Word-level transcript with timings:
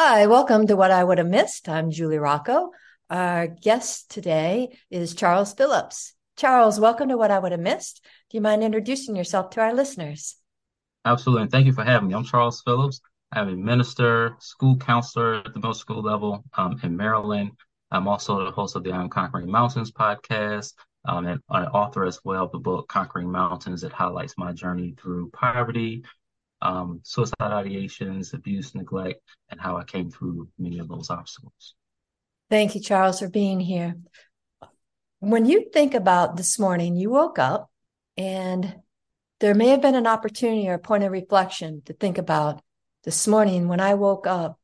Hi, 0.00 0.28
welcome 0.28 0.68
to 0.68 0.76
What 0.76 0.92
I 0.92 1.02
Would 1.02 1.18
Have 1.18 1.26
Missed. 1.26 1.68
I'm 1.68 1.90
Julie 1.90 2.18
Rocco. 2.18 2.70
Our 3.10 3.48
guest 3.48 4.08
today 4.12 4.78
is 4.92 5.12
Charles 5.12 5.52
Phillips. 5.54 6.14
Charles, 6.36 6.78
welcome 6.78 7.08
to 7.08 7.16
What 7.16 7.32
I 7.32 7.40
Would 7.40 7.50
Have 7.50 7.60
Missed. 7.60 8.00
Do 8.30 8.36
you 8.36 8.40
mind 8.40 8.62
introducing 8.62 9.16
yourself 9.16 9.50
to 9.50 9.60
our 9.60 9.74
listeners? 9.74 10.36
Absolutely. 11.04 11.42
And 11.42 11.50
thank 11.50 11.66
you 11.66 11.72
for 11.72 11.82
having 11.82 12.06
me. 12.06 12.14
I'm 12.14 12.22
Charles 12.22 12.62
Phillips. 12.62 13.00
I'm 13.32 13.48
a 13.48 13.56
minister, 13.56 14.36
school 14.38 14.76
counselor 14.76 15.38
at 15.44 15.52
the 15.52 15.58
middle 15.58 15.74
school 15.74 16.00
level 16.00 16.44
um, 16.56 16.78
in 16.84 16.96
Maryland. 16.96 17.50
I'm 17.90 18.06
also 18.06 18.44
the 18.44 18.52
host 18.52 18.76
of 18.76 18.84
the 18.84 18.92
I'm 18.92 19.08
Conquering 19.08 19.50
Mountains 19.50 19.90
podcast 19.90 20.74
um, 21.08 21.26
and 21.26 21.40
an 21.50 21.66
author 21.70 22.04
as 22.04 22.20
well 22.22 22.44
of 22.44 22.52
the 22.52 22.58
book 22.58 22.86
Conquering 22.86 23.32
Mountains 23.32 23.80
that 23.80 23.92
highlights 23.92 24.34
my 24.38 24.52
journey 24.52 24.94
through 24.96 25.30
poverty, 25.30 26.04
um, 26.62 27.00
suicide 27.02 27.34
ideations, 27.40 28.34
abuse, 28.34 28.74
neglect, 28.74 29.20
and 29.50 29.60
how 29.60 29.76
I 29.76 29.84
came 29.84 30.10
through 30.10 30.48
many 30.58 30.78
of 30.78 30.88
those 30.88 31.10
obstacles. 31.10 31.74
Thank 32.50 32.74
you, 32.74 32.80
Charles, 32.80 33.20
for 33.20 33.28
being 33.28 33.60
here. 33.60 33.96
When 35.20 35.46
you 35.46 35.70
think 35.72 35.94
about 35.94 36.36
this 36.36 36.58
morning, 36.58 36.96
you 36.96 37.10
woke 37.10 37.38
up 37.38 37.70
and 38.16 38.76
there 39.40 39.54
may 39.54 39.68
have 39.68 39.82
been 39.82 39.94
an 39.94 40.06
opportunity 40.06 40.68
or 40.68 40.74
a 40.74 40.78
point 40.78 41.04
of 41.04 41.12
reflection 41.12 41.82
to 41.86 41.92
think 41.92 42.18
about 42.18 42.62
this 43.04 43.26
morning 43.26 43.68
when 43.68 43.80
I 43.80 43.94
woke 43.94 44.26
up 44.26 44.58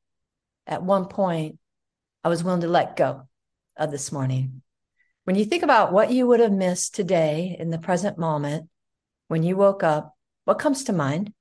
at 0.67 0.83
one 0.83 1.07
point, 1.07 1.59
I 2.23 2.29
was 2.29 2.43
willing 2.43 2.63
to 2.63 2.69
let 2.69 2.97
go 2.97 3.29
of 3.77 3.91
this 3.91 4.11
morning. 4.11 4.63
When 5.25 5.37
you 5.37 5.45
think 5.45 5.63
about 5.63 5.93
what 5.93 6.11
you 6.11 6.27
would 6.27 6.41
have 6.41 6.53
missed 6.53 6.95
today 6.95 7.57
in 7.59 7.71
the 7.71 7.79
present 7.79 8.19
moment, 8.19 8.69
when 9.29 9.43
you 9.43 9.57
woke 9.57 9.83
up, 9.83 10.15
what 10.45 10.59
comes 10.59 10.85
to 10.85 10.93
mind? 10.93 11.33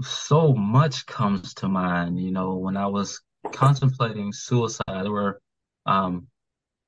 So 0.00 0.54
much 0.54 1.04
comes 1.06 1.52
to 1.54 1.68
mind. 1.68 2.18
You 2.18 2.30
know, 2.30 2.56
when 2.56 2.76
I 2.76 2.86
was 2.86 3.20
contemplating 3.52 4.32
suicide, 4.32 4.82
there 4.88 5.10
were 5.12 5.40
um, 5.84 6.28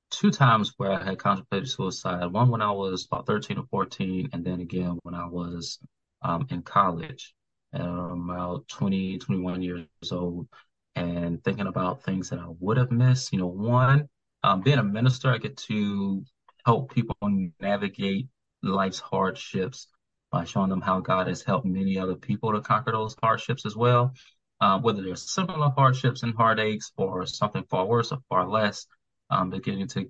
two 0.09 0.31
times 0.31 0.73
where 0.77 0.91
I 0.91 1.03
had 1.03 1.19
contemplated 1.19 1.69
suicide. 1.69 2.25
One 2.31 2.49
when 2.49 2.61
I 2.61 2.71
was 2.71 3.05
about 3.05 3.27
13 3.27 3.59
or 3.59 3.65
14, 3.69 4.29
and 4.33 4.43
then 4.43 4.59
again 4.59 4.97
when 5.03 5.13
I 5.13 5.27
was 5.27 5.79
um, 6.23 6.47
in 6.49 6.63
college, 6.63 7.35
um, 7.73 8.29
about 8.29 8.67
20, 8.69 9.19
21 9.19 9.61
years 9.61 9.87
old, 10.11 10.47
and 10.95 11.43
thinking 11.43 11.67
about 11.67 12.03
things 12.03 12.29
that 12.31 12.39
I 12.39 12.47
would 12.59 12.77
have 12.77 12.91
missed. 12.91 13.31
You 13.31 13.39
know, 13.39 13.47
one, 13.47 14.09
um, 14.43 14.61
being 14.61 14.79
a 14.79 14.83
minister, 14.83 15.31
I 15.31 15.37
get 15.37 15.57
to 15.57 16.23
help 16.65 16.91
people 16.93 17.15
navigate 17.59 18.29
life's 18.63 18.99
hardships 18.99 19.87
by 20.31 20.43
showing 20.43 20.69
them 20.69 20.81
how 20.81 20.99
God 20.99 21.27
has 21.27 21.41
helped 21.41 21.65
many 21.65 21.97
other 21.97 22.15
people 22.15 22.53
to 22.53 22.61
conquer 22.61 22.91
those 22.91 23.15
hardships 23.21 23.65
as 23.65 23.75
well. 23.75 24.13
Uh, 24.61 24.79
whether 24.79 25.01
they're 25.01 25.15
similar 25.15 25.69
hardships 25.69 26.23
and 26.23 26.33
heartaches 26.35 26.91
or 26.97 27.25
something 27.25 27.63
far 27.69 27.85
worse 27.85 28.11
or 28.11 28.19
far 28.29 28.47
less, 28.47 28.87
um, 29.29 29.49
beginning 29.49 29.87
to 29.87 30.09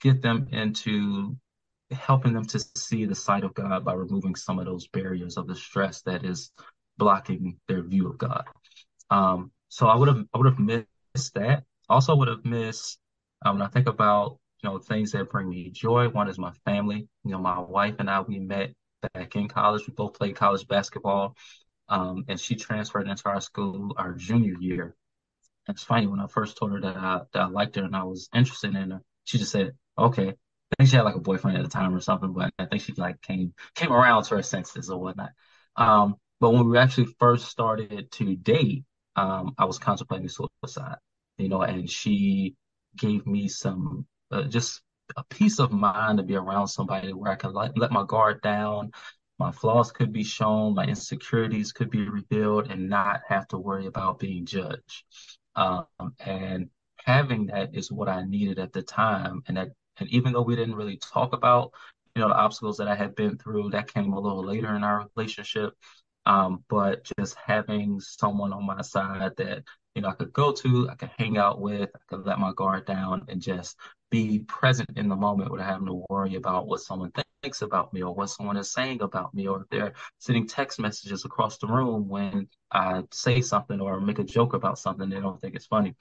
get 0.00 0.20
them 0.20 0.48
into 0.52 1.36
helping 1.90 2.32
them 2.32 2.44
to 2.44 2.60
see 2.76 3.04
the 3.04 3.14
sight 3.14 3.44
of 3.44 3.54
God 3.54 3.84
by 3.84 3.94
removing 3.94 4.34
some 4.34 4.58
of 4.58 4.66
those 4.66 4.86
barriers 4.88 5.36
of 5.36 5.46
the 5.46 5.54
stress 5.54 6.02
that 6.02 6.24
is 6.24 6.50
blocking 6.98 7.58
their 7.68 7.82
view 7.82 8.08
of 8.08 8.18
God. 8.18 8.44
Um, 9.10 9.52
so 9.68 9.86
I 9.86 9.96
would 9.96 10.08
have 10.08 10.24
I 10.34 10.38
would 10.38 10.46
have 10.46 10.58
missed 10.58 11.34
that. 11.34 11.64
Also 11.88 12.14
would 12.16 12.28
have 12.28 12.44
missed 12.44 12.98
um, 13.44 13.58
when 13.58 13.66
I 13.66 13.68
think 13.68 13.88
about 13.88 14.38
you 14.62 14.70
know 14.70 14.78
things 14.78 15.12
that 15.12 15.30
bring 15.30 15.48
me 15.48 15.70
joy. 15.70 16.08
One 16.08 16.28
is 16.28 16.38
my 16.38 16.52
family. 16.64 17.08
You 17.24 17.32
know, 17.32 17.38
my 17.38 17.58
wife 17.58 17.96
and 17.98 18.08
I 18.08 18.20
we 18.20 18.38
met 18.38 18.72
back 19.14 19.36
in 19.36 19.48
college. 19.48 19.86
We 19.86 19.94
both 19.94 20.14
played 20.14 20.36
college 20.36 20.66
basketball. 20.66 21.36
Um, 21.88 22.24
and 22.28 22.40
she 22.40 22.54
transferred 22.54 23.08
into 23.08 23.28
our 23.28 23.40
school 23.40 23.94
our 23.98 24.12
junior 24.14 24.54
year. 24.60 24.96
It's 25.68 25.82
funny 25.82 26.06
when 26.06 26.20
I 26.20 26.26
first 26.26 26.56
told 26.56 26.72
her 26.72 26.80
that 26.80 26.96
I 26.96 27.20
that 27.32 27.42
I 27.42 27.46
liked 27.46 27.76
her 27.76 27.84
and 27.84 27.96
I 27.96 28.04
was 28.04 28.28
interested 28.34 28.74
in 28.74 28.90
her, 28.90 29.02
she 29.24 29.38
just 29.38 29.52
said, 29.52 29.72
"Okay." 29.98 30.28
I 30.28 30.74
think 30.78 30.90
she 30.90 30.96
had 30.96 31.04
like 31.04 31.16
a 31.16 31.20
boyfriend 31.20 31.58
at 31.58 31.64
the 31.64 31.68
time 31.70 31.94
or 31.94 32.00
something, 32.00 32.32
but 32.32 32.52
I 32.58 32.66
think 32.66 32.82
she 32.82 32.92
like 32.94 33.20
came 33.22 33.54
came 33.74 33.92
around 33.92 34.24
to 34.24 34.36
her 34.36 34.42
senses 34.42 34.90
or 34.90 34.98
whatnot. 35.00 35.32
Um, 35.76 36.16
but 36.40 36.50
when 36.52 36.68
we 36.68 36.78
actually 36.78 37.06
first 37.18 37.48
started 37.48 38.10
to 38.12 38.36
date, 38.36 38.84
um, 39.16 39.54
I 39.58 39.66
was 39.66 39.78
contemplating 39.78 40.28
suicide, 40.28 40.96
you 41.38 41.48
know, 41.48 41.62
and 41.62 41.88
she 41.90 42.56
gave 42.96 43.26
me 43.26 43.48
some 43.48 44.06
uh, 44.30 44.44
just 44.44 44.80
a 45.16 45.24
peace 45.24 45.58
of 45.58 45.72
mind 45.72 46.18
to 46.18 46.24
be 46.24 46.36
around 46.36 46.68
somebody 46.68 47.12
where 47.12 47.32
I 47.32 47.36
can 47.36 47.52
let, 47.52 47.76
let 47.76 47.92
my 47.92 48.04
guard 48.06 48.40
down. 48.42 48.92
My 49.38 49.50
flaws 49.50 49.90
could 49.90 50.12
be 50.12 50.22
shown, 50.24 50.74
my 50.74 50.84
insecurities 50.84 51.72
could 51.72 51.90
be 51.90 52.08
revealed, 52.08 52.70
and 52.70 52.88
not 52.88 53.22
have 53.28 53.48
to 53.48 53.58
worry 53.58 53.86
about 53.86 54.18
being 54.18 54.46
judged. 54.46 55.04
Um, 55.56 55.86
and 56.20 56.68
having 57.04 57.46
that 57.46 57.74
is 57.74 57.90
what 57.90 58.08
I 58.08 58.24
needed 58.24 58.58
at 58.58 58.72
the 58.72 58.82
time. 58.82 59.42
And 59.48 59.56
that, 59.56 59.68
and 59.98 60.08
even 60.10 60.32
though 60.32 60.42
we 60.42 60.56
didn't 60.56 60.76
really 60.76 60.98
talk 60.98 61.32
about, 61.32 61.72
you 62.14 62.22
know, 62.22 62.28
the 62.28 62.34
obstacles 62.34 62.76
that 62.76 62.88
I 62.88 62.94
had 62.94 63.14
been 63.14 63.38
through, 63.38 63.70
that 63.70 63.92
came 63.92 64.12
a 64.12 64.20
little 64.20 64.44
later 64.44 64.74
in 64.76 64.84
our 64.84 65.08
relationship. 65.16 65.74
Um, 66.24 66.64
but 66.68 67.08
just 67.18 67.36
having 67.44 67.98
someone 68.00 68.52
on 68.52 68.64
my 68.64 68.82
side 68.82 69.32
that 69.38 69.64
you 69.94 70.02
know 70.02 70.08
I 70.08 70.14
could 70.14 70.32
go 70.32 70.52
to, 70.52 70.88
I 70.88 70.94
could 70.94 71.10
hang 71.18 71.36
out 71.36 71.60
with, 71.60 71.90
I 71.94 71.98
could 72.08 72.24
let 72.24 72.38
my 72.38 72.52
guard 72.54 72.86
down 72.86 73.24
and 73.28 73.40
just 73.40 73.76
be 74.12 74.40
present 74.40 74.90
in 74.96 75.08
the 75.08 75.16
moment 75.16 75.50
without 75.50 75.70
having 75.70 75.86
to 75.86 76.04
worry 76.10 76.34
about 76.34 76.66
what 76.66 76.80
someone 76.80 77.10
thinks 77.42 77.62
about 77.62 77.92
me 77.94 78.02
or 78.02 78.14
what 78.14 78.28
someone 78.28 78.58
is 78.58 78.70
saying 78.70 79.00
about 79.00 79.32
me 79.34 79.48
or 79.48 79.62
if 79.62 79.68
they're 79.70 79.94
sending 80.18 80.46
text 80.46 80.78
messages 80.78 81.24
across 81.24 81.56
the 81.56 81.66
room 81.66 82.06
when 82.08 82.46
I 82.70 83.04
say 83.10 83.40
something 83.40 83.80
or 83.80 84.00
make 84.00 84.18
a 84.18 84.24
joke 84.24 84.52
about 84.52 84.78
something 84.78 85.08
they 85.08 85.18
don't 85.18 85.40
think 85.40 85.54
it's 85.56 85.66
funny. 85.66 85.96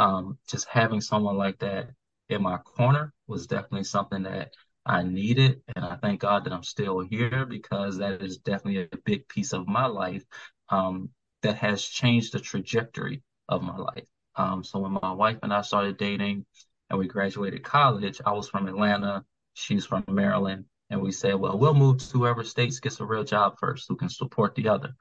Um, 0.00 0.38
just 0.48 0.66
having 0.68 1.00
someone 1.00 1.36
like 1.36 1.60
that 1.60 1.90
in 2.28 2.42
my 2.42 2.58
corner 2.58 3.12
was 3.28 3.46
definitely 3.46 3.84
something 3.84 4.24
that 4.24 4.54
I 4.84 5.04
needed. 5.04 5.62
And 5.76 5.84
I 5.84 5.96
thank 6.02 6.20
God 6.20 6.44
that 6.44 6.52
I'm 6.52 6.64
still 6.64 6.98
here 6.98 7.46
because 7.46 7.98
that 7.98 8.22
is 8.22 8.38
definitely 8.38 8.88
a 8.92 8.96
big 9.04 9.28
piece 9.28 9.52
of 9.52 9.68
my 9.68 9.86
life 9.86 10.24
um, 10.68 11.10
that 11.42 11.56
has 11.58 11.84
changed 11.84 12.32
the 12.32 12.40
trajectory 12.40 13.22
of 13.48 13.62
my 13.62 13.76
life. 13.76 14.08
Um, 14.34 14.64
so 14.64 14.80
when 14.80 14.98
my 15.00 15.12
wife 15.12 15.38
and 15.44 15.52
I 15.54 15.62
started 15.62 15.96
dating 15.96 16.44
and 16.92 16.98
we 16.98 17.08
graduated 17.08 17.62
college, 17.62 18.20
I 18.24 18.32
was 18.32 18.50
from 18.50 18.68
Atlanta, 18.68 19.24
she's 19.54 19.86
from 19.86 20.04
Maryland. 20.08 20.66
And 20.90 21.00
we 21.00 21.10
said, 21.10 21.36
well, 21.36 21.58
we'll 21.58 21.72
move 21.72 21.98
to 21.98 22.18
whoever 22.18 22.44
states 22.44 22.80
gets 22.80 23.00
a 23.00 23.06
real 23.06 23.24
job 23.24 23.54
first 23.58 23.86
who 23.88 23.96
can 23.96 24.10
support 24.10 24.54
the 24.54 24.68
other. 24.68 24.94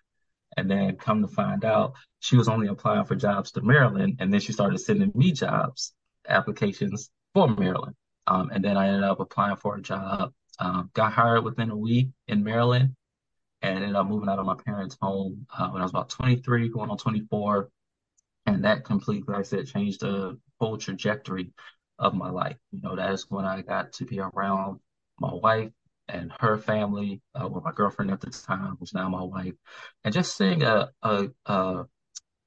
And 0.55 0.71
then 0.71 0.95
come 0.95 1.21
to 1.21 1.27
find 1.27 1.65
out, 1.65 1.95
she 2.21 2.37
was 2.37 2.47
only 2.47 2.67
applying 2.67 3.03
for 3.03 3.15
jobs 3.15 3.51
to 3.51 3.61
Maryland. 3.61 4.17
And 4.21 4.33
then 4.33 4.39
she 4.39 4.53
started 4.53 4.79
sending 4.79 5.11
me 5.13 5.33
jobs 5.33 5.93
applications 6.29 7.11
for 7.33 7.49
Maryland. 7.49 7.95
Um, 8.25 8.51
and 8.53 8.63
then 8.63 8.77
I 8.77 8.87
ended 8.87 9.03
up 9.03 9.19
applying 9.19 9.57
for 9.57 9.75
a 9.75 9.81
job, 9.81 10.31
um, 10.59 10.89
got 10.93 11.11
hired 11.11 11.43
within 11.43 11.71
a 11.71 11.77
week 11.77 12.07
in 12.29 12.41
Maryland, 12.41 12.95
and 13.61 13.79
ended 13.79 13.97
up 13.97 14.07
moving 14.07 14.29
out 14.29 14.39
of 14.39 14.45
my 14.45 14.55
parents' 14.65 14.97
home 15.01 15.45
uh, 15.57 15.67
when 15.67 15.81
I 15.81 15.85
was 15.85 15.91
about 15.91 16.09
23, 16.09 16.69
going 16.69 16.89
on 16.89 16.97
24. 16.97 17.69
And 18.45 18.63
that 18.63 18.85
completely, 18.85 19.25
like 19.27 19.39
I 19.39 19.43
said, 19.43 19.67
changed 19.67 19.99
the 19.99 20.39
whole 20.61 20.77
trajectory 20.77 21.51
of 22.01 22.13
my 22.13 22.29
life. 22.29 22.57
You 22.71 22.81
know, 22.81 22.95
that 22.95 23.11
is 23.13 23.27
when 23.29 23.45
I 23.45 23.61
got 23.61 23.93
to 23.93 24.05
be 24.05 24.19
around 24.19 24.79
my 25.19 25.33
wife 25.33 25.71
and 26.09 26.31
her 26.39 26.57
family, 26.57 27.21
uh, 27.39 27.47
with 27.47 27.63
my 27.63 27.71
girlfriend 27.71 28.11
at 28.11 28.19
the 28.19 28.31
time, 28.31 28.75
who's 28.79 28.93
now 28.93 29.07
my 29.07 29.23
wife, 29.23 29.53
and 30.03 30.13
just 30.13 30.35
seeing 30.35 30.63
a, 30.63 30.89
a, 31.03 31.27
a 31.45 31.85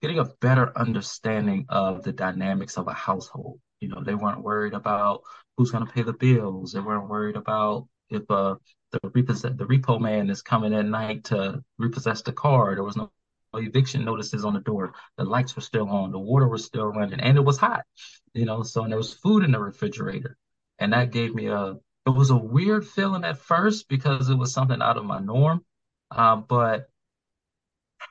getting 0.03 0.19
a 0.19 0.26
better 0.41 0.76
understanding 0.76 1.65
of 1.70 2.03
the 2.03 2.12
dynamics 2.12 2.76
of 2.76 2.88
a 2.88 2.92
household. 2.92 3.60
You 3.81 3.88
know, 3.88 4.03
they 4.03 4.15
weren't 4.15 4.42
worried 4.42 4.75
about 4.75 5.22
who's 5.56 5.71
going 5.71 5.86
to 5.86 5.92
pay 5.92 6.03
the 6.03 6.12
bills. 6.12 6.72
They 6.72 6.81
weren't 6.81 7.09
worried 7.09 7.36
about 7.36 7.88
if 8.10 8.31
uh, 8.31 8.56
the 8.92 9.00
repossess 9.15 9.53
the 9.56 9.65
repo 9.65 10.00
man 10.00 10.31
is 10.31 10.42
coming 10.42 10.74
at 10.74 10.84
night 10.84 11.24
to 11.24 11.62
repossess 11.78 12.22
the 12.22 12.33
car. 12.33 12.74
There 12.74 12.84
was 12.84 12.97
no 12.97 13.10
eviction 13.56 14.04
notices 14.04 14.45
on 14.45 14.54
the 14.54 14.60
door. 14.60 14.95
The 15.16 15.24
lights 15.24 15.56
were 15.56 15.62
still 15.62 15.89
on. 15.89 16.12
The 16.12 16.18
water 16.18 16.48
was 16.48 16.65
still 16.65 16.86
running, 16.86 17.21
and 17.21 17.36
it 17.36 17.45
was 17.45 17.59
hot. 17.59 17.84
You 18.33 18.45
know, 18.47 18.62
so 18.62 18.83
and 18.83 18.92
there 18.92 18.98
was 18.98 19.15
food 19.15 19.45
in 19.45 19.53
the 19.53 19.60
refrigerator, 19.60 20.36
and 20.78 20.92
that 20.92 21.12
gave 21.12 21.34
me 21.34 21.47
a. 21.47 21.77
It 22.06 22.10
was 22.10 22.30
a 22.30 22.36
weird 22.36 22.86
feeling 22.86 23.24
at 23.24 23.39
first 23.39 23.89
because 23.89 24.28
it 24.28 24.34
was 24.36 24.53
something 24.53 24.83
out 24.83 24.98
of 24.98 25.04
my 25.06 25.21
norm, 25.21 25.65
uh, 26.10 26.36
but 26.36 26.89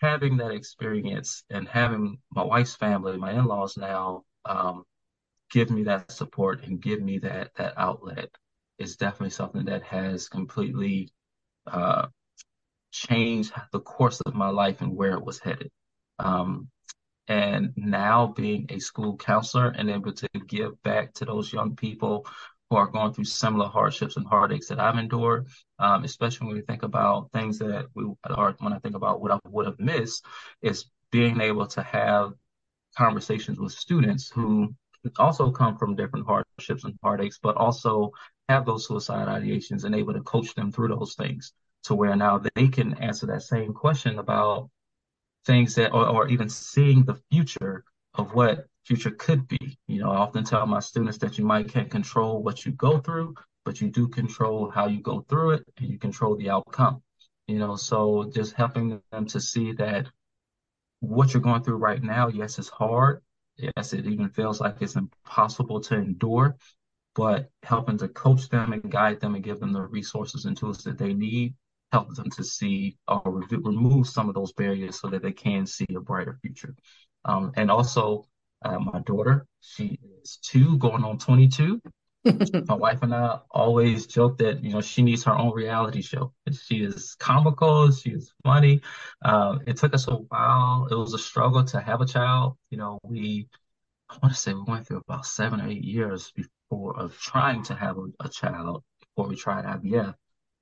having 0.02 0.38
that 0.38 0.52
experience 0.52 1.44
and 1.50 1.68
having 1.68 2.20
my 2.32 2.44
wife's 2.44 2.76
family, 2.76 3.18
my 3.18 3.32
in-laws 3.32 3.78
now, 3.78 4.24
um, 4.46 4.84
give 5.52 5.70
me 5.70 5.84
that 5.84 6.12
support 6.12 6.64
and 6.64 6.82
give 6.82 7.02
me 7.02 7.20
that 7.20 7.54
that 7.56 7.74
outlet 7.78 8.30
is 8.80 8.98
definitely 8.98 9.30
something 9.30 9.66
that 9.66 9.84
has 9.84 10.28
completely 10.28 11.12
uh, 11.68 12.08
changed 12.94 13.52
the 13.72 13.80
course 13.80 14.22
of 14.22 14.36
my 14.36 14.50
life 14.50 14.82
and 14.82 14.96
where 14.96 15.14
it 15.14 15.26
was 15.26 15.40
headed. 15.40 15.70
Um, 16.20 16.70
and 17.28 17.74
now 17.76 18.28
being 18.28 18.68
a 18.70 18.80
school 18.80 19.18
counselor 19.18 19.70
and 19.70 19.90
able 19.90 20.14
to 20.14 20.30
give 20.48 20.82
back 20.84 21.14
to 21.16 21.26
those 21.26 21.52
young 21.52 21.76
people 21.76 22.26
who 22.70 22.76
are 22.76 22.88
going 22.88 23.14
through 23.14 23.26
similar 23.26 23.68
hardships 23.68 24.18
and 24.18 24.28
heartaches 24.28 24.68
that 24.68 24.80
I've 24.80 24.98
endured, 24.98 25.48
um, 25.80 26.04
especially 26.04 26.48
when 26.48 26.56
we 26.56 26.62
think 26.62 26.84
about 26.84 27.32
things 27.32 27.60
that 27.60 27.88
we, 27.96 28.06
are, 28.26 28.56
when 28.60 28.74
I 28.74 28.80
think 28.80 28.96
about 28.96 29.22
what 29.22 29.32
I 29.32 29.40
would 29.50 29.66
have 29.66 29.80
missed, 29.80 30.26
is 30.62 30.86
being 31.12 31.42
able 31.42 31.68
to 31.68 31.82
have 31.82 32.34
conversations 32.98 33.60
with 33.60 33.72
students 33.72 34.30
who 34.30 34.74
also 35.18 35.52
come 35.52 35.78
from 35.78 35.96
different 35.96 36.26
hardships 36.26 36.84
and 36.84 36.98
heartaches, 37.04 37.40
but 37.42 37.58
also 37.58 38.12
have 38.50 38.66
those 38.66 38.88
suicide 38.88 39.28
ideations 39.28 39.84
and 39.84 39.96
able 39.96 40.14
to 40.14 40.22
coach 40.22 40.54
them 40.56 40.72
through 40.72 40.90
those 40.90 41.16
things 41.16 41.54
to 41.84 41.96
where 41.96 42.16
now 42.16 42.42
they 42.56 42.68
can 42.68 42.94
answer 42.96 43.26
that 43.28 43.44
same 43.44 43.74
question 43.74 44.20
about 44.20 44.70
things 45.46 45.76
that, 45.76 45.94
or, 45.94 46.08
or 46.08 46.28
even 46.28 46.50
seeing 46.50 47.04
the 47.04 47.20
future 47.32 47.84
of 48.16 48.34
what 48.34 48.68
future 48.86 49.12
could 49.12 49.48
be. 49.48 49.78
You 49.88 50.02
know, 50.02 50.12
I 50.12 50.18
often 50.18 50.44
tell 50.44 50.66
my 50.66 50.80
students 50.80 51.18
that 51.20 51.38
you 51.38 51.46
might 51.46 51.70
can't 51.70 51.90
control 51.92 52.42
what 52.44 52.66
you 52.66 52.72
go 52.74 53.00
through, 53.00 53.36
but 53.66 53.82
you 53.82 53.90
do 53.90 54.08
control 54.08 54.70
how 54.70 54.88
you 54.88 55.02
go 55.02 55.26
through 55.30 55.52
it 55.52 55.64
and 55.78 55.90
you 55.90 55.98
control 55.98 56.36
the 56.36 56.50
outcome. 56.50 57.02
You 57.48 57.60
know, 57.60 57.76
so 57.76 58.32
just 58.34 58.54
helping 58.54 59.02
them 59.12 59.26
to 59.28 59.40
see 59.42 59.74
that 59.74 60.08
what 61.02 61.34
you're 61.34 61.44
going 61.44 61.64
through 61.64 61.78
right 61.78 62.02
now, 62.02 62.30
yes, 62.30 62.58
it's 62.60 62.70
hard. 62.70 63.22
Yes, 63.58 63.94
it 63.94 64.06
even 64.06 64.30
feels 64.30 64.62
like 64.62 64.78
it's 64.82 64.96
impossible 64.96 65.82
to 65.82 65.96
endure, 65.96 66.56
but 67.14 67.50
helping 67.62 67.98
to 68.00 68.08
coach 68.08 68.50
them 68.50 68.74
and 68.74 68.90
guide 68.90 69.20
them 69.20 69.36
and 69.36 69.44
give 69.44 69.60
them 69.60 69.74
the 69.74 69.82
resources 69.82 70.46
and 70.46 70.58
tools 70.58 70.84
that 70.86 70.98
they 70.98 71.14
need 71.14 71.54
help 71.94 72.14
them 72.16 72.30
to 72.32 72.44
see 72.44 72.98
or 73.08 73.22
remove 73.52 74.08
some 74.08 74.28
of 74.28 74.36
those 74.36 74.52
barriers 74.52 75.00
so 75.00 75.08
that 75.08 75.22
they 75.22 75.32
can 75.32 75.66
see 75.68 75.86
a 75.96 76.00
brighter 76.00 76.38
future. 76.42 76.76
Um, 77.24 77.52
and 77.56 77.70
also, 77.70 78.28
uh, 78.66 78.80
my 78.80 79.00
daughter, 79.02 79.46
she 79.62 80.00
is 80.24 80.38
two, 80.38 80.78
going 80.80 81.04
on 81.04 81.20
22. 81.20 81.80
my 82.68 82.74
wife 82.74 83.04
and 83.04 83.14
I 83.14 83.40
always 83.52 84.08
joke 84.08 84.38
that 84.38 84.64
you 84.64 84.72
know 84.72 84.80
she 84.80 85.02
needs 85.02 85.26
her 85.26 85.38
own 85.38 85.54
reality 85.54 86.02
show. 86.02 86.34
She 86.54 86.78
is 86.82 87.16
comical, 87.20 87.92
she 87.92 88.12
is 88.12 88.32
funny. 88.44 88.82
Um, 89.24 89.60
it 89.68 89.76
took 89.76 89.94
us 89.94 90.08
a 90.08 90.16
while. 90.16 90.88
It 90.90 90.96
was 90.96 91.14
a 91.14 91.20
struggle 91.20 91.66
to 91.66 91.82
have 91.82 92.00
a 92.00 92.06
child. 92.06 92.56
You 92.70 92.78
know, 92.78 93.00
we 93.04 93.50
I 94.10 94.18
want 94.24 94.34
to 94.34 94.40
say 94.40 94.54
we 94.54 94.64
went 94.66 94.88
through 94.88 95.02
about 95.08 95.26
seven 95.26 95.60
or 95.60 95.68
eight 95.68 95.84
years 95.84 96.32
before 96.32 96.98
of 96.98 97.18
trying 97.20 97.64
to 97.64 97.76
have 97.76 97.98
a, 97.98 98.06
a 98.22 98.30
child 98.30 98.84
before 99.02 99.28
we 99.28 99.36
tried 99.36 99.66
IVF. 99.66 100.16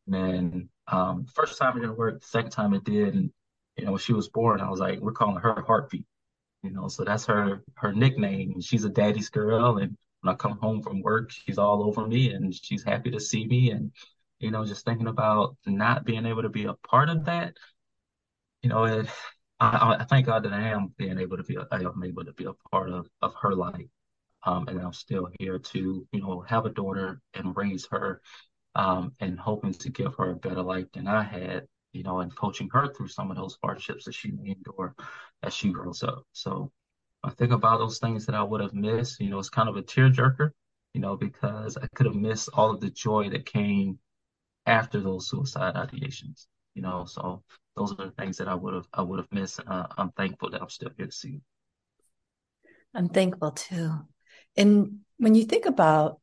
And 0.07 0.15
then 0.15 0.69
um, 0.88 1.25
first 1.25 1.57
time 1.57 1.77
it 1.77 1.81
didn't 1.81 1.98
work, 1.98 2.24
second 2.24 2.51
time 2.51 2.74
it 2.74 2.83
did, 2.83 3.13
and 3.15 3.31
you 3.77 3.86
know 3.86 3.92
when 3.92 4.00
she 4.00 4.13
was 4.13 4.30
born, 4.30 4.62
I 4.62 4.69
was 4.69 4.80
like, 4.80 5.00
we're 5.00 5.13
calling 5.13 5.38
her 5.38 5.62
Heartbeat. 5.62 6.06
You 6.63 6.71
know, 6.71 6.88
so 6.89 7.03
that's 7.03 7.25
her 7.25 7.63
her 7.75 7.94
nickname. 7.94 8.62
She's 8.62 8.86
a 8.86 8.89
daddy's 8.89 9.30
girl, 9.30 9.77
and 9.77 9.98
when 10.21 10.33
I 10.33 10.38
come 10.38 10.57
home 10.59 10.81
from 10.83 11.01
work, 11.01 11.31
she's 11.31 11.57
all 11.57 11.83
over 11.83 12.07
me, 12.07 12.31
and 12.33 12.53
she's 12.53 12.83
happy 12.83 13.12
to 13.12 13.19
see 13.19 13.45
me. 13.48 13.71
And 13.71 13.92
you 14.39 14.51
know, 14.51 14.65
just 14.65 14.86
thinking 14.86 15.07
about 15.07 15.57
not 15.65 16.06
being 16.06 16.25
able 16.25 16.44
to 16.44 16.50
be 16.50 16.65
a 16.65 16.74
part 16.74 17.09
of 17.09 17.25
that, 17.25 17.56
you 18.62 18.69
know, 18.69 18.86
it. 18.86 19.07
I, 19.59 19.97
I 20.00 20.06
thank 20.06 20.25
God 20.25 20.44
that 20.44 20.54
I 20.54 20.69
am 20.69 20.94
being 20.97 21.19
able 21.19 21.38
to 21.38 21.44
be, 21.44 21.57
I 21.57 21.77
am 21.77 22.01
able 22.04 22.25
to 22.25 22.33
be 22.33 22.45
a 22.45 22.54
part 22.71 22.89
of 22.89 23.07
of 23.21 23.33
her 23.42 23.54
life, 23.56 23.86
um, 24.44 24.68
and 24.68 24.80
I'm 24.80 24.94
still 24.94 25.30
here 25.39 25.59
to, 25.59 26.07
you 26.12 26.21
know, 26.21 26.42
have 26.42 26.65
a 26.65 26.69
daughter 26.71 27.21
and 27.33 27.56
raise 27.56 27.88
her 27.92 28.21
um, 28.75 29.13
and 29.19 29.39
hoping 29.39 29.73
to 29.73 29.89
give 29.89 30.15
her 30.15 30.31
a 30.31 30.35
better 30.35 30.62
life 30.62 30.85
than 30.94 31.07
I 31.07 31.23
had, 31.23 31.68
you 31.94 32.03
know, 32.03 32.19
and 32.19 32.35
coaching 32.35 32.69
her 32.71 32.94
through 32.94 33.09
some 33.09 33.31
of 33.31 33.38
those 33.38 33.57
hardships 33.63 34.06
that 34.06 34.13
she 34.13 34.31
may 34.31 34.51
endure 34.51 34.95
as 35.44 35.53
she 35.53 35.71
grows 35.71 36.03
up. 36.03 36.23
So 36.31 36.71
I 37.23 37.31
think 37.31 37.51
about 37.51 37.79
those 37.79 38.00
things 38.00 38.25
that 38.25 38.35
I 38.35 38.44
would 38.44 38.62
have 38.62 38.73
missed. 38.73 39.19
You 39.19 39.29
know, 39.29 39.39
it's 39.39 39.50
kind 39.50 39.69
of 39.69 39.75
a 39.75 39.81
tearjerker, 39.81 40.51
you 40.94 41.01
know, 41.01 41.18
because 41.18 41.77
I 41.77 41.88
could 41.95 42.06
have 42.06 42.15
missed 42.15 42.50
all 42.53 42.71
of 42.71 42.79
the 42.79 42.89
joy 42.89 43.29
that 43.29 43.45
came 43.45 44.00
after 44.65 45.01
those 45.01 45.29
suicide 45.29 45.75
ideations. 45.75 46.47
You 46.73 46.81
know, 46.81 47.03
so 47.06 47.44
those 47.75 47.91
are 47.91 48.06
the 48.06 48.12
things 48.12 48.38
that 48.38 48.47
I 48.47 48.56
would 48.56 48.73
have 48.73 48.88
I 48.94 49.01
would 49.01 49.19
have 49.19 49.31
missed. 49.31 49.59
I'm 49.68 50.12
thankful 50.12 50.50
that 50.51 50.62
I'm 50.62 50.69
still 50.69 50.91
here 50.95 51.07
to 51.07 51.12
see. 51.12 51.29
You. 51.31 51.41
I'm 52.94 53.09
thankful 53.09 53.51
too. 53.51 53.91
And 54.56 55.00
when 55.18 55.35
you 55.35 55.44
think 55.44 55.65
about 55.65 56.20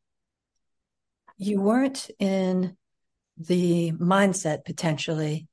you 1.38 1.60
weren't 1.60 2.10
in 2.18 2.76
the 3.38 3.92
mindset 3.92 4.64
potentially 4.64 5.46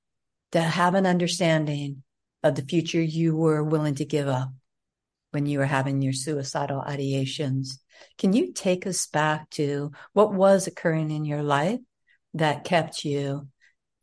to 0.52 0.60
have 0.60 0.96
an 0.96 1.06
understanding 1.06 2.04
of 2.44 2.56
the 2.56 2.64
future 2.64 3.02
you 3.02 3.36
were 3.36 3.64
willing 3.64 3.96
to 3.96 4.06
give 4.06 4.28
up 4.28 4.50
when 5.32 5.46
you 5.46 5.60
were 5.60 5.66
having 5.66 6.02
your 6.02 6.14
suicidal 6.14 6.82
ideations. 6.82 7.80
Can 8.18 8.34
you 8.34 8.54
take 8.54 8.88
us 8.88 9.06
back 9.08 9.50
to 9.52 9.92
what 10.14 10.34
was 10.34 10.68
occurring 10.68 11.12
in 11.12 11.26
your 11.26 11.44
life 11.44 11.80
that 12.34 12.64
kept 12.64 13.06
you 13.06 13.48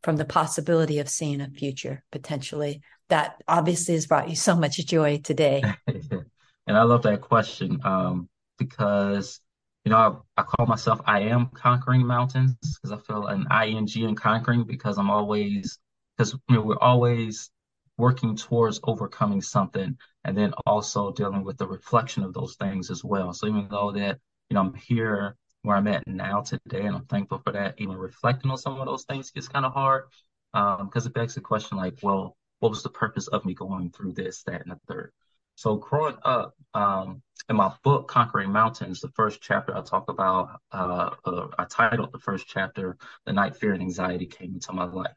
from 0.03 0.15
the 0.17 0.25
possibility 0.25 0.99
of 0.99 1.09
seeing 1.09 1.41
a 1.41 1.49
future 1.49 2.03
potentially 2.11 2.81
that 3.09 3.41
obviously 3.47 3.95
has 3.95 4.05
brought 4.05 4.29
you 4.29 4.35
so 4.35 4.55
much 4.55 4.77
joy 4.85 5.17
today? 5.17 5.63
and 5.87 6.77
I 6.77 6.83
love 6.83 7.03
that 7.03 7.21
question 7.21 7.79
um, 7.83 8.29
because 8.57 9.39
you 9.85 9.91
know, 9.91 10.23
I, 10.37 10.41
I 10.41 10.43
call 10.43 10.65
myself 10.65 11.01
I 11.05 11.21
am 11.21 11.47
conquering 11.47 12.05
mountains 12.05 12.55
because 12.61 12.91
I 12.91 12.97
feel 13.05 13.27
an 13.27 13.47
ing 13.51 13.87
in 13.95 14.15
conquering 14.15 14.63
because 14.63 14.97
I'm 14.97 15.09
always 15.09 15.79
because 16.17 16.33
you 16.49 16.55
know, 16.55 16.61
we're 16.61 16.79
always 16.79 17.49
working 17.97 18.35
towards 18.35 18.79
overcoming 18.83 19.41
something 19.41 19.97
and 20.23 20.37
then 20.37 20.53
also 20.65 21.11
dealing 21.11 21.43
with 21.43 21.57
the 21.57 21.67
reflection 21.67 22.23
of 22.23 22.33
those 22.33 22.55
things 22.55 22.89
as 22.89 23.03
well. 23.03 23.33
So 23.33 23.47
even 23.47 23.67
though 23.69 23.91
that 23.91 24.19
you 24.49 24.55
know 24.55 24.61
I'm 24.61 24.73
here 24.75 25.35
where 25.63 25.77
I'm 25.77 25.87
at 25.87 26.07
now 26.07 26.41
today 26.41 26.85
and 26.85 26.95
I'm 26.95 27.05
thankful 27.05 27.39
for 27.39 27.53
that, 27.53 27.75
even 27.77 27.95
reflecting 27.97 28.51
on 28.51 28.57
some 28.57 28.79
of 28.79 28.85
those 28.85 29.03
things 29.05 29.31
gets 29.31 29.47
kind 29.47 29.65
of 29.65 29.73
hard 29.73 30.05
because 30.53 31.05
um, 31.05 31.07
it 31.07 31.13
begs 31.13 31.35
the 31.35 31.41
question 31.41 31.77
like, 31.77 31.97
well, 32.01 32.37
what 32.59 32.69
was 32.69 32.83
the 32.83 32.89
purpose 32.89 33.27
of 33.27 33.45
me 33.45 33.53
going 33.53 33.89
through 33.91 34.13
this, 34.13 34.43
that, 34.43 34.61
and 34.61 34.71
the 34.71 34.79
third? 34.87 35.11
So 35.55 35.75
growing 35.75 36.17
up, 36.23 36.55
um, 36.73 37.21
in 37.49 37.55
my 37.55 37.73
book, 37.83 38.07
Conquering 38.07 38.51
Mountains, 38.51 39.01
the 39.01 39.09
first 39.09 39.41
chapter 39.41 39.75
I 39.75 39.81
talk 39.81 40.09
about, 40.09 40.59
uh, 40.71 41.11
uh, 41.25 41.47
I 41.57 41.65
titled 41.65 42.11
the 42.11 42.19
first 42.19 42.47
chapter, 42.47 42.97
The 43.25 43.33
Night 43.33 43.55
Fear 43.57 43.73
and 43.73 43.81
Anxiety 43.81 44.25
Came 44.25 44.53
Into 44.55 44.73
My 44.73 44.85
Life. 44.85 45.15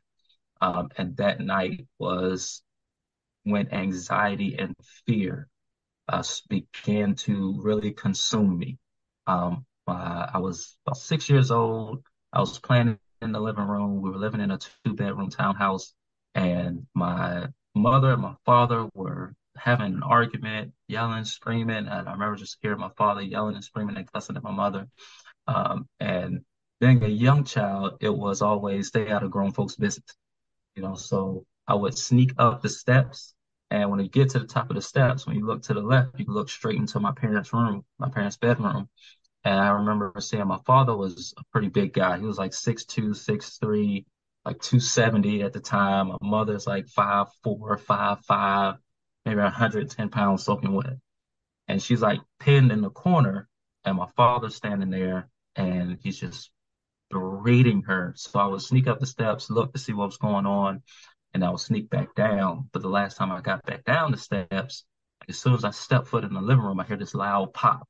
Um, 0.61 0.89
and 0.97 1.17
that 1.19 1.41
night 1.41 1.87
was 1.99 2.63
when 3.45 3.73
anxiety 3.73 4.57
and 4.59 4.75
fear 5.07 5.49
uh, 6.09 6.23
began 6.49 7.15
to 7.15 7.61
really 7.63 7.93
consume 7.93 8.59
me. 8.59 8.79
Um, 9.27 9.65
I 9.89 10.39
was 10.39 10.77
about 10.85 10.97
six 10.97 11.29
years 11.31 11.51
old. 11.51 12.05
I 12.33 12.41
was 12.41 12.59
playing 12.59 12.99
in 13.23 13.33
the 13.33 13.41
living 13.41 13.67
room. 13.67 14.03
We 14.03 14.11
were 14.11 14.19
living 14.19 14.41
in 14.41 14.51
a 14.51 14.59
two 14.59 14.95
bedroom 14.95 15.31
townhouse, 15.31 15.95
and 16.35 16.87
my 16.95 17.49
mother 17.75 18.13
and 18.13 18.23
my 18.23 18.35
father 18.45 18.89
were 18.95 19.35
having 19.57 19.95
an 19.95 20.03
argument, 20.03 20.73
yelling, 20.89 21.25
screaming. 21.25 21.89
And 21.89 22.09
I 22.09 22.13
remember 22.13 22.37
just 22.37 22.59
hearing 22.63 22.81
my 22.81 22.91
father 22.97 23.23
yelling 23.23 23.55
and 23.55 23.65
screaming 23.65 23.97
and 23.97 24.11
cussing 24.13 24.37
at 24.37 24.43
my 24.43 24.51
mother. 24.51 24.89
Um, 25.47 25.89
and 26.01 26.41
being 26.81 27.03
a 27.03 27.09
young 27.09 27.45
child, 27.45 27.99
it 28.01 28.11
was 28.11 28.43
always 28.43 28.89
stay 28.89 29.11
out 29.11 29.23
of 29.23 29.31
grown 29.31 29.53
folks' 29.53 29.77
business. 29.77 30.17
You 30.75 30.83
know, 30.83 30.95
so 30.95 31.45
I 31.67 31.75
would 31.75 31.97
sneak 31.97 32.33
up 32.39 32.63
the 32.63 32.69
steps. 32.69 33.35
And 33.71 33.91
when 33.91 33.99
you 34.01 34.09
get 34.09 34.31
to 34.31 34.39
the 34.39 34.47
top 34.47 34.71
of 34.71 34.77
the 34.77 34.83
steps, 34.83 35.27
when 35.27 35.37
you 35.37 35.47
look 35.47 35.63
to 35.63 35.75
the 35.75 35.81
left, 35.81 36.19
you 36.19 36.27
look 36.29 36.49
straight 36.49 36.79
into 36.79 37.01
my 37.01 37.13
parents' 37.13 37.53
room, 37.53 37.85
my 37.99 38.09
parents' 38.09 38.37
bedroom. 38.37 38.89
And 39.45 39.61
I 39.61 39.69
remember 39.71 40.13
seeing 40.19 40.47
my 40.47 40.59
father 40.67 40.97
was 40.97 41.33
a 41.39 41.43
pretty 41.53 41.69
big 41.69 41.93
guy. 41.93 42.19
He 42.19 42.27
was 42.27 42.39
like 42.39 42.53
6'2, 42.53 43.15
6'3, 43.15 44.05
like 44.45 44.61
270 44.61 45.43
at 45.43 45.53
the 45.53 45.61
time. 45.61 46.09
My 46.09 46.19
mother's 46.21 46.67
like 46.67 46.87
5'4, 46.87 47.79
5'5 47.79 48.79
maybe 49.27 49.41
110 49.41 50.09
pounds 50.09 50.45
soaking 50.45 50.73
wet. 50.73 50.95
And 51.69 51.83
she's 51.83 52.01
like 52.01 52.21
pinned 52.39 52.71
in 52.71 52.81
the 52.81 52.91
corner, 52.91 53.49
and 53.85 53.97
my 53.97 54.07
father's 54.17 54.55
standing 54.55 54.91
there, 54.91 55.29
and 55.57 55.99
he's 56.01 56.21
just 56.21 56.51
berating 57.11 57.83
her. 57.83 58.15
So 58.17 58.39
I 58.39 58.47
would 58.47 58.63
sneak 58.63 58.87
up 58.87 59.01
the 59.01 59.07
steps, 59.07 59.51
look 59.51 59.73
to 59.73 59.79
see 59.81 59.93
what 59.93 60.07
was 60.07 60.17
going 60.17 60.47
on, 60.47 60.83
and 61.35 61.45
I 61.45 61.51
would 61.51 61.61
sneak 61.61 61.91
back 61.91 62.15
down. 62.15 62.71
But 62.73 62.83
the 62.83 62.89
last 62.89 63.17
time 63.17 63.33
I 63.33 63.41
got 63.41 63.67
back 63.67 63.85
down 63.85 64.13
the 64.13 64.17
steps, 64.17 64.85
as 65.29 65.39
soon 65.39 65.55
as 65.55 65.65
I 65.65 65.71
stepped 65.71 66.07
foot 66.07 66.25
in 66.25 66.33
the 66.33 66.41
living 66.41 66.65
room, 66.65 66.79
I 66.79 66.85
heard 66.85 67.01
this 67.01 67.15
loud 67.15 67.53
pop, 67.53 67.89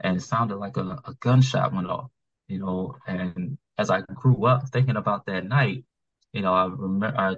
and 0.00 0.16
it 0.16 0.20
sounded 0.22 0.56
like 0.56 0.78
a, 0.78 0.98
a 1.04 1.14
gunshot 1.20 1.74
went 1.74 1.88
off. 1.88 2.10
You 2.48 2.60
know, 2.60 2.96
and 3.06 3.58
as 3.76 3.90
I 3.90 4.00
grew 4.14 4.46
up 4.46 4.68
thinking 4.70 4.96
about 4.96 5.26
that 5.26 5.44
night, 5.44 5.84
you 6.32 6.40
know, 6.40 6.54
I 6.54 6.64
remember 6.64 7.14
I 7.18 7.36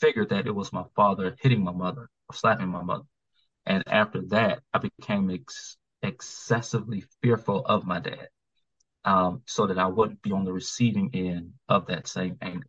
figured 0.00 0.28
that 0.30 0.46
it 0.46 0.54
was 0.54 0.72
my 0.72 0.84
father 0.94 1.34
hitting 1.40 1.64
my 1.64 1.72
mother 1.72 2.10
slapping 2.32 2.68
my 2.68 2.82
mother. 2.82 3.04
And 3.66 3.84
after 3.86 4.22
that, 4.28 4.60
I 4.72 4.78
became 4.78 5.30
ex- 5.30 5.76
excessively 6.02 7.04
fearful 7.22 7.64
of 7.66 7.86
my 7.86 8.00
dad, 8.00 8.28
um, 9.04 9.42
so 9.46 9.66
that 9.66 9.78
I 9.78 9.86
wouldn't 9.86 10.22
be 10.22 10.32
on 10.32 10.44
the 10.44 10.52
receiving 10.52 11.10
end 11.14 11.52
of 11.68 11.86
that 11.86 12.08
same 12.08 12.38
anger. 12.40 12.66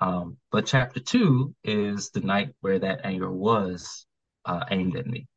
Um, 0.00 0.38
but 0.50 0.66
chapter 0.66 1.00
two 1.00 1.54
is 1.62 2.10
the 2.10 2.20
night 2.20 2.54
where 2.60 2.78
that 2.80 3.02
anger 3.04 3.30
was 3.30 4.06
uh, 4.44 4.64
aimed 4.70 4.96
at 4.96 5.06
me. 5.06 5.28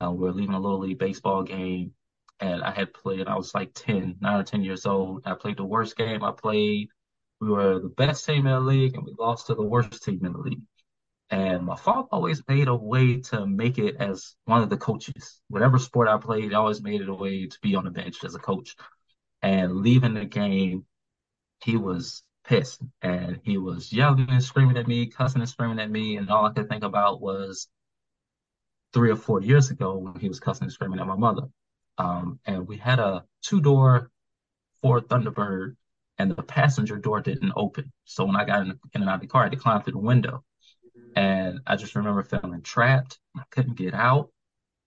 Uh, 0.00 0.10
we 0.10 0.26
were 0.26 0.32
leaving 0.32 0.54
a 0.54 0.60
little 0.60 0.80
league 0.80 0.98
baseball 0.98 1.42
game, 1.44 1.92
and 2.40 2.62
I 2.62 2.72
had 2.72 2.92
played. 2.92 3.28
I 3.28 3.36
was 3.36 3.54
like 3.54 3.72
10, 3.74 4.16
9 4.20 4.40
or 4.40 4.42
10 4.42 4.62
years 4.62 4.86
old. 4.86 5.22
I 5.24 5.34
played 5.34 5.56
the 5.56 5.64
worst 5.64 5.96
game 5.96 6.24
I 6.24 6.32
played. 6.32 6.88
We 7.40 7.48
were 7.50 7.78
the 7.78 7.88
best 7.88 8.26
team 8.26 8.46
in 8.46 8.52
the 8.52 8.60
league, 8.60 8.94
and 8.96 9.04
we 9.04 9.14
lost 9.18 9.46
to 9.46 9.54
the 9.54 9.62
worst 9.62 10.02
team 10.02 10.24
in 10.24 10.32
the 10.32 10.38
league. 10.38 10.62
And 11.30 11.64
my 11.64 11.76
father 11.76 12.08
always 12.10 12.42
made 12.48 12.68
a 12.68 12.74
way 12.74 13.20
to 13.20 13.46
make 13.46 13.78
it 13.78 13.96
as 13.96 14.34
one 14.44 14.62
of 14.62 14.70
the 14.70 14.78
coaches. 14.78 15.40
Whatever 15.48 15.78
sport 15.78 16.08
I 16.08 16.16
played, 16.16 16.44
he 16.44 16.54
always 16.54 16.82
made 16.82 17.02
it 17.02 17.08
a 17.08 17.14
way 17.14 17.46
to 17.46 17.58
be 17.60 17.74
on 17.74 17.84
the 17.84 17.90
bench 17.90 18.24
as 18.24 18.34
a 18.34 18.38
coach. 18.38 18.76
And 19.42 19.76
leaving 19.76 20.14
the 20.14 20.24
game, 20.24 20.86
he 21.62 21.76
was 21.76 22.22
pissed 22.44 22.82
and 23.02 23.40
he 23.44 23.58
was 23.58 23.92
yelling 23.92 24.30
and 24.30 24.42
screaming 24.42 24.78
at 24.78 24.88
me, 24.88 25.06
cussing 25.06 25.42
and 25.42 25.50
screaming 25.50 25.80
at 25.80 25.90
me. 25.90 26.16
And 26.16 26.30
all 26.30 26.46
I 26.46 26.52
could 26.52 26.68
think 26.68 26.82
about 26.82 27.20
was 27.20 27.68
three 28.94 29.10
or 29.10 29.16
four 29.16 29.42
years 29.42 29.70
ago 29.70 29.98
when 29.98 30.18
he 30.18 30.28
was 30.28 30.40
cussing 30.40 30.64
and 30.64 30.72
screaming 30.72 30.98
at 30.98 31.06
my 31.06 31.16
mother. 31.16 31.42
Um, 31.98 32.40
and 32.46 32.66
we 32.66 32.78
had 32.78 33.00
a 33.00 33.24
two 33.42 33.60
door 33.60 34.10
Ford 34.80 35.08
Thunderbird 35.08 35.76
and 36.18 36.30
the 36.30 36.42
passenger 36.42 36.96
door 36.96 37.20
didn't 37.20 37.52
open. 37.56 37.92
So 38.04 38.24
when 38.24 38.36
I 38.36 38.44
got 38.44 38.62
in, 38.62 38.70
in 38.94 39.02
and 39.02 39.08
out 39.08 39.16
of 39.16 39.20
the 39.20 39.26
car, 39.26 39.42
I 39.42 39.44
had 39.44 39.52
to 39.52 39.58
climb 39.58 39.82
through 39.82 39.92
the 39.92 39.98
window. 39.98 40.44
And 41.16 41.60
I 41.66 41.76
just 41.76 41.94
remember 41.94 42.22
feeling 42.22 42.62
trapped. 42.62 43.18
I 43.36 43.42
couldn't 43.50 43.76
get 43.76 43.94
out. 43.94 44.30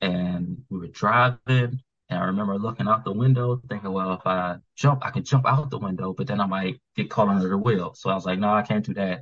And 0.01 0.63
we 0.69 0.79
were 0.79 0.87
driving. 0.87 1.81
And 2.09 2.19
I 2.19 2.25
remember 2.25 2.57
looking 2.57 2.87
out 2.87 3.05
the 3.05 3.13
window, 3.13 3.61
thinking, 3.69 3.91
well, 3.91 4.13
if 4.13 4.25
I 4.25 4.57
jump, 4.75 5.05
I 5.05 5.11
can 5.11 5.23
jump 5.23 5.45
out 5.45 5.69
the 5.69 5.77
window, 5.77 6.13
but 6.13 6.27
then 6.27 6.41
I 6.41 6.45
might 6.45 6.81
get 6.95 7.09
caught 7.09 7.29
under 7.29 7.47
the 7.47 7.57
wheel. 7.57 7.93
So 7.93 8.09
I 8.09 8.15
was 8.15 8.25
like, 8.25 8.39
no, 8.39 8.51
I 8.51 8.63
can't 8.63 8.85
do 8.85 8.93
that. 8.95 9.21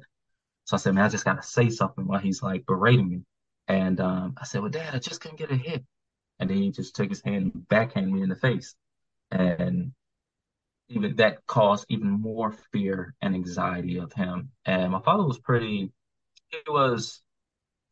So 0.65 0.75
I 0.75 0.79
said, 0.79 0.95
man, 0.95 1.05
I 1.05 1.09
just 1.09 1.25
got 1.25 1.41
to 1.41 1.47
say 1.47 1.69
something 1.69 2.07
while 2.07 2.19
he's 2.19 2.41
like 2.41 2.65
berating 2.65 3.09
me. 3.09 3.21
And 3.67 3.99
um, 3.99 4.35
I 4.37 4.45
said, 4.45 4.61
well, 4.61 4.71
dad, 4.71 4.95
I 4.95 4.99
just 4.99 5.21
couldn't 5.21 5.37
get 5.37 5.51
a 5.51 5.55
hit. 5.55 5.83
And 6.39 6.49
then 6.49 6.57
he 6.57 6.71
just 6.71 6.95
took 6.95 7.09
his 7.09 7.21
hand 7.21 7.51
and 7.53 7.67
backhanded 7.67 8.11
me 8.13 8.23
in 8.23 8.29
the 8.29 8.35
face. 8.35 8.75
And 9.29 9.91
even 10.87 11.15
that 11.17 11.45
caused 11.45 11.85
even 11.89 12.09
more 12.09 12.51
fear 12.71 13.13
and 13.21 13.35
anxiety 13.35 13.97
of 13.97 14.11
him. 14.13 14.49
And 14.65 14.91
my 14.91 15.01
father 15.01 15.23
was 15.23 15.37
pretty, 15.37 15.91
he 16.51 16.59
was 16.67 17.21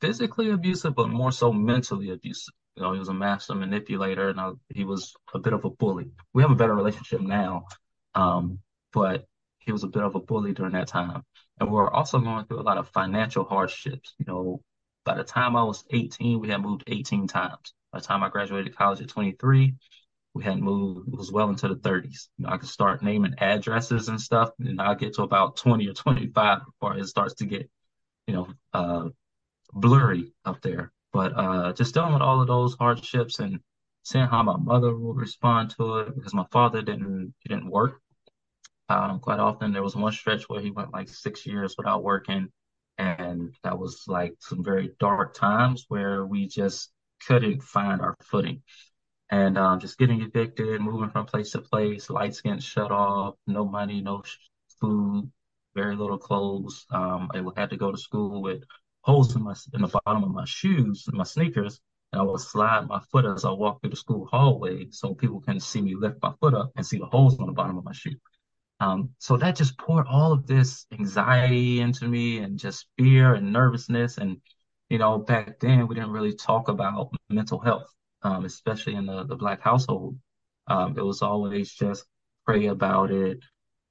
physically 0.02 0.52
abusive, 0.52 0.96
but 0.96 1.10
more 1.10 1.32
so 1.32 1.52
mentally 1.54 2.12
abusive. 2.12 2.54
You 2.76 2.84
know, 2.84 2.94
he 2.94 3.00
was 3.00 3.10
a 3.10 3.14
master 3.14 3.56
manipulator 3.56 4.30
and 4.30 4.40
I, 4.40 4.52
he 4.70 4.84
was 4.84 5.14
a 5.34 5.40
bit 5.40 5.54
of 5.54 5.66
a 5.66 5.70
bully. 5.70 6.12
We 6.34 6.44
have 6.44 6.52
a 6.52 6.56
better 6.56 6.76
relationship 6.76 7.22
now, 7.22 7.66
um, 8.14 8.60
but 8.94 9.26
he 9.60 9.72
was 9.72 9.84
a 9.84 9.88
bit 9.88 10.04
of 10.04 10.16
a 10.16 10.20
bully 10.20 10.54
during 10.54 10.74
that 10.74 10.88
time. 10.88 11.24
And 11.60 11.70
we 11.70 11.76
were 11.76 11.92
also 11.92 12.20
going 12.20 12.46
through 12.46 12.62
a 12.62 12.62
lot 12.62 12.78
of 12.78 12.90
financial 12.90 13.44
hardships. 13.44 14.14
You 14.20 14.26
know, 14.28 14.62
by 15.06 15.16
the 15.16 15.24
time 15.24 15.56
I 15.56 15.64
was 15.64 15.84
18, 15.92 16.40
we 16.40 16.50
had 16.50 16.62
moved 16.62 16.84
18 16.88 17.28
times. 17.28 17.74
By 17.92 18.00
the 18.00 18.06
time 18.06 18.24
I 18.24 18.30
graduated 18.30 18.76
college 18.76 19.02
at 19.02 19.10
23, 19.10 19.74
we 20.34 20.44
had 20.44 20.60
moved, 20.60 21.08
it 21.08 21.18
was 21.18 21.32
well 21.32 21.50
into 21.50 21.68
the 21.68 21.76
30s. 21.76 22.30
You 22.38 22.46
know, 22.46 22.52
I 22.52 22.58
could 22.58 22.70
start 22.70 23.02
naming 23.02 23.34
addresses 23.40 24.08
and 24.08 24.22
stuff, 24.22 24.52
and 24.60 24.80
I'll 24.80 24.96
get 24.96 25.16
to 25.16 25.24
about 25.24 25.58
20 25.58 25.88
or 25.88 25.94
25 25.94 26.60
before 26.66 26.98
it 26.98 27.08
starts 27.08 27.34
to 27.36 27.46
get, 27.46 27.70
you 28.28 28.34
know, 28.34 28.48
uh, 28.74 29.10
blurry 29.74 30.34
up 30.46 30.62
there. 30.62 30.92
But 31.14 31.34
uh, 31.36 31.74
just 31.74 31.94
dealing 31.94 32.14
with 32.14 32.22
all 32.22 32.42
of 32.42 32.48
those 32.48 32.76
hardships 32.76 33.40
and 33.40 33.60
seeing 34.04 34.28
how 34.28 34.44
my 34.44 34.58
mother 34.58 34.96
would 34.96 35.18
respond 35.18 35.72
to 35.78 36.00
it 36.00 36.16
because 36.16 36.34
my 36.34 36.46
father 36.52 36.82
didn't 36.82 37.34
he 37.40 37.50
didn't 37.50 37.70
work 37.70 38.02
um, 38.90 39.20
quite 39.20 39.40
often. 39.40 39.74
There 39.74 39.84
was 39.84 39.96
one 39.96 40.12
stretch 40.14 40.44
where 40.50 40.62
he 40.62 40.72
went 40.72 40.94
like 40.94 41.10
six 41.10 41.46
years 41.46 41.76
without 41.78 42.04
working, 42.04 42.50
and 42.98 43.56
that 43.64 43.78
was 43.80 44.04
like 44.08 44.36
some 44.40 44.64
very 44.64 44.92
dark 45.00 45.34
times 45.34 45.86
where 45.88 46.26
we 46.26 46.48
just 46.48 46.92
couldn't 47.28 47.64
find 47.64 48.02
our 48.02 48.16
footing. 48.24 48.62
And 49.30 49.58
um, 49.58 49.80
just 49.80 49.98
getting 49.98 50.22
evicted, 50.22 50.80
moving 50.80 51.10
from 51.10 51.26
place 51.26 51.52
to 51.52 51.62
place, 51.62 52.10
lights 52.10 52.42
getting 52.42 52.60
shut 52.60 52.92
off, 52.92 53.36
no 53.46 53.66
money, 53.66 54.00
no 54.02 54.24
food, 54.80 55.30
very 55.78 55.96
little 55.96 56.18
clothes. 56.18 56.86
Um, 56.92 57.30
I 57.34 57.44
had 57.56 57.70
to 57.70 57.78
go 57.78 57.92
to 57.92 58.06
school 58.08 58.42
with 58.42 58.64
holes 59.02 59.36
in 59.36 59.44
my 59.44 59.56
in 59.76 59.82
the 59.82 60.00
bottom 60.06 60.24
of 60.24 60.32
my 60.32 60.46
shoes, 60.46 61.06
my 61.14 61.24
sneakers, 61.24 61.80
and 62.12 62.22
I 62.22 62.24
would 62.26 62.42
slide 62.42 62.88
my 62.88 63.00
foot 63.12 63.26
as 63.26 63.46
I 63.46 63.52
walked 63.52 63.82
through 63.82 63.92
the 63.92 63.96
school 64.06 64.28
hallway 64.32 64.88
so 64.90 65.14
people 65.14 65.40
can 65.40 65.60
see 65.60 65.82
me 65.82 65.94
lift 65.96 66.18
my 66.22 66.34
foot 66.40 66.56
up 66.62 66.72
and 66.76 66.86
see 66.86 66.98
the 66.98 67.06
holes 67.06 67.40
on 67.40 67.48
the 67.48 67.60
bottom 67.62 67.78
of 67.78 67.86
my 67.86 67.94
shoe. 67.94 68.18
Um, 68.80 69.10
so 69.20 69.38
that 69.38 69.56
just 69.56 69.78
poured 69.78 70.08
all 70.08 70.32
of 70.34 70.46
this 70.46 70.86
anxiety 70.92 71.80
into 71.80 72.08
me 72.08 72.40
and 72.40 72.60
just 72.60 72.88
fear 72.98 73.34
and 73.36 73.54
nervousness. 73.54 74.18
And, 74.18 74.38
you 74.90 74.98
know, 74.98 75.18
back 75.20 75.60
then 75.60 75.88
we 75.88 75.96
didn't 75.96 76.12
really 76.12 76.36
talk 76.36 76.70
about 76.70 77.12
mental 77.30 77.60
health, 77.60 77.90
um, 78.24 78.46
especially 78.46 78.96
in 78.96 79.06
the, 79.06 79.26
the 79.26 79.36
Black 79.36 79.62
household. 79.62 80.18
Um, 80.68 80.98
it 80.98 81.06
was 81.06 81.22
always 81.22 81.72
just 81.72 82.06
pray 82.46 82.68
about 82.68 83.12
it. 83.12 83.40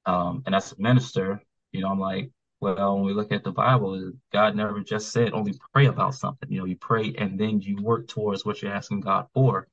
Um, 0.05 0.43
and 0.45 0.55
as 0.55 0.71
a 0.71 0.81
minister, 0.81 1.41
you 1.77 1.83
know, 1.83 1.89
I'm 1.89 1.99
like, 1.99 2.31
well, 2.59 2.95
when 2.95 3.05
we 3.05 3.13
look 3.13 3.31
at 3.31 3.43
the 3.43 3.51
Bible, 3.51 4.11
God 4.33 4.55
never 4.55 4.81
just 4.81 5.11
said 5.11 5.33
only 5.33 5.53
pray 5.73 5.85
about 5.85 6.15
something. 6.15 6.51
You 6.51 6.59
know, 6.59 6.65
you 6.65 6.75
pray 6.75 7.13
and 7.15 7.39
then 7.39 7.61
you 7.61 7.77
work 7.83 8.07
towards 8.07 8.43
what 8.43 8.61
you're 8.61 8.73
asking 8.73 9.01
God 9.01 9.27
for, 9.35 9.67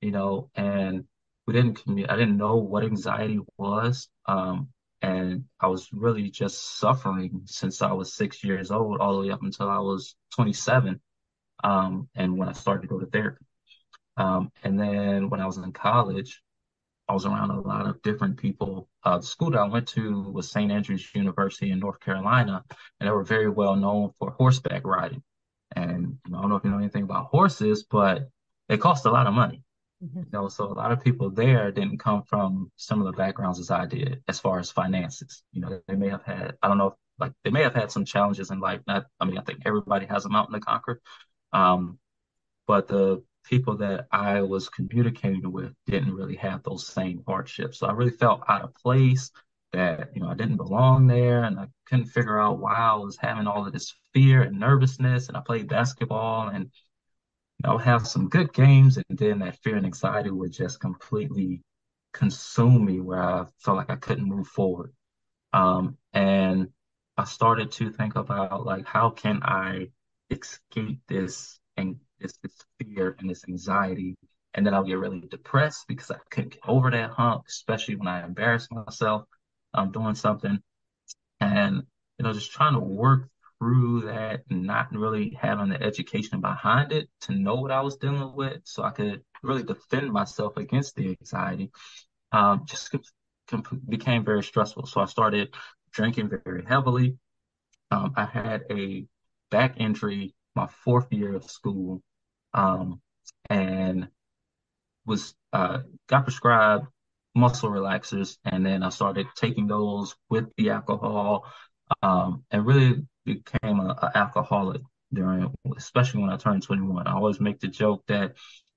you 0.00 0.12
know, 0.12 0.48
and 0.54 1.04
we 1.46 1.54
didn't 1.54 1.82
I 2.08 2.16
didn't 2.16 2.36
know 2.36 2.56
what 2.56 2.84
anxiety 2.84 3.40
was. 3.58 4.08
Um, 4.26 4.68
and 5.02 5.44
I 5.58 5.66
was 5.66 5.88
really 5.92 6.30
just 6.30 6.78
suffering 6.78 7.42
since 7.46 7.82
I 7.82 7.92
was 7.92 8.14
six 8.14 8.44
years 8.44 8.70
old, 8.70 9.00
all 9.00 9.14
the 9.14 9.26
way 9.26 9.32
up 9.32 9.42
until 9.42 9.68
I 9.68 9.78
was 9.78 10.14
27. 10.34 11.00
Um, 11.64 12.08
and 12.14 12.38
when 12.38 12.48
I 12.48 12.52
started 12.52 12.82
to 12.82 12.88
go 12.88 13.00
to 13.00 13.06
therapy. 13.06 13.44
Um, 14.16 14.52
and 14.62 14.78
then 14.78 15.30
when 15.30 15.40
I 15.40 15.46
was 15.46 15.56
in 15.56 15.72
college, 15.72 16.42
I 17.10 17.12
was 17.12 17.26
around 17.26 17.50
a 17.50 17.60
lot 17.60 17.88
of 17.88 18.00
different 18.02 18.36
people. 18.36 18.88
Uh, 19.02 19.18
the 19.18 19.26
school 19.26 19.50
that 19.50 19.58
I 19.58 19.66
went 19.66 19.88
to 19.88 20.30
was 20.30 20.48
St. 20.48 20.70
Andrews 20.70 21.12
University 21.12 21.72
in 21.72 21.80
North 21.80 21.98
Carolina, 21.98 22.64
and 23.00 23.08
they 23.08 23.10
were 23.10 23.24
very 23.24 23.50
well 23.50 23.74
known 23.74 24.12
for 24.16 24.30
horseback 24.30 24.86
riding. 24.86 25.20
And 25.74 26.18
I 26.28 26.40
don't 26.40 26.48
know 26.48 26.54
if 26.54 26.62
you 26.62 26.70
know 26.70 26.78
anything 26.78 27.02
about 27.02 27.26
horses, 27.26 27.82
but 27.82 28.28
it 28.68 28.80
cost 28.80 29.06
a 29.06 29.10
lot 29.10 29.26
of 29.26 29.34
money. 29.34 29.64
Mm-hmm. 30.04 30.20
You 30.20 30.26
know, 30.32 30.48
so 30.48 30.66
a 30.66 30.72
lot 30.72 30.92
of 30.92 31.02
people 31.02 31.30
there 31.30 31.72
didn't 31.72 31.98
come 31.98 32.22
from 32.22 32.70
similar 32.76 33.10
backgrounds 33.10 33.58
as 33.58 33.72
I 33.72 33.86
did, 33.86 34.22
as 34.28 34.38
far 34.38 34.60
as 34.60 34.70
finances. 34.70 35.42
You 35.50 35.62
know, 35.62 35.80
they 35.88 35.96
may 35.96 36.10
have 36.10 36.22
had, 36.22 36.58
I 36.62 36.68
don't 36.68 36.78
know, 36.78 36.94
like 37.18 37.32
they 37.42 37.50
may 37.50 37.64
have 37.64 37.74
had 37.74 37.90
some 37.90 38.04
challenges 38.04 38.52
in 38.52 38.60
life. 38.60 38.82
Not, 38.86 39.06
I 39.18 39.24
mean, 39.24 39.36
I 39.36 39.42
think 39.42 39.62
everybody 39.66 40.06
has 40.06 40.26
a 40.26 40.28
mountain 40.28 40.54
to 40.54 40.60
conquer. 40.60 41.00
Um, 41.52 41.98
but 42.68 42.86
the 42.86 43.24
people 43.50 43.76
that 43.78 44.06
I 44.12 44.40
was 44.42 44.68
communicating 44.68 45.52
with 45.52 45.74
didn't 45.86 46.14
really 46.14 46.36
have 46.36 46.62
those 46.62 46.86
same 46.86 47.22
hardships. 47.26 47.78
So 47.80 47.88
I 47.88 47.92
really 47.92 48.12
felt 48.12 48.44
out 48.48 48.62
of 48.62 48.74
place 48.74 49.30
that, 49.72 50.10
you 50.14 50.22
know, 50.22 50.28
I 50.28 50.34
didn't 50.34 50.56
belong 50.56 51.06
there 51.08 51.44
and 51.44 51.58
I 51.58 51.66
couldn't 51.86 52.06
figure 52.06 52.40
out 52.40 52.60
why 52.60 52.76
I 52.76 52.94
was 52.94 53.16
having 53.16 53.48
all 53.48 53.66
of 53.66 53.72
this 53.72 53.94
fear 54.14 54.42
and 54.42 54.58
nervousness. 54.58 55.28
And 55.28 55.36
I 55.36 55.40
played 55.40 55.68
basketball 55.68 56.48
and 56.48 56.70
I 57.64 57.72
would 57.72 57.82
have 57.82 58.06
some 58.06 58.28
good 58.28 58.52
games, 58.54 58.96
and 58.96 59.18
then 59.18 59.40
that 59.40 59.58
fear 59.62 59.76
and 59.76 59.84
anxiety 59.84 60.30
would 60.30 60.52
just 60.52 60.80
completely 60.80 61.62
consume 62.12 62.86
me 62.86 63.00
where 63.00 63.22
I 63.22 63.44
felt 63.58 63.76
like 63.76 63.90
I 63.90 63.96
couldn't 63.96 64.24
move 64.24 64.46
forward. 64.46 64.92
Um, 65.52 65.98
and 66.12 66.68
I 67.16 67.24
started 67.24 67.70
to 67.72 67.90
think 67.90 68.16
about 68.16 68.64
like 68.64 68.86
how 68.86 69.10
can 69.10 69.42
I 69.42 69.88
escape 70.30 71.00
this 71.06 71.58
and 71.76 71.96
this, 72.20 72.36
this 72.42 72.54
fear 72.78 73.16
and 73.18 73.28
this 73.28 73.44
anxiety. 73.48 74.16
And 74.54 74.66
then 74.66 74.74
I'll 74.74 74.84
get 74.84 74.98
really 74.98 75.20
depressed 75.20 75.86
because 75.88 76.10
I 76.10 76.16
couldn't 76.30 76.54
get 76.54 76.62
over 76.66 76.90
that 76.90 77.10
hump, 77.10 77.44
especially 77.48 77.96
when 77.96 78.08
I 78.08 78.24
embarrass 78.24 78.68
myself 78.70 79.24
um, 79.74 79.92
doing 79.92 80.14
something. 80.14 80.58
And, 81.40 81.82
you 82.18 82.24
know, 82.24 82.32
just 82.32 82.52
trying 82.52 82.74
to 82.74 82.80
work 82.80 83.28
through 83.58 84.02
that 84.06 84.42
not 84.50 84.90
really 84.92 85.36
having 85.40 85.68
the 85.68 85.80
education 85.80 86.40
behind 86.40 86.92
it 86.92 87.08
to 87.22 87.34
know 87.34 87.56
what 87.56 87.70
I 87.70 87.82
was 87.82 87.96
dealing 87.96 88.34
with 88.34 88.62
so 88.64 88.82
I 88.82 88.90
could 88.90 89.22
really 89.42 89.62
defend 89.62 90.10
myself 90.12 90.56
against 90.56 90.96
the 90.96 91.16
anxiety 91.20 91.70
um, 92.32 92.64
just 92.66 92.94
became 93.88 94.24
very 94.24 94.42
stressful. 94.42 94.86
So 94.86 95.00
I 95.00 95.06
started 95.06 95.54
drinking 95.92 96.30
very 96.44 96.64
heavily. 96.64 97.18
Um, 97.90 98.12
I 98.16 98.24
had 98.24 98.64
a 98.70 99.06
back 99.50 99.74
injury 99.78 100.34
my 100.54 100.68
fourth 100.84 101.12
year 101.12 101.34
of 101.34 101.44
school 101.44 102.02
um, 102.54 103.00
and 103.48 104.08
was 105.06 105.34
uh, 105.52 105.80
got 106.08 106.24
prescribed 106.24 106.86
muscle 107.34 107.70
relaxers 107.70 108.38
and 108.44 108.66
then 108.66 108.82
I 108.82 108.88
started 108.88 109.26
taking 109.36 109.66
those 109.66 110.16
with 110.28 110.46
the 110.56 110.70
alcohol 110.70 111.46
um, 112.02 112.44
and 112.50 112.66
really 112.66 113.02
became 113.24 113.80
an 113.80 113.94
alcoholic 114.14 114.82
during, 115.12 115.52
especially 115.76 116.20
when 116.22 116.30
I 116.30 116.36
turned 116.36 116.62
21. 116.62 117.06
I 117.06 117.14
always 117.14 117.40
make 117.40 117.60
the 117.60 117.68
joke 117.68 118.04
that, 118.08 118.34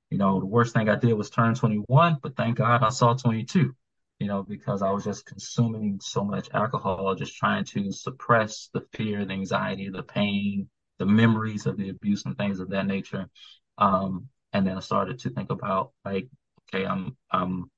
you 0.09 0.17
know, 0.17 0.39
the 0.39 0.45
worst 0.45 0.73
thing 0.73 0.89
I 0.89 0.95
did 0.95 1.13
was 1.13 1.29
turn 1.29 1.55
21, 1.55 2.17
but 2.21 2.35
thank 2.35 2.57
God 2.57 2.83
I 2.83 2.89
saw 2.89 3.13
22, 3.13 3.75
you 4.19 4.27
know, 4.27 4.43
because 4.43 4.81
I 4.81 4.91
was 4.91 5.03
just 5.03 5.25
consuming 5.25 5.99
so 6.01 6.23
much 6.23 6.49
alcohol, 6.53 7.15
just 7.15 7.35
trying 7.35 7.65
to 7.65 7.91
suppress 7.91 8.69
the 8.73 8.85
fear, 8.93 9.25
the 9.25 9.33
anxiety, 9.33 9.89
the 9.89 10.03
pain, 10.03 10.69
the 10.99 11.05
memories 11.05 11.65
of 11.65 11.77
the 11.77 11.89
abuse 11.89 12.25
and 12.25 12.37
things 12.37 12.59
of 12.59 12.69
that 12.69 12.87
nature. 12.87 13.29
Um, 13.77 14.29
and 14.51 14.65
then 14.67 14.77
I 14.77 14.81
started 14.81 15.19
to 15.19 15.29
think 15.29 15.49
about 15.49 15.91
like, 16.05 16.27
okay, 16.73 16.85
I'm, 16.85 17.17
I'm 17.31 17.71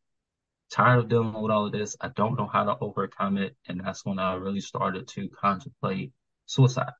tired 0.70 1.00
of 1.00 1.10
dealing 1.10 1.34
with 1.34 1.52
all 1.52 1.66
of 1.66 1.72
this. 1.72 1.96
I 2.02 2.10
don't 2.10 2.38
know 2.38 2.48
how 2.48 2.66
to 2.66 2.78
overcome 2.82 3.38
it. 3.38 3.56
And 3.68 3.82
that's 3.84 4.06
when 4.06 4.20
I 4.20 4.34
really 4.36 4.62
started 4.62 5.08
to 5.10 5.30
contemplate 5.30 6.12
suicide. 6.46 6.92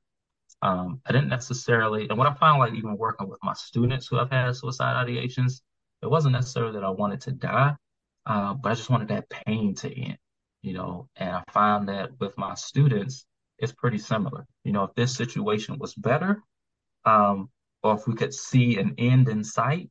Um, 0.62 1.00
I 1.06 1.12
didn't 1.12 1.28
necessarily, 1.28 2.08
and 2.08 2.18
what 2.18 2.26
I 2.26 2.34
found 2.34 2.60
like 2.60 2.74
even 2.74 2.96
working 2.96 3.28
with 3.28 3.38
my 3.42 3.52
students 3.54 4.06
who 4.08 4.16
have 4.16 4.30
had 4.30 4.56
suicide 4.56 5.06
ideations, 5.06 5.60
it 6.02 6.10
wasn't 6.10 6.32
necessarily 6.32 6.72
that 6.72 6.84
I 6.84 6.90
wanted 6.90 7.20
to 7.22 7.32
die, 7.32 7.74
uh, 8.24 8.54
but 8.54 8.72
I 8.72 8.74
just 8.74 8.90
wanted 8.90 9.08
that 9.08 9.28
pain 9.28 9.74
to 9.76 9.94
end, 9.94 10.18
you 10.62 10.72
know. 10.72 11.08
And 11.16 11.30
I 11.30 11.42
find 11.52 11.88
that 11.88 12.18
with 12.20 12.36
my 12.38 12.54
students, 12.54 13.26
it's 13.58 13.72
pretty 13.72 13.98
similar. 13.98 14.46
You 14.64 14.72
know, 14.72 14.84
if 14.84 14.94
this 14.94 15.14
situation 15.14 15.78
was 15.78 15.94
better, 15.94 16.42
um, 17.04 17.50
or 17.86 17.94
if 17.94 18.06
we 18.06 18.14
could 18.14 18.34
see 18.34 18.78
an 18.78 18.94
end 18.98 19.28
in 19.28 19.44
sight 19.44 19.90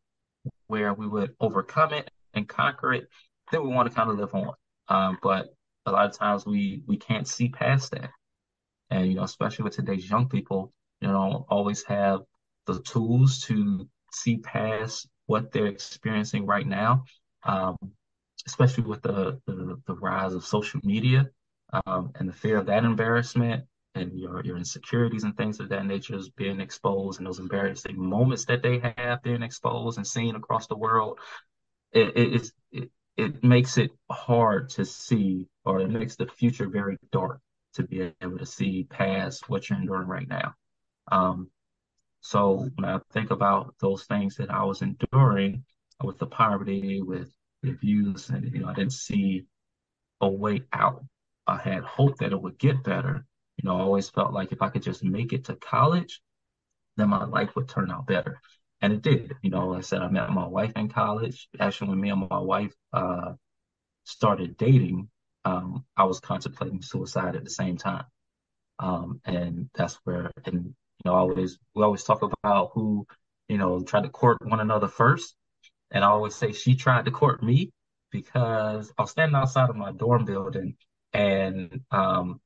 where 0.68 0.94
we 0.94 1.08
would 1.08 1.34
overcome 1.40 1.94
it 1.94 2.12
and 2.34 2.48
conquer 2.48 2.94
it, 2.94 3.08
then 3.52 3.64
we 3.64 3.70
want 3.70 3.90
to 3.90 3.96
kind 3.96 4.10
of 4.10 4.18
live 4.18 4.34
on. 4.34 4.54
Um, 4.90 5.18
but 5.24 5.48
a 5.86 5.92
lot 5.92 6.06
of 6.06 6.18
times 6.18 6.46
we 6.46 6.84
we 6.88 6.98
can't 6.98 7.28
see 7.28 7.50
past 7.50 7.92
that. 7.92 8.10
And 8.90 9.08
you 9.08 9.16
know, 9.16 9.24
especially 9.24 9.64
with 9.64 9.76
today's 9.76 10.10
young 10.10 10.28
people, 10.28 10.74
you 11.00 11.08
know, 11.08 11.46
always 11.50 11.84
have 11.84 12.22
the 12.66 12.82
tools 12.82 13.40
to 13.44 13.88
see 14.12 14.38
past 14.38 15.08
what 15.28 15.52
they're 15.52 15.68
experiencing 15.68 16.46
right 16.46 16.68
now. 16.68 17.06
Um, 17.44 17.78
especially 18.48 18.84
with 18.84 19.02
the, 19.02 19.40
the, 19.48 19.82
the 19.88 19.96
rise 19.96 20.34
of 20.34 20.46
social 20.46 20.80
media 20.84 21.28
um, 21.86 22.12
and 22.16 22.30
the 22.30 22.34
fear 22.34 22.58
of 22.58 22.68
that 22.68 22.84
embarrassment 22.84 23.64
and 23.96 24.20
your 24.20 24.44
your 24.44 24.58
insecurities 24.58 25.24
and 25.24 25.36
things 25.38 25.60
of 25.60 25.70
that 25.70 25.86
nature 25.86 26.16
is 26.16 26.30
being 26.30 26.60
exposed 26.60 27.20
and 27.20 27.28
those 27.28 27.40
embarrassing 27.40 27.98
moments 27.98 28.46
that 28.46 28.62
they 28.62 28.80
have 28.98 29.24
being 29.24 29.44
exposed 29.44 29.98
and 29.98 30.08
seen 30.08 30.36
across 30.36 30.68
the 30.68 30.78
world. 30.78 31.20
It 31.94 32.18
it, 32.18 32.52
it, 32.72 32.92
it 33.18 33.44
makes 33.44 33.78
it 33.78 33.92
hard 34.12 34.70
to 34.72 34.86
see 34.86 35.48
or 35.66 35.82
it 35.82 35.90
makes 35.90 36.16
the 36.16 36.28
future 36.28 36.68
very 36.70 36.98
dark 37.12 37.40
to 37.76 37.84
be 37.84 38.14
able 38.22 38.38
to 38.40 38.46
see 38.46 38.86
past 38.90 39.50
what 39.50 39.70
you're 39.70 39.80
enduring 39.80 40.08
right 40.08 40.28
now. 40.28 40.54
Um, 41.12 41.50
so 42.22 42.70
when 42.76 42.86
I 42.86 43.00
think 43.14 43.32
about 43.32 43.76
those 43.80 44.06
things 44.06 44.36
that 44.38 44.50
I 44.52 44.64
was 44.66 44.82
enduring 44.82 45.64
with 46.04 46.18
the 46.18 46.28
poverty, 46.28 47.02
with 47.02 47.32
the 47.62 47.72
abuse, 47.72 48.30
and 48.30 48.52
you 48.54 48.62
know, 48.62 48.70
I 48.70 48.74
didn't 48.74 48.94
see 48.94 49.46
a 50.22 50.30
way 50.30 50.64
out. 50.74 51.04
I 51.48 51.58
had 51.58 51.84
hope 51.84 52.18
that 52.18 52.32
it 52.34 52.42
would 52.42 52.58
get 52.60 52.84
better. 52.84 53.26
You 53.58 53.70
know, 53.70 53.78
I 53.78 53.82
always 53.82 54.10
felt 54.10 54.34
like 54.34 54.52
if 54.52 54.62
I 54.62 54.70
could 54.70 54.84
just 54.84 55.04
make 55.04 55.34
it 55.34 55.46
to 55.46 55.56
college, 55.56 56.22
then 56.98 57.10
my 57.10 57.26
life 57.26 57.56
would 57.56 57.70
turn 57.70 57.92
out 57.92 58.08
better. 58.08 58.40
And 58.82 58.94
it 58.94 59.02
did. 59.02 59.36
You 59.42 59.50
know, 59.50 59.70
like 59.70 59.80
I 59.80 59.82
said 59.82 60.02
I 60.02 60.10
met 60.10 60.30
my 60.32 60.48
wife 60.48 60.74
in 60.76 60.90
college. 60.90 61.48
Actually, 61.60 61.90
when 61.92 62.02
me 62.02 62.10
and 62.10 62.28
my 62.30 62.40
wife 62.40 62.74
uh, 62.94 63.34
started 64.04 64.58
dating, 64.58 65.10
um, 65.46 65.86
I 65.98 66.04
was 66.06 66.20
contemplating 66.20 66.82
suicide 66.82 67.36
at 67.36 67.44
the 67.44 67.50
same 67.50 67.78
time. 67.78 68.06
Um, 68.80 69.22
and 69.26 69.70
that's 69.76 69.96
where, 70.04 70.32
and 70.46 70.66
you 70.66 70.74
know, 71.06 71.14
always 71.14 71.58
we 71.74 71.84
always 71.84 72.04
talk 72.04 72.22
about 72.22 72.72
who, 72.74 73.08
you 73.48 73.58
know, 73.58 73.82
tried 73.84 74.04
to 74.04 74.10
court 74.10 74.38
one 74.46 74.60
another 74.60 74.88
first. 74.88 75.36
And 75.92 76.04
I 76.04 76.08
always 76.08 76.36
say 76.36 76.52
she 76.52 76.76
tried 76.76 77.06
to 77.06 77.12
court 77.12 77.44
me 77.44 77.72
because 78.12 78.92
I 78.98 79.02
was 79.04 79.12
standing 79.12 79.36
outside 79.36 79.70
of 79.70 79.76
my 79.76 79.92
dorm 79.92 80.26
building 80.26 80.76
and 81.14 81.82
um, 81.92 82.42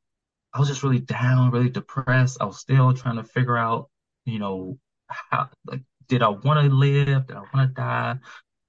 I 0.53 0.59
was 0.59 0.67
just 0.67 0.83
really 0.83 0.99
down, 0.99 1.51
really 1.51 1.69
depressed. 1.69 2.37
I 2.41 2.45
was 2.45 2.59
still 2.59 2.93
trying 2.93 3.17
to 3.17 3.23
figure 3.23 3.57
out, 3.57 3.89
you 4.25 4.39
know, 4.39 4.77
how 5.07 5.49
like 5.65 5.81
did 6.07 6.23
I 6.23 6.29
want 6.29 6.59
to 6.69 6.75
live? 6.75 7.27
Did 7.27 7.35
I 7.37 7.41
want 7.53 7.69
to 7.69 7.73
die? 7.73 8.17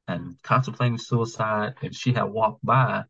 And 0.09 0.37
contemplating 0.43 0.99
suicide. 0.99 1.75
And 1.83 1.95
she 1.95 2.13
had 2.13 2.25
walked 2.25 2.65
by 2.65 3.05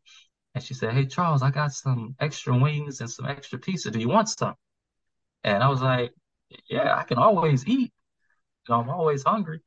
and 0.55 0.63
she 0.63 0.73
said, 0.73 0.93
Hey, 0.93 1.05
Charles, 1.05 1.43
I 1.43 1.51
got 1.51 1.73
some 1.73 2.15
extra 2.19 2.57
wings 2.57 3.01
and 3.01 3.09
some 3.09 3.25
extra 3.25 3.59
pizza. 3.59 3.91
Do 3.91 3.99
you 3.99 4.09
want 4.09 4.29
some? 4.29 4.55
And 5.43 5.63
I 5.63 5.69
was 5.69 5.81
like, 5.81 6.13
Yeah, 6.69 6.95
I 6.97 7.03
can 7.03 7.17
always 7.17 7.67
eat. 7.67 7.91
You 8.67 8.75
know, 8.75 8.81
I'm 8.81 8.89
always 8.89 9.23
hungry. 9.23 9.61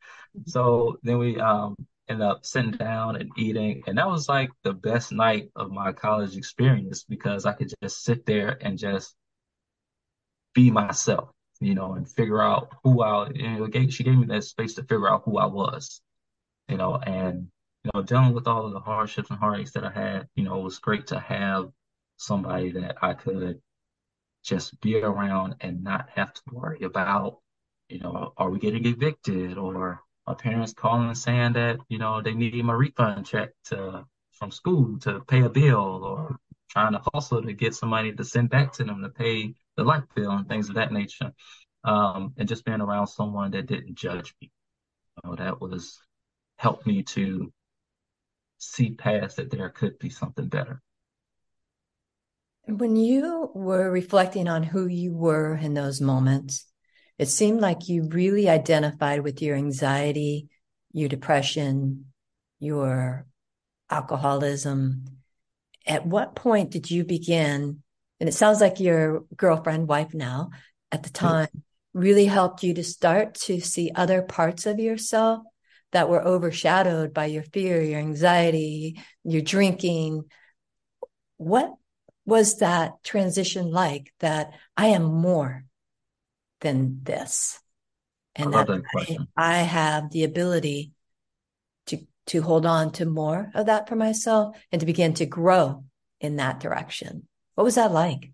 So 0.46 0.98
then 1.02 1.18
we 1.18 1.40
um, 1.40 1.76
ended 2.08 2.26
up 2.26 2.44
sitting 2.44 2.72
down 2.72 3.16
and 3.16 3.30
eating. 3.36 3.82
And 3.86 3.98
that 3.98 4.08
was 4.08 4.28
like 4.28 4.50
the 4.62 4.72
best 4.72 5.12
night 5.12 5.50
of 5.56 5.70
my 5.70 5.92
college 5.92 6.36
experience 6.36 7.04
because 7.04 7.46
I 7.46 7.52
could 7.52 7.72
just 7.82 8.04
sit 8.04 8.26
there 8.26 8.58
and 8.60 8.78
just 8.78 9.14
be 10.54 10.70
myself, 10.70 11.30
you 11.60 11.74
know, 11.74 11.94
and 11.94 12.08
figure 12.08 12.42
out 12.42 12.72
who 12.82 13.02
I, 13.02 13.30
you 13.30 13.68
know, 13.68 13.88
she 13.88 14.04
gave 14.04 14.18
me 14.18 14.26
that 14.26 14.44
space 14.44 14.74
to 14.74 14.82
figure 14.82 15.10
out 15.10 15.22
who 15.24 15.38
I 15.38 15.46
was, 15.46 16.00
you 16.68 16.76
know, 16.76 16.96
and 16.96 17.48
you 17.84 17.90
know, 17.94 18.02
dealing 18.02 18.32
with 18.32 18.46
all 18.46 18.66
of 18.66 18.72
the 18.72 18.80
hardships 18.80 19.30
and 19.30 19.38
heartaches 19.38 19.72
that 19.72 19.84
I 19.84 19.90
had, 19.90 20.28
you 20.34 20.44
know, 20.44 20.58
it 20.58 20.62
was 20.62 20.78
great 20.78 21.08
to 21.08 21.18
have 21.18 21.70
somebody 22.16 22.72
that 22.72 22.96
I 23.02 23.14
could 23.14 23.60
just 24.42 24.80
be 24.80 25.00
around 25.00 25.56
and 25.60 25.82
not 25.82 26.08
have 26.14 26.32
to 26.32 26.42
worry 26.50 26.82
about, 26.82 27.40
you 27.88 27.98
know, 27.98 28.32
are 28.36 28.50
we 28.50 28.58
getting 28.58 28.86
evicted 28.86 29.58
or 29.58 30.00
my 30.26 30.34
parents 30.34 30.72
calling 30.72 31.08
and 31.08 31.18
saying 31.18 31.52
that, 31.54 31.78
you 31.88 31.98
know, 31.98 32.22
they 32.22 32.32
need 32.34 32.64
my 32.64 32.72
refund 32.72 33.26
check 33.26 33.50
to 33.66 34.04
from 34.32 34.50
school 34.50 34.98
to 35.00 35.20
pay 35.20 35.42
a 35.42 35.48
bill 35.48 36.04
or 36.04 36.36
trying 36.70 36.92
to 36.92 37.02
hustle 37.12 37.42
to 37.42 37.52
get 37.52 37.74
some 37.74 37.88
money 37.90 38.12
to 38.12 38.24
send 38.24 38.50
back 38.50 38.72
to 38.72 38.84
them 38.84 39.02
to 39.02 39.08
pay 39.08 39.54
the 39.76 39.84
light 39.84 40.02
bill 40.14 40.30
and 40.30 40.48
things 40.48 40.68
of 40.68 40.74
that 40.74 40.92
nature. 40.92 41.32
Um, 41.84 42.32
and 42.38 42.48
just 42.48 42.64
being 42.64 42.80
around 42.80 43.08
someone 43.08 43.50
that 43.50 43.66
didn't 43.66 43.94
judge 43.94 44.34
me. 44.40 44.50
You 45.22 45.30
know, 45.30 45.36
that 45.36 45.60
was 45.60 46.00
helped 46.56 46.86
me 46.86 47.02
to 47.02 47.52
see 48.58 48.90
past 48.92 49.36
that 49.36 49.50
there 49.50 49.68
could 49.68 49.98
be 49.98 50.08
something 50.08 50.48
better. 50.48 50.80
When 52.66 52.96
you 52.96 53.50
were 53.54 53.90
reflecting 53.90 54.48
on 54.48 54.62
who 54.62 54.86
you 54.86 55.12
were 55.12 55.54
in 55.56 55.74
those 55.74 56.00
moments, 56.00 56.64
it 57.18 57.26
seemed 57.26 57.60
like 57.60 57.88
you 57.88 58.08
really 58.08 58.48
identified 58.48 59.20
with 59.22 59.40
your 59.40 59.56
anxiety, 59.56 60.48
your 60.92 61.08
depression, 61.08 62.06
your 62.58 63.26
alcoholism. 63.90 65.04
At 65.86 66.06
what 66.06 66.34
point 66.34 66.70
did 66.70 66.90
you 66.90 67.04
begin? 67.04 67.82
And 68.20 68.28
it 68.28 68.32
sounds 68.32 68.60
like 68.60 68.80
your 68.80 69.24
girlfriend, 69.36 69.88
wife 69.88 70.14
now, 70.14 70.50
at 70.90 71.02
the 71.02 71.10
mm-hmm. 71.10 71.26
time, 71.26 71.62
really 71.92 72.24
helped 72.24 72.62
you 72.62 72.74
to 72.74 72.84
start 72.84 73.34
to 73.34 73.60
see 73.60 73.92
other 73.94 74.22
parts 74.22 74.66
of 74.66 74.80
yourself 74.80 75.44
that 75.92 76.08
were 76.08 76.26
overshadowed 76.26 77.14
by 77.14 77.26
your 77.26 77.44
fear, 77.44 77.80
your 77.80 78.00
anxiety, 78.00 79.00
your 79.22 79.42
drinking. 79.42 80.24
What 81.36 81.72
was 82.26 82.58
that 82.58 82.94
transition 83.04 83.70
like 83.70 84.12
that 84.18 84.52
I 84.76 84.88
am 84.88 85.04
more 85.04 85.63
than 86.64 87.00
this? 87.04 87.60
And 88.34 88.52
that 88.52 88.68
I, 88.96 89.18
I 89.36 89.58
have 89.58 90.10
the 90.10 90.24
ability 90.24 90.90
to 91.86 91.98
to 92.26 92.42
hold 92.42 92.66
on 92.66 92.90
to 92.92 93.06
more 93.06 93.52
of 93.54 93.66
that 93.66 93.88
for 93.88 93.94
myself 93.94 94.56
and 94.72 94.80
to 94.80 94.86
begin 94.86 95.14
to 95.14 95.26
grow 95.26 95.84
in 96.20 96.36
that 96.36 96.58
direction. 96.58 97.28
What 97.54 97.62
was 97.62 97.76
that 97.76 97.92
like? 97.92 98.32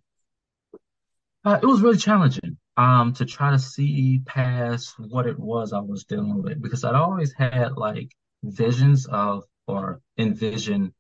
Uh, 1.45 1.59
it 1.63 1.67
was 1.67 1.83
really 1.83 1.99
challenging 1.99 2.57
um, 2.79 3.13
to 3.15 3.27
try 3.27 3.51
to 3.51 3.59
see 3.59 4.23
past 4.25 4.95
what 4.99 5.27
it 5.27 5.39
was 5.39 5.75
I 5.75 5.81
was 5.81 6.05
dealing 6.05 6.43
with 6.43 6.63
because 6.63 6.85
I'd 6.85 6.95
always 6.95 7.35
had 7.37 7.77
like 7.77 8.11
visions 8.43 9.07
of 9.07 9.45
or 9.67 10.01
envision 10.17 10.95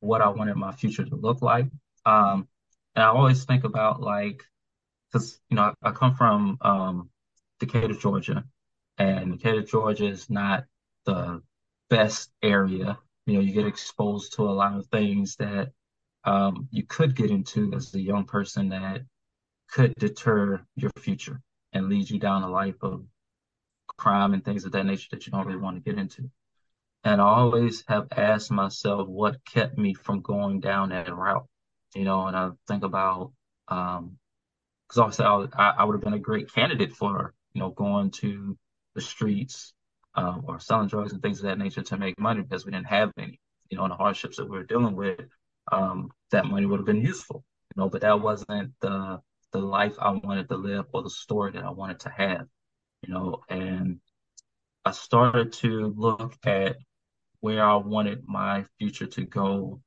what 0.00 0.20
I 0.20 0.28
wanted 0.28 0.56
my 0.56 0.72
future 0.72 1.04
to 1.04 1.16
look 1.16 1.40
like. 1.42 1.66
Um, 2.04 2.48
and 2.94 3.04
I 3.04 3.08
always 3.08 3.44
think 3.44 3.64
about 3.64 4.00
like, 4.00 4.42
because 5.10 5.40
you 5.48 5.56
know 5.56 5.74
I, 5.82 5.88
I 5.88 5.92
come 5.92 6.14
from 6.14 6.58
um, 6.60 7.10
Decatur, 7.58 7.94
Georgia, 7.94 8.44
and 8.98 9.32
Decatur, 9.32 9.62
Georgia 9.62 10.06
is 10.06 10.30
not 10.30 10.64
the 11.06 11.42
best 11.88 12.30
area. 12.42 12.98
You 13.26 13.34
know, 13.34 13.40
you 13.40 13.52
get 13.52 13.66
exposed 13.66 14.34
to 14.34 14.42
a 14.42 14.50
lot 14.50 14.76
of 14.76 14.86
things 14.86 15.36
that 15.36 15.72
um, 16.24 16.68
you 16.70 16.84
could 16.84 17.16
get 17.16 17.30
into 17.30 17.72
as 17.74 17.94
a 17.94 18.00
young 18.00 18.24
person 18.24 18.70
that 18.70 19.02
could 19.70 19.94
deter 19.96 20.60
your 20.76 20.90
future 20.98 21.40
and 21.72 21.88
lead 21.88 22.10
you 22.10 22.18
down 22.18 22.42
a 22.42 22.48
life 22.48 22.82
of 22.82 23.04
crime 23.96 24.34
and 24.34 24.44
things 24.44 24.64
of 24.64 24.72
that 24.72 24.86
nature 24.86 25.08
that 25.10 25.26
you 25.26 25.32
don't 25.32 25.46
really 25.46 25.58
want 25.58 25.76
to 25.76 25.90
get 25.90 25.98
into. 25.98 26.30
And 27.04 27.20
I 27.20 27.24
always 27.24 27.84
have 27.88 28.08
asked 28.16 28.50
myself 28.50 29.08
what 29.08 29.44
kept 29.44 29.78
me 29.78 29.94
from 29.94 30.20
going 30.20 30.60
down 30.60 30.90
that 30.90 31.14
route, 31.14 31.46
you 31.94 32.04
know, 32.04 32.26
and 32.26 32.36
I 32.36 32.50
think 32.68 32.84
about, 32.84 33.32
um, 33.68 34.18
cause 34.90 34.98
obviously 34.98 35.24
I, 35.56 35.70
I 35.78 35.84
would 35.84 35.94
have 35.94 36.02
been 36.02 36.14
a 36.14 36.18
great 36.18 36.52
candidate 36.52 36.92
for, 36.92 37.34
you 37.54 37.60
know, 37.60 37.70
going 37.70 38.10
to 38.12 38.58
the 38.94 39.00
streets, 39.00 39.72
um, 40.14 40.44
or 40.48 40.58
selling 40.58 40.88
drugs 40.88 41.12
and 41.12 41.22
things 41.22 41.38
of 41.38 41.44
that 41.44 41.58
nature 41.58 41.82
to 41.82 41.96
make 41.96 42.18
money 42.18 42.42
because 42.42 42.64
we 42.64 42.72
didn't 42.72 42.86
have 42.86 43.12
any, 43.16 43.38
you 43.70 43.76
know, 43.76 43.84
and 43.84 43.92
the 43.92 43.96
hardships 43.96 44.36
that 44.36 44.44
we 44.50 44.56
were 44.56 44.64
dealing 44.64 44.96
with, 44.96 45.20
um, 45.70 46.10
that 46.32 46.46
money 46.46 46.66
would 46.66 46.80
have 46.80 46.86
been 46.86 47.00
useful, 47.02 47.44
you 47.74 47.80
know, 47.80 47.88
but 47.88 48.00
that 48.02 48.20
wasn't 48.20 48.72
the 48.80 49.20
the 49.52 49.58
life 49.58 49.96
I 50.00 50.10
wanted 50.10 50.48
to 50.48 50.56
live 50.56 50.86
or 50.92 51.02
the 51.02 51.10
story 51.10 51.52
that 51.52 51.64
I 51.64 51.70
wanted 51.70 52.00
to 52.00 52.08
have, 52.10 52.46
you 53.02 53.12
know, 53.12 53.40
and 53.48 54.00
I 54.84 54.92
started 54.92 55.52
to 55.54 55.92
look 55.96 56.34
at 56.44 56.76
where 57.40 57.64
I 57.64 57.76
wanted 57.76 58.24
my 58.26 58.64
future 58.78 59.06
to 59.06 59.24
go 59.24 59.80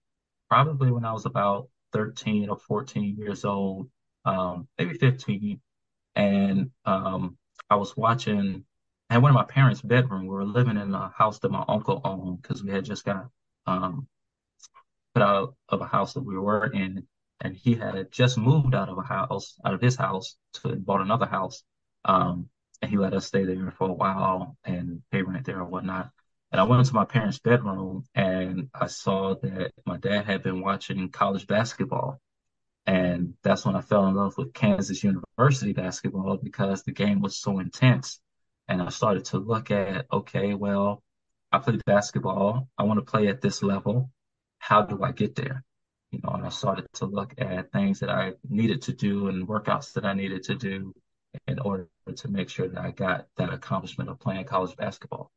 probably 0.50 0.92
when 0.92 1.06
I 1.06 1.14
was 1.14 1.26
about 1.26 1.70
13 1.94 2.50
or 2.50 2.58
14 2.58 3.16
years 3.18 3.46
old, 3.46 3.90
um, 4.26 4.68
maybe 4.78 4.96
15. 4.98 5.62
and 6.16 6.72
um, 6.86 7.38
I 7.70 7.76
was 7.76 7.96
watching. 7.98 8.66
I 9.10 9.18
one 9.20 9.30
of 9.32 9.36
my 9.36 9.44
parents' 9.44 9.82
bedroom. 9.82 10.24
We 10.24 10.30
were 10.30 10.46
living 10.46 10.78
in 10.78 10.94
a 10.94 11.10
house 11.10 11.40
that 11.40 11.52
my 11.52 11.64
uncle 11.68 12.02
owned 12.04 12.42
because 12.42 12.64
we 12.64 12.72
had 12.72 12.86
just 12.86 13.06
got 13.06 13.28
um, 13.68 14.08
put 15.14 15.24
out 15.24 15.56
of 15.70 15.82
a 15.82 15.86
house 15.86 16.14
that 16.14 16.24
we 16.24 16.38
were 16.38 16.66
in, 16.68 17.08
and 17.42 17.56
he 17.56 17.76
had 17.76 18.12
just 18.12 18.38
moved 18.38 18.74
out 18.76 18.90
of 18.90 18.98
a 18.98 19.02
house, 19.04 19.56
out 19.66 19.74
of 19.74 19.82
his 19.82 19.96
house, 19.96 20.36
to 20.54 20.76
bought 20.76 21.02
another 21.02 21.26
house. 21.28 21.64
Um, 22.06 22.50
and 22.82 22.92
he 22.92 22.98
let 22.98 23.14
us 23.14 23.26
stay 23.28 23.46
there 23.46 23.72
for 23.78 23.90
a 23.90 23.94
while 23.94 24.58
and 24.66 25.02
pay 25.12 25.22
rent 25.22 25.46
there 25.46 25.62
and 25.62 25.72
whatnot. 25.72 26.10
And 26.52 26.60
I 26.60 26.66
went 26.66 26.82
into 26.82 26.94
my 26.94 27.06
parents' 27.06 27.40
bedroom 27.40 28.04
and 28.14 28.70
I 28.74 28.88
saw 28.88 29.36
that 29.36 29.72
my 29.86 29.98
dad 29.98 30.26
had 30.26 30.44
been 30.44 30.62
watching 30.62 31.10
college 31.10 31.48
basketball. 31.48 32.20
And 32.86 33.36
that's 33.44 33.66
when 33.66 33.76
I 33.76 33.82
fell 33.82 34.08
in 34.08 34.16
love 34.16 34.38
with 34.38 34.54
Kansas 34.54 35.04
University 35.04 35.74
basketball 35.74 36.38
because 36.38 36.84
the 36.84 36.92
game 36.92 37.22
was 37.22 37.38
so 37.38 37.60
intense. 37.60 38.20
And 38.68 38.82
I 38.82 38.90
started 38.90 39.26
to 39.26 39.38
look 39.38 39.72
at, 39.72 40.06
okay, 40.12 40.54
well, 40.54 41.02
I 41.52 41.60
play 41.60 41.80
basketball. 41.86 42.68
I 42.78 42.84
want 42.84 43.00
to 43.00 43.06
play 43.06 43.28
at 43.28 43.42
this 43.42 43.64
level. 43.64 44.10
How 44.60 44.82
do 44.82 45.04
I 45.04 45.12
get 45.12 45.36
there? 45.36 45.64
You 46.12 46.20
know, 46.24 46.32
and 46.32 46.46
I 46.46 46.50
started 46.50 46.86
to 46.96 47.06
look 47.06 47.34
at 47.38 47.72
things 47.72 48.00
that 48.00 48.10
I 48.10 48.34
needed 48.48 48.82
to 48.84 48.94
do 48.94 49.28
and 49.28 49.48
workouts 49.48 49.94
that 49.94 50.06
I 50.06 50.14
needed 50.14 50.44
to 50.44 50.56
do 50.56 50.94
in 51.48 51.60
order 51.60 51.88
to 52.16 52.28
make 52.28 52.50
sure 52.50 52.68
that 52.68 52.80
I 52.80 52.92
got 52.92 53.28
that 53.38 53.54
accomplishment 53.54 54.10
of 54.10 54.20
playing 54.20 54.46
college 54.46 54.76
basketball. 54.76 55.32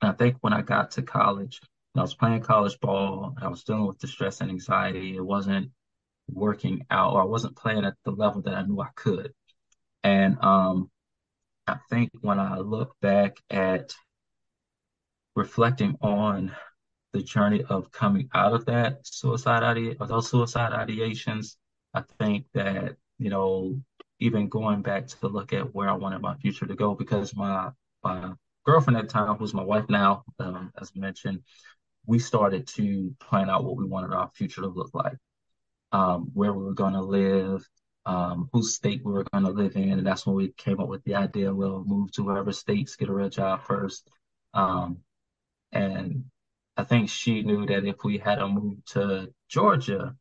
And 0.00 0.12
I 0.12 0.14
think 0.14 0.36
when 0.40 0.52
I 0.52 0.62
got 0.62 0.92
to 0.92 1.02
college, 1.02 1.60
I 1.96 2.02
was 2.02 2.14
playing 2.14 2.42
college 2.42 2.78
ball, 2.80 3.34
I 3.40 3.48
was 3.48 3.64
dealing 3.64 3.86
with 3.86 3.98
the 3.98 4.06
stress 4.06 4.40
and 4.40 4.50
anxiety. 4.50 5.16
It 5.16 5.24
wasn't 5.24 5.70
working 6.28 6.86
out, 6.90 7.14
or 7.14 7.22
I 7.22 7.24
wasn't 7.24 7.56
playing 7.56 7.84
at 7.84 7.94
the 8.04 8.10
level 8.10 8.42
that 8.42 8.54
I 8.54 8.62
knew 8.62 8.80
I 8.80 8.88
could. 8.94 9.32
And 10.04 10.38
um, 10.42 10.90
I 11.66 11.76
think 11.90 12.10
when 12.20 12.38
I 12.38 12.58
look 12.58 12.94
back 13.00 13.36
at 13.50 13.94
reflecting 15.34 15.96
on 16.00 16.54
the 17.12 17.22
journey 17.22 17.62
of 17.62 17.90
coming 17.90 18.28
out 18.34 18.52
of 18.52 18.66
that 18.66 19.06
suicide 19.06 19.62
idea 19.62 19.94
or 19.98 20.06
those 20.06 20.30
suicide 20.30 20.72
ideations, 20.72 21.56
I 21.94 22.02
think 22.18 22.46
that, 22.54 22.96
you 23.18 23.30
know, 23.30 23.80
even 24.20 24.48
going 24.48 24.82
back 24.82 25.06
to 25.06 25.28
look 25.28 25.52
at 25.52 25.74
where 25.74 25.88
I 25.88 25.94
wanted 25.94 26.20
my 26.20 26.34
future 26.36 26.66
to 26.66 26.74
go 26.74 26.94
because 26.94 27.34
my 27.34 27.70
my 28.02 28.32
girlfriend 28.64 28.98
at 28.98 29.08
the 29.08 29.12
time, 29.12 29.36
who's 29.36 29.54
my 29.54 29.62
wife 29.62 29.88
now, 29.88 30.24
um, 30.38 30.72
as 30.80 30.94
mentioned, 30.94 31.42
we 32.06 32.18
started 32.18 32.66
to 32.66 33.14
plan 33.20 33.48
out 33.48 33.64
what 33.64 33.76
we 33.76 33.84
wanted 33.84 34.12
our 34.12 34.30
future 34.34 34.62
to 34.62 34.68
look 34.68 34.90
like, 34.94 35.16
um, 35.92 36.30
where 36.34 36.52
we 36.52 36.64
were 36.64 36.74
going 36.74 36.94
to 36.94 37.02
live, 37.02 37.66
um, 38.06 38.48
whose 38.52 38.74
state 38.74 39.02
we 39.04 39.12
were 39.12 39.24
going 39.32 39.44
to 39.44 39.50
live 39.50 39.76
in, 39.76 39.92
and 39.92 40.06
that's 40.06 40.26
when 40.26 40.36
we 40.36 40.52
came 40.56 40.80
up 40.80 40.88
with 40.88 41.04
the 41.04 41.14
idea 41.14 41.52
we'll 41.54 41.84
move 41.84 42.10
to 42.12 42.22
wherever 42.22 42.52
states, 42.52 42.96
get 42.96 43.08
a 43.08 43.12
real 43.12 43.28
job 43.28 43.62
first, 43.62 44.08
um, 44.54 44.98
and 45.72 46.24
I 46.76 46.84
think 46.84 47.08
she 47.08 47.42
knew 47.42 47.66
that 47.66 47.84
if 47.84 48.04
we 48.04 48.18
had 48.18 48.36
to 48.36 48.48
move 48.48 48.84
to 48.86 49.32
Georgia, 49.48 50.14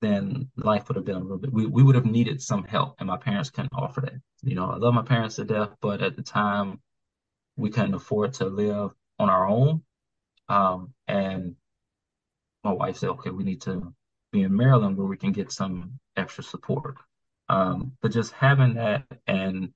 then 0.00 0.50
life 0.56 0.88
would 0.88 0.96
have 0.96 1.04
been 1.04 1.16
a 1.16 1.20
little 1.20 1.38
bit, 1.38 1.52
we, 1.52 1.66
we 1.66 1.82
would 1.82 1.94
have 1.94 2.06
needed 2.06 2.40
some 2.40 2.64
help, 2.64 2.96
and 2.98 3.06
my 3.06 3.18
parents 3.18 3.50
couldn't 3.50 3.74
offer 3.74 4.00
that. 4.00 4.14
You 4.42 4.54
know, 4.54 4.70
I 4.70 4.76
love 4.76 4.94
my 4.94 5.02
parents 5.02 5.36
to 5.36 5.44
death, 5.44 5.70
but 5.82 6.00
at 6.02 6.16
the 6.16 6.22
time, 6.22 6.80
we 7.56 7.70
couldn't 7.70 7.94
afford 7.94 8.32
to 8.34 8.46
live 8.46 8.92
on 9.18 9.28
our 9.28 9.46
own. 9.46 9.82
Um, 10.48 10.94
and 11.06 11.56
my 12.64 12.72
wife 12.72 12.96
said, 12.96 13.10
okay, 13.10 13.30
we 13.30 13.44
need 13.44 13.60
to 13.62 13.92
be 14.30 14.42
in 14.42 14.56
Maryland 14.56 14.96
where 14.96 15.06
we 15.06 15.16
can 15.16 15.32
get 15.32 15.52
some 15.52 15.98
extra 16.16 16.44
support. 16.44 16.96
Um, 17.48 17.92
but 18.00 18.12
just 18.12 18.32
having 18.32 18.74
that 18.74 19.04
and 19.26 19.72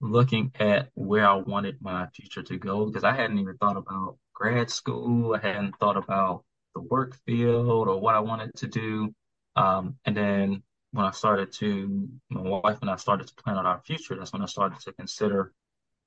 looking 0.00 0.52
at 0.58 0.90
where 0.94 1.28
I 1.28 1.34
wanted 1.34 1.78
my 1.80 2.06
future 2.08 2.42
to 2.42 2.58
go, 2.58 2.86
because 2.86 3.04
I 3.04 3.12
hadn't 3.12 3.38
even 3.38 3.56
thought 3.56 3.76
about 3.76 4.16
grad 4.32 4.70
school, 4.70 5.34
I 5.34 5.46
hadn't 5.46 5.76
thought 5.78 5.96
about 5.96 6.44
the 6.74 6.82
work 6.82 7.16
field 7.26 7.88
or 7.88 8.00
what 8.00 8.14
I 8.14 8.20
wanted 8.20 8.54
to 8.56 8.68
do. 8.68 9.14
Um, 9.56 9.96
and 10.04 10.16
then 10.16 10.62
when 10.92 11.04
I 11.04 11.10
started 11.10 11.52
to, 11.54 12.08
my 12.28 12.42
wife 12.42 12.78
and 12.80 12.90
I 12.90 12.96
started 12.96 13.26
to 13.26 13.34
plan 13.34 13.56
out 13.56 13.66
our 13.66 13.80
future, 13.84 14.16
that's 14.16 14.32
when 14.32 14.42
I 14.42 14.46
started 14.46 14.80
to 14.80 14.92
consider 14.92 15.52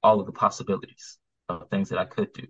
all 0.02 0.20
of 0.20 0.26
the 0.26 0.32
possibilities 0.32 1.20
of 1.50 1.70
things 1.70 1.90
that 1.90 2.00
I 2.00 2.06
could 2.06 2.34
do. 2.34 2.44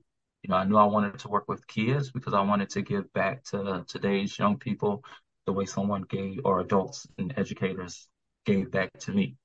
You 0.43 0.49
know, 0.49 0.55
I 0.57 0.65
knew 0.65 0.77
I 0.77 0.85
wanted 0.85 1.19
to 1.19 1.29
work 1.29 1.47
with 1.47 1.65
kids 1.67 2.11
because 2.11 2.33
I 2.33 2.41
wanted 2.41 2.69
to 2.71 2.81
give 2.81 3.11
back 3.13 3.43
to 3.45 3.85
today's 3.87 4.37
young 4.37 4.57
people 4.57 5.03
the 5.45 5.53
way 5.53 5.65
someone 5.65 6.03
gave 6.03 6.39
or 6.45 6.59
adults 6.59 7.07
and 7.17 7.33
educators 7.37 8.07
gave 8.45 8.71
back 8.71 8.91
to 8.99 9.11
me 9.11 9.35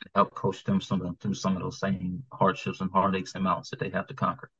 and 0.00 0.10
help 0.14 0.34
coach 0.34 0.64
them 0.64 0.80
some 0.80 1.00
them 1.00 1.16
through 1.20 1.34
some 1.34 1.56
of 1.56 1.62
those 1.62 1.78
same 1.78 2.24
hardships 2.32 2.80
and 2.80 2.90
heartaches 2.92 3.34
and 3.34 3.44
mountains 3.44 3.70
that 3.70 3.78
they 3.78 3.90
have 3.90 4.06
to 4.06 4.14
conquer. 4.14 4.50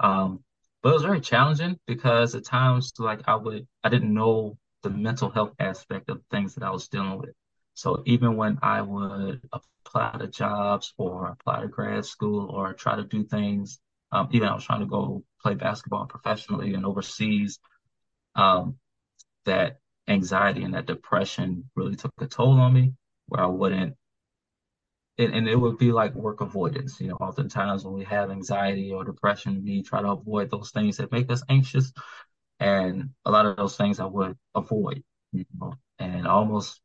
Um, 0.00 0.42
but 0.82 0.90
it 0.90 0.94
was 0.94 1.02
very 1.02 1.20
challenging 1.20 1.78
because 1.86 2.34
at 2.34 2.44
times 2.44 2.92
like 2.98 3.20
I 3.28 3.36
would 3.36 3.66
I 3.84 3.88
didn't 3.88 4.14
know 4.14 4.56
the 4.82 4.90
mental 4.90 5.30
health 5.30 5.52
aspect 5.58 6.08
of 6.08 6.22
things 6.30 6.54
that 6.54 6.64
I 6.64 6.70
was 6.70 6.88
dealing 6.88 7.18
with. 7.18 7.34
So 7.74 8.02
even 8.06 8.36
when 8.36 8.58
I 8.62 8.82
would 8.82 9.42
apply 9.52 10.16
to 10.18 10.26
jobs 10.26 10.92
or 10.96 11.28
apply 11.28 11.60
to 11.62 11.68
grad 11.68 12.04
school 12.04 12.50
or 12.50 12.72
try 12.74 12.96
to 12.96 13.04
do 13.04 13.24
things, 13.24 13.78
um, 14.12 14.28
even 14.32 14.48
I 14.48 14.54
was 14.54 14.64
trying 14.64 14.80
to 14.80 14.86
go 14.86 15.22
play 15.42 15.54
basketball 15.54 16.06
professionally 16.06 16.74
and 16.74 16.84
overseas, 16.84 17.58
um, 18.34 18.76
that 19.44 19.78
anxiety 20.10 20.64
and 20.64 20.74
that 20.74 20.86
depression 20.86 21.70
really 21.76 21.96
took 21.96 22.12
a 22.20 22.26
toll 22.26 22.60
on 22.60 22.74
me 22.74 22.94
where 23.28 23.42
I 23.42 23.46
wouldn't, 23.48 23.96
and, 25.18 25.34
and 25.34 25.48
it 25.48 25.56
would 25.56 25.78
be 25.78 25.92
like 25.92 26.14
work 26.14 26.40
avoidance. 26.40 27.00
You 27.00 27.08
know, 27.08 27.16
oftentimes 27.16 27.84
when 27.84 27.94
we 27.94 28.04
have 28.04 28.30
anxiety 28.30 28.92
or 28.92 29.04
depression, 29.04 29.62
we 29.64 29.82
try 29.82 30.02
to 30.02 30.10
avoid 30.10 30.50
those 30.50 30.70
things 30.70 30.96
that 30.96 31.12
make 31.12 31.30
us 31.30 31.42
anxious. 31.48 31.92
And 32.60 33.10
a 33.24 33.30
lot 33.30 33.46
of 33.46 33.56
those 33.56 33.76
things 33.76 34.00
I 34.00 34.06
would 34.06 34.36
avoid, 34.54 35.02
you 35.32 35.44
know, 35.58 35.74
and 35.98 36.26
almost 36.26 36.80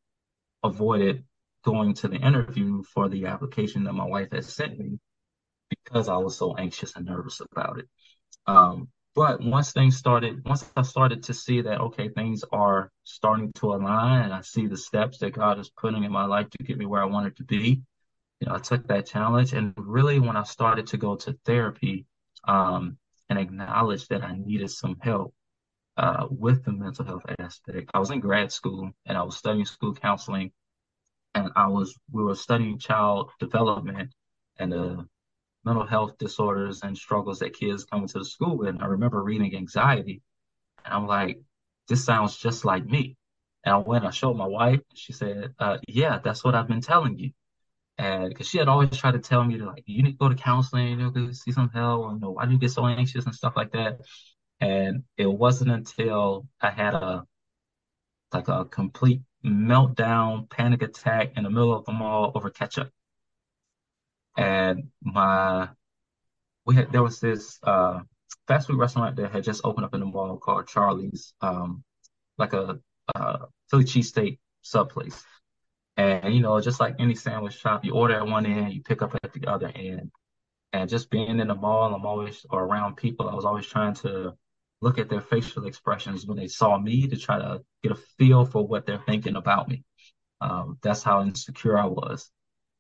avoided 0.64 1.26
going 1.66 1.94
to 1.96 2.08
the 2.10 2.18
interview 2.18 2.84
for 2.84 3.10
the 3.10 3.28
application 3.28 3.86
that 3.86 3.94
my 3.94 4.06
wife 4.06 4.30
had 4.32 4.46
sent 4.46 4.80
me 4.80 5.00
because 5.70 6.10
I 6.10 6.18
was 6.18 6.38
so 6.38 6.56
anxious 6.58 6.96
and 6.96 7.06
nervous 7.06 7.42
about 7.42 7.80
it. 7.80 7.90
Um, 8.48 8.90
but 9.16 9.42
once 9.42 9.72
things 9.72 9.96
started, 9.96 10.44
once 10.46 10.70
I 10.76 10.82
started 10.82 11.24
to 11.24 11.34
see 11.34 11.62
that, 11.62 11.80
okay, 11.80 12.10
things 12.10 12.44
are 12.52 12.92
starting 13.04 13.54
to 13.56 13.74
align 13.74 14.24
and 14.24 14.34
I 14.34 14.42
see 14.42 14.68
the 14.68 14.78
steps 14.78 15.20
that 15.20 15.34
God 15.34 15.58
is 15.58 15.70
putting 15.70 16.04
in 16.04 16.12
my 16.12 16.26
life 16.26 16.50
to 16.50 16.64
get 16.64 16.78
me 16.78 16.86
where 16.86 17.02
I 17.02 17.06
wanted 17.06 17.38
to 17.38 17.44
be, 17.44 17.82
you 18.42 18.48
know, 18.48 18.56
I 18.56 18.60
took 18.60 18.88
that 18.88 19.08
challenge. 19.08 19.54
And 19.54 19.74
really, 19.78 20.20
when 20.20 20.36
I 20.36 20.44
started 20.44 20.88
to 20.88 20.98
go 20.98 21.16
to 21.16 21.38
therapy 21.46 22.06
um, 22.46 22.98
and 23.30 23.40
acknowledge 23.40 24.08
that 24.10 24.24
I 24.24 24.36
needed 24.38 24.70
some 24.70 24.98
help 25.00 25.34
uh, 25.96 26.28
with 26.30 26.66
the 26.66 26.74
mental 26.74 27.06
health 27.06 27.24
aspect, 27.40 27.92
I 27.94 28.00
was 28.00 28.12
in 28.12 28.20
grad 28.20 28.52
school 28.52 28.92
and 29.06 29.18
I 29.18 29.24
was 29.24 29.38
studying 29.38 29.66
school 29.66 29.94
counseling 29.94 30.52
and 31.34 31.52
I 31.56 31.68
was 31.68 31.98
we 32.12 32.24
were 32.24 32.36
studying 32.36 32.80
child 32.80 33.32
development 33.40 34.14
and 34.58 34.72
the 34.72 35.08
mental 35.66 35.86
health 35.86 36.18
disorders 36.18 36.82
and 36.84 36.98
struggles 36.98 37.40
that 37.40 37.54
kids 37.54 37.86
come 37.86 38.04
into 38.04 38.20
the 38.20 38.26
school 38.26 38.58
with. 38.58 38.70
And 38.70 38.82
I 38.82 38.88
remember 38.88 39.24
reading 39.24 39.56
anxiety, 39.56 40.22
and 40.86 40.94
I'm 40.94 41.08
like, 41.08 41.42
this 41.88 42.06
sounds 42.06 42.38
just 42.38 42.66
like 42.66 42.86
me. 42.86 43.18
And 43.66 43.86
when 43.86 44.06
I 44.06 44.12
showed 44.12 44.36
my 44.38 44.48
wife, 44.48 44.82
she 44.96 45.14
said, 45.14 45.54
uh, 45.60 45.78
"Yeah, 45.88 46.20
that's 46.24 46.44
what 46.44 46.56
I've 46.56 46.68
been 46.68 46.82
telling 46.82 47.18
you." 47.20 47.32
And 47.98 48.30
because 48.30 48.48
she 48.50 48.58
had 48.60 48.68
always 48.68 48.98
tried 48.98 49.14
to 49.14 49.20
tell 49.20 49.44
me 49.44 49.58
to 49.58 49.66
like, 49.66 49.84
you 49.88 50.04
need 50.04 50.14
to 50.14 50.18
go 50.18 50.30
to 50.30 50.36
counseling, 50.36 50.90
you 50.90 50.98
know, 50.98 51.10
go 51.12 51.32
see 51.32 51.52
some 51.52 51.70
help, 51.70 52.02
or 52.06 52.14
you 52.14 52.20
know, 52.20 52.32
why 52.32 52.46
do 52.46 52.52
you 52.54 52.60
get 52.60 52.72
so 52.72 52.86
anxious 52.88 53.26
and 53.26 53.36
stuff 53.36 53.54
like 53.56 53.72
that. 53.74 54.02
And 54.60 55.04
it 55.18 55.28
wasn't 55.28 55.72
until 55.72 56.48
I 56.62 56.72
had 56.72 56.94
a 56.96 57.26
like 58.34 58.48
a 58.48 58.66
complete 58.66 59.22
meltdown, 59.46 60.50
panic 60.50 60.82
attack 60.82 61.34
in 61.38 61.44
the 61.44 61.50
middle 61.50 61.74
of 61.74 61.86
the 61.86 61.92
mall 61.92 62.32
over 62.36 62.50
ketchup. 62.50 62.92
And 64.38 64.90
my, 65.02 65.70
we 66.66 66.76
had, 66.76 66.92
there 66.92 67.04
was 67.04 67.20
this 67.20 67.60
uh, 67.64 68.02
fast 68.48 68.68
food 68.68 68.80
restaurant 68.80 69.16
that 69.18 69.32
had 69.32 69.44
just 69.44 69.62
opened 69.64 69.86
up 69.86 69.94
in 69.94 70.02
the 70.02 70.06
mall 70.06 70.38
called 70.38 70.68
Charlie's, 70.68 71.34
um, 71.42 71.84
like 72.38 72.54
a, 72.54 72.80
a 73.16 73.40
Philly 73.70 73.86
cheesesteak 73.86 74.40
sub 74.62 74.90
place. 74.90 75.24
And, 75.98 76.34
you 76.34 76.42
know, 76.42 76.60
just 76.60 76.80
like 76.80 76.96
any 77.00 77.16
sandwich 77.16 77.58
shop, 77.58 77.86
you 77.86 77.94
order 77.94 78.16
at 78.16 78.28
one 78.28 78.46
end, 78.46 78.74
you 78.74 78.82
pick 78.82 79.02
up 79.02 79.16
at 79.24 79.32
the 79.34 79.48
other 79.48 79.72
end. 79.74 80.12
And 80.74 80.90
just 80.90 81.10
being 81.10 81.40
in 81.40 81.48
the 81.48 81.56
mall, 81.56 81.96
I'm 81.96 82.06
always, 82.06 82.46
or 82.50 82.66
around 82.66 82.98
people, 82.98 83.30
I 83.30 83.36
was 83.36 83.46
always 83.46 83.66
trying 83.66 83.94
to 83.96 84.34
look 84.82 85.00
at 85.00 85.10
their 85.10 85.22
facial 85.22 85.66
expressions 85.66 86.26
when 86.26 86.38
they 86.38 86.48
saw 86.48 86.78
me 86.78 87.08
to 87.08 87.16
try 87.16 87.40
to 87.40 87.62
get 87.82 87.94
a 87.94 87.96
feel 88.18 88.44
for 88.44 88.68
what 88.68 88.86
they're 88.86 89.02
thinking 89.06 89.38
about 89.38 89.70
me. 89.70 89.86
Um, 90.42 90.78
that's 90.82 91.02
how 91.02 91.22
insecure 91.22 91.78
I 91.78 91.86
was. 91.86 92.30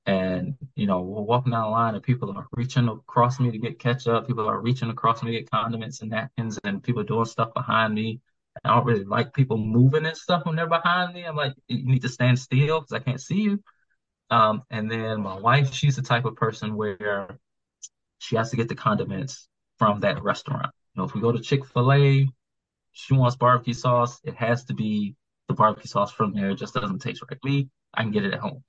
And, 0.08 0.56
you 0.76 0.86
know, 0.86 1.02
we're 1.02 1.22
walking 1.22 1.52
down 1.52 1.64
the 1.64 1.70
line 1.70 1.96
and 1.96 2.04
people 2.04 2.32
are 2.38 2.48
reaching 2.52 2.88
across 2.88 3.40
me 3.40 3.50
to 3.52 3.58
get 3.58 3.80
ketchup. 3.80 4.28
People 4.28 4.48
are 4.48 4.62
reaching 4.62 4.90
across 4.92 5.24
me 5.24 5.32
to 5.32 5.40
get 5.40 5.50
condiments 5.50 6.02
and 6.02 6.12
napkins 6.12 6.60
and 6.64 6.84
people 6.84 7.04
doing 7.04 7.26
stuff 7.26 7.54
behind 7.56 7.96
me. 7.96 8.22
I 8.64 8.70
don't 8.70 8.86
really 8.86 9.04
like 9.04 9.34
people 9.34 9.58
moving 9.58 10.06
and 10.06 10.16
stuff 10.16 10.46
when 10.46 10.56
they're 10.56 10.68
behind 10.68 11.14
me. 11.14 11.24
I'm 11.24 11.36
like, 11.36 11.54
you 11.68 11.86
need 11.86 12.04
to 12.04 12.10
stand 12.10 12.38
still 12.38 12.82
because 12.82 12.94
I 12.94 13.00
can't 13.00 13.20
see 13.20 13.42
you. 13.42 13.64
Um, 14.30 14.64
and 14.70 14.90
then 14.90 15.22
my 15.22 15.40
wife, 15.40 15.74
she's 15.74 15.96
the 15.96 16.02
type 16.02 16.26
of 16.26 16.36
person 16.36 16.76
where 16.76 17.40
she 18.20 18.36
has 18.36 18.52
to 18.52 18.58
get 18.58 18.70
the 18.70 18.76
condiments 18.76 19.48
from 19.78 20.02
that 20.02 20.24
restaurant. 20.24 20.68
You 20.94 21.02
know, 21.02 21.06
if 21.06 21.16
we 21.16 21.22
go 21.22 21.32
to 21.32 21.40
Chick-fil-A, 21.40 22.28
she 22.92 23.14
wants 23.14 23.36
barbecue 23.36 23.74
sauce. 23.74 24.20
It 24.24 24.36
has 24.36 24.64
to 24.66 24.74
be 24.74 25.16
the 25.48 25.54
barbecue 25.54 25.88
sauce 25.88 26.12
from 26.12 26.34
there. 26.34 26.52
It 26.52 26.56
just 26.56 26.74
doesn't 26.74 27.00
taste 27.00 27.22
right. 27.30 27.44
Me, 27.44 27.70
I 27.94 28.04
can 28.04 28.12
get 28.12 28.24
it 28.24 28.34
at 28.34 28.40
home. 28.40 28.64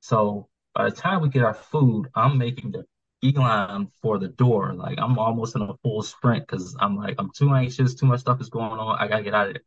So 0.00 0.48
by 0.74 0.88
the 0.88 0.96
time 0.96 1.22
we 1.22 1.28
get 1.28 1.44
our 1.44 1.54
food, 1.54 2.08
I'm 2.14 2.38
making 2.38 2.72
the 2.72 2.84
beeline 3.20 3.88
for 4.00 4.18
the 4.18 4.28
door. 4.28 4.74
Like 4.74 4.98
I'm 4.98 5.18
almost 5.18 5.56
in 5.56 5.62
a 5.62 5.74
full 5.82 6.02
sprint 6.02 6.46
because 6.46 6.76
I'm 6.80 6.96
like, 6.96 7.16
I'm 7.18 7.30
too 7.30 7.52
anxious, 7.54 7.94
too 7.94 8.06
much 8.06 8.20
stuff 8.20 8.40
is 8.40 8.48
going 8.48 8.78
on. 8.80 8.98
I 8.98 9.08
gotta 9.08 9.22
get 9.22 9.34
out 9.34 9.48
of 9.48 9.54
there. 9.54 9.62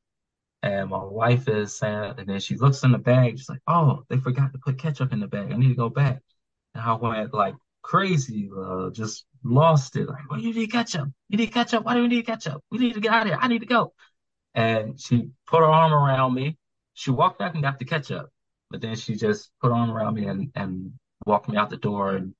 And 0.64 0.90
my 0.90 1.04
wife 1.04 1.48
is 1.48 1.78
saying, 1.78 2.16
and 2.18 2.28
then 2.28 2.40
she 2.40 2.56
looks 2.56 2.84
in 2.84 2.92
the 2.92 2.98
bag, 2.98 3.38
she's 3.38 3.50
like, 3.50 3.62
oh, 3.68 4.04
they 4.10 4.18
forgot 4.18 4.52
to 4.54 4.60
put 4.60 4.80
ketchup 4.80 5.14
in 5.14 5.20
the 5.20 5.28
bag. 5.28 5.52
I 5.52 5.58
need 5.58 5.70
to 5.70 5.76
go 5.76 5.90
back. 5.90 6.22
And 6.74 6.84
I 6.84 6.94
went 6.94 7.34
like 7.34 7.56
crazy, 7.84 8.50
uh, 8.58 8.90
just 8.90 9.26
lost 9.44 9.96
it. 9.96 10.10
Like, 10.10 10.30
well, 10.30 10.40
you 10.40 10.54
need 10.54 10.72
ketchup. 10.72 11.10
You 11.30 11.38
need 11.38 11.54
ketchup. 11.54 11.84
Why 11.86 11.94
do 11.94 12.02
we 12.02 12.08
need 12.08 12.26
ketchup? 12.26 12.64
We 12.72 12.80
need 12.80 12.96
to 12.96 13.00
get 13.00 13.14
out 13.14 13.22
of 13.24 13.28
here. 13.28 13.38
I 13.40 13.48
need 13.48 13.60
to 13.60 13.68
go. 13.68 13.94
And 14.56 15.00
she 15.00 15.30
put 15.46 15.60
her 15.60 15.66
arm 15.66 15.94
around 15.94 16.34
me. 16.34 16.58
She 16.94 17.12
walked 17.12 17.38
back 17.40 17.54
and 17.54 17.62
got 17.62 17.78
the 17.78 17.86
ketchup, 17.86 18.32
but 18.76 18.82
then 18.82 18.98
she 18.98 19.16
just 19.16 19.52
put 19.62 19.72
arm 19.72 19.90
around 19.90 20.16
me 20.16 20.26
and, 20.26 20.52
and 20.54 20.92
walked 21.26 21.48
me 21.48 21.56
out 21.56 21.70
the 21.70 21.78
door. 21.78 22.18
And 22.18 22.36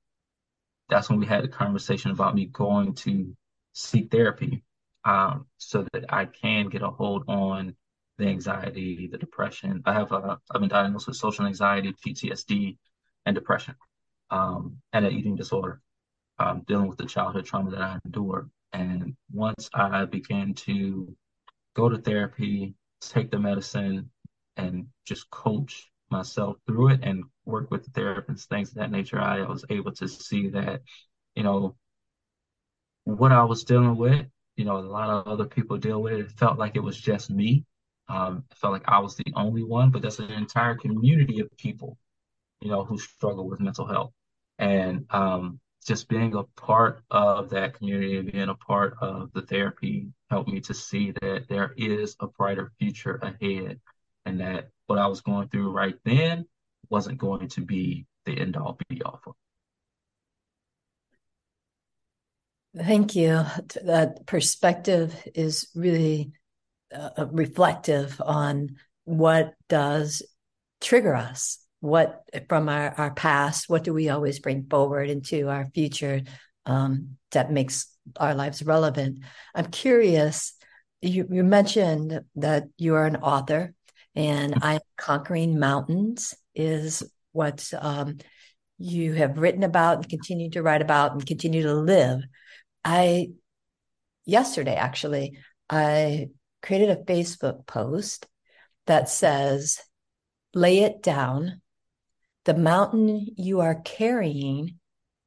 that's 0.90 1.10
when 1.10 1.18
we 1.18 1.26
had 1.26 1.46
a 1.46 1.48
conversation 1.48 2.12
about 2.12 2.36
me 2.36 2.48
going 2.48 2.94
to 2.96 3.34
seek 3.72 4.12
therapy 4.12 4.62
um, 5.06 5.46
so 5.60 5.88
that 5.94 6.04
I 6.10 6.26
can 6.26 6.68
get 6.68 6.82
a 6.82 6.90
hold 6.90 7.24
on 7.30 7.78
the 8.18 8.26
anxiety, 8.26 9.08
the 9.10 9.18
depression. 9.18 9.82
I 9.86 9.94
have 9.94 10.12
a, 10.12 10.38
I've 10.52 10.60
been 10.60 10.68
diagnosed 10.68 11.08
with 11.08 11.16
social 11.16 11.46
anxiety, 11.46 11.96
PTSD, 12.06 12.76
and 13.26 13.34
depression, 13.34 13.76
um, 14.30 14.80
and 14.92 15.06
an 15.06 15.14
eating 15.14 15.38
disorder, 15.38 15.80
um, 16.38 16.64
dealing 16.68 16.90
with 16.90 16.98
the 16.98 17.06
childhood 17.06 17.46
trauma 17.46 17.72
that 17.72 17.82
I 17.82 18.00
endured. 18.04 18.50
And 18.74 19.16
once 19.32 19.70
I 19.74 20.04
began 20.04 20.54
to 20.66 21.16
go 21.78 21.88
to 21.88 21.98
therapy, 21.98 22.76
take 23.00 23.32
the 23.32 23.40
medicine, 23.40 24.10
and 24.58 24.88
just 25.06 25.30
coach 25.30 25.90
myself 26.10 26.58
through 26.68 26.90
it 26.90 27.00
and 27.04 27.24
work 27.46 27.72
with 27.72 27.84
the 27.84 27.92
therapists, 27.92 28.46
things 28.46 28.70
of 28.70 28.76
that 28.76 28.92
nature, 28.92 29.20
I 29.20 29.42
was 29.44 29.66
able 29.70 29.92
to 29.94 30.08
see 30.08 30.50
that, 30.50 30.82
you 31.36 31.44
know, 31.44 31.76
what 33.04 33.32
I 33.32 33.44
was 33.44 33.64
dealing 33.64 33.98
with, 33.98 34.26
you 34.56 34.66
know, 34.66 34.78
a 34.78 34.80
lot 34.80 35.10
of 35.10 35.28
other 35.28 35.46
people 35.46 35.78
deal 35.78 36.02
with 36.02 36.14
it. 36.14 36.20
It 36.22 36.32
felt 36.32 36.58
like 36.58 36.76
it 36.76 36.84
was 36.84 36.98
just 37.00 37.30
me. 37.30 37.66
Um, 38.08 38.44
it 38.52 38.58
felt 38.58 38.74
like 38.74 38.88
I 38.88 39.00
was 39.00 39.16
the 39.16 39.34
only 39.36 39.64
one, 39.64 39.92
but 39.92 40.02
there's 40.02 40.20
an 40.20 40.32
entire 40.32 40.76
community 40.76 41.40
of 41.40 41.56
people, 41.58 41.98
you 42.62 42.70
know, 42.70 42.84
who 42.84 42.98
struggle 42.98 43.48
with 43.50 43.60
mental 43.60 43.86
health. 43.86 44.12
And 44.58 45.06
um, 45.10 45.60
just 45.86 46.08
being 46.08 46.34
a 46.36 46.44
part 46.60 47.02
of 47.12 47.50
that 47.52 47.76
community, 47.76 48.18
and 48.18 48.32
being 48.32 48.50
a 48.50 48.56
part 48.56 48.96
of 49.02 49.32
the 49.34 49.42
therapy 49.42 50.08
helped 50.30 50.50
me 50.50 50.62
to 50.62 50.74
see 50.74 51.12
that 51.22 51.46
there 51.50 51.74
is 51.78 52.16
a 52.20 52.28
brighter 52.28 52.72
future 52.80 53.20
ahead 53.22 53.80
and 54.26 54.40
that 54.40 54.70
what 54.88 55.00
I 55.00 55.08
was 55.08 55.22
going 55.22 55.50
through 55.50 55.72
right 55.72 55.96
then 56.04 56.46
wasn't 56.90 57.18
going 57.18 57.48
to 57.50 57.62
be 57.62 58.06
the 58.26 58.40
end 58.40 58.58
all 58.58 58.78
be 58.90 59.02
all 59.02 59.20
for 59.24 59.34
Thank 62.78 63.16
you. 63.16 63.42
That 63.86 64.26
perspective 64.26 65.16
is 65.34 65.70
really 65.76 66.34
uh, 66.94 67.28
reflective 67.32 68.22
on 68.24 68.76
what 69.06 69.54
does 69.70 70.24
trigger 70.82 71.16
us. 71.16 71.60
What 71.80 72.24
from 72.50 72.68
our, 72.68 72.94
our 72.98 73.14
past, 73.14 73.70
what 73.70 73.84
do 73.84 73.94
we 73.94 74.10
always 74.10 74.40
bring 74.40 74.66
forward 74.70 75.10
into 75.10 75.48
our 75.50 75.66
future 75.74 76.22
um, 76.66 77.18
that 77.32 77.52
makes 77.52 77.88
our 78.18 78.34
lives 78.34 78.64
relevant? 78.64 79.20
I'm 79.54 79.68
curious, 79.68 80.54
you, 81.02 81.28
you 81.32 81.44
mentioned 81.44 82.22
that 82.36 82.66
you 82.78 82.96
are 82.96 83.06
an 83.06 83.18
author 83.18 83.75
and 84.16 84.56
I'm 84.62 84.82
Conquering 84.98 85.60
Mountains 85.60 86.34
is 86.54 87.04
what 87.32 87.70
um, 87.80 88.18
you 88.78 89.14
have 89.14 89.38
written 89.38 89.64
about 89.64 89.98
and 89.98 90.10
continue 90.10 90.50
to 90.52 90.64
write 90.64 90.82
about 90.82 91.12
and 91.12 91.26
continue 91.26 91.64
to 91.64 91.74
live. 91.74 92.22
I 92.84 93.32
yesterday 94.26 94.76
actually 94.76 95.38
I 95.70 96.30
created 96.62 96.90
a 96.90 97.04
Facebook 97.04 97.66
post 97.68 98.28
that 98.88 99.10
says, 99.10 99.80
"Lay 100.54 100.80
it 100.80 101.02
down. 101.02 101.62
The 102.46 102.54
mountain 102.54 103.28
you 103.38 103.62
are 103.62 103.82
carrying, 103.82 104.80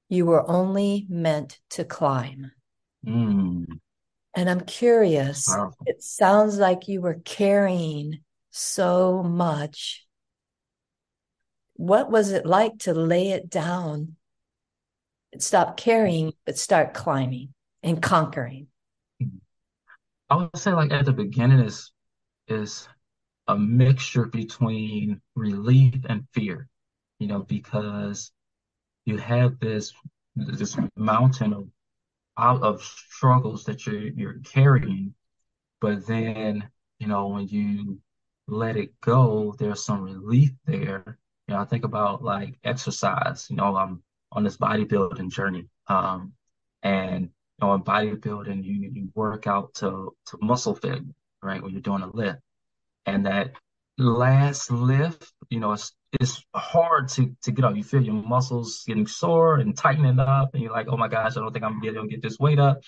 you 0.08 0.24
were 0.24 0.48
only 0.48 1.06
meant 1.08 1.58
to 1.70 1.84
climb." 1.84 2.52
Mm. 3.06 3.66
And 4.34 4.48
I'm 4.48 4.60
curious. 4.60 5.46
Powerful. 5.46 5.84
It 5.86 6.02
sounds 6.02 6.58
like 6.58 6.88
you 6.88 7.00
were 7.00 7.20
carrying 7.24 8.20
so 8.58 9.22
much. 9.22 10.06
What 11.74 12.10
was 12.10 12.32
it 12.32 12.44
like 12.44 12.78
to 12.80 12.92
lay 12.92 13.30
it 13.30 13.48
down 13.48 14.16
stop 15.38 15.76
carrying, 15.76 16.32
but 16.46 16.58
start 16.58 16.94
climbing 16.94 17.54
and 17.82 18.00
conquering. 18.00 18.68
I 20.30 20.36
would 20.36 20.56
say 20.56 20.72
like 20.72 20.92
at 20.92 21.04
the 21.04 21.12
beginning 21.12 21.60
is 21.60 21.92
is 22.48 22.88
a 23.46 23.58
mixture 23.58 24.26
between 24.26 25.20
relief 25.34 25.94
and 26.08 26.26
fear, 26.32 26.68
you 27.18 27.26
know, 27.26 27.40
because 27.40 28.32
you 29.04 29.16
have 29.18 29.58
this 29.58 29.92
this 30.36 30.76
mountain 30.96 31.52
of 31.52 31.68
of 32.36 32.82
struggles 32.82 33.64
that 33.64 33.86
you're 33.86 34.08
you're 34.08 34.38
carrying, 34.44 35.14
but 35.80 36.06
then, 36.06 36.68
you 36.98 37.06
know, 37.06 37.28
when 37.28 37.48
you 37.48 37.98
let 38.48 38.76
it 38.76 38.98
go, 39.00 39.54
there's 39.58 39.84
some 39.84 40.02
relief 40.02 40.50
there. 40.64 41.18
You 41.46 41.54
know, 41.54 41.60
I 41.60 41.64
think 41.64 41.84
about 41.84 42.22
like 42.24 42.58
exercise, 42.64 43.46
you 43.50 43.56
know, 43.56 43.76
I'm 43.76 44.02
on 44.32 44.44
this 44.44 44.56
bodybuilding 44.56 45.30
journey. 45.30 45.68
Um, 45.86 46.32
and 46.82 47.24
you 47.24 47.66
know, 47.66 47.74
in 47.74 47.82
bodybuilding, 47.82 48.64
you 48.64 48.90
you 48.92 49.08
work 49.14 49.46
out 49.46 49.74
to 49.74 50.14
to 50.26 50.38
muscle 50.40 50.74
fit, 50.74 51.02
right? 51.42 51.62
When 51.62 51.72
you're 51.72 51.80
doing 51.80 52.02
a 52.02 52.10
lift, 52.10 52.40
and 53.06 53.26
that 53.26 53.52
last 53.98 54.70
lift, 54.70 55.32
you 55.50 55.60
know, 55.60 55.72
it's 55.72 55.92
it's 56.20 56.42
hard 56.54 57.08
to 57.10 57.34
to 57.42 57.52
get 57.52 57.64
up. 57.64 57.76
You 57.76 57.84
feel 57.84 58.02
your 58.02 58.14
muscles 58.14 58.84
getting 58.86 59.06
sore 59.06 59.56
and 59.56 59.76
tightening 59.76 60.20
up, 60.20 60.54
and 60.54 60.62
you're 60.62 60.72
like, 60.72 60.86
oh 60.88 60.96
my 60.96 61.08
gosh, 61.08 61.36
I 61.36 61.40
don't 61.40 61.52
think 61.52 61.64
I'm 61.64 61.80
gonna 61.80 61.92
get, 61.92 62.10
get 62.10 62.22
this 62.22 62.38
weight 62.38 62.58
up. 62.58 62.80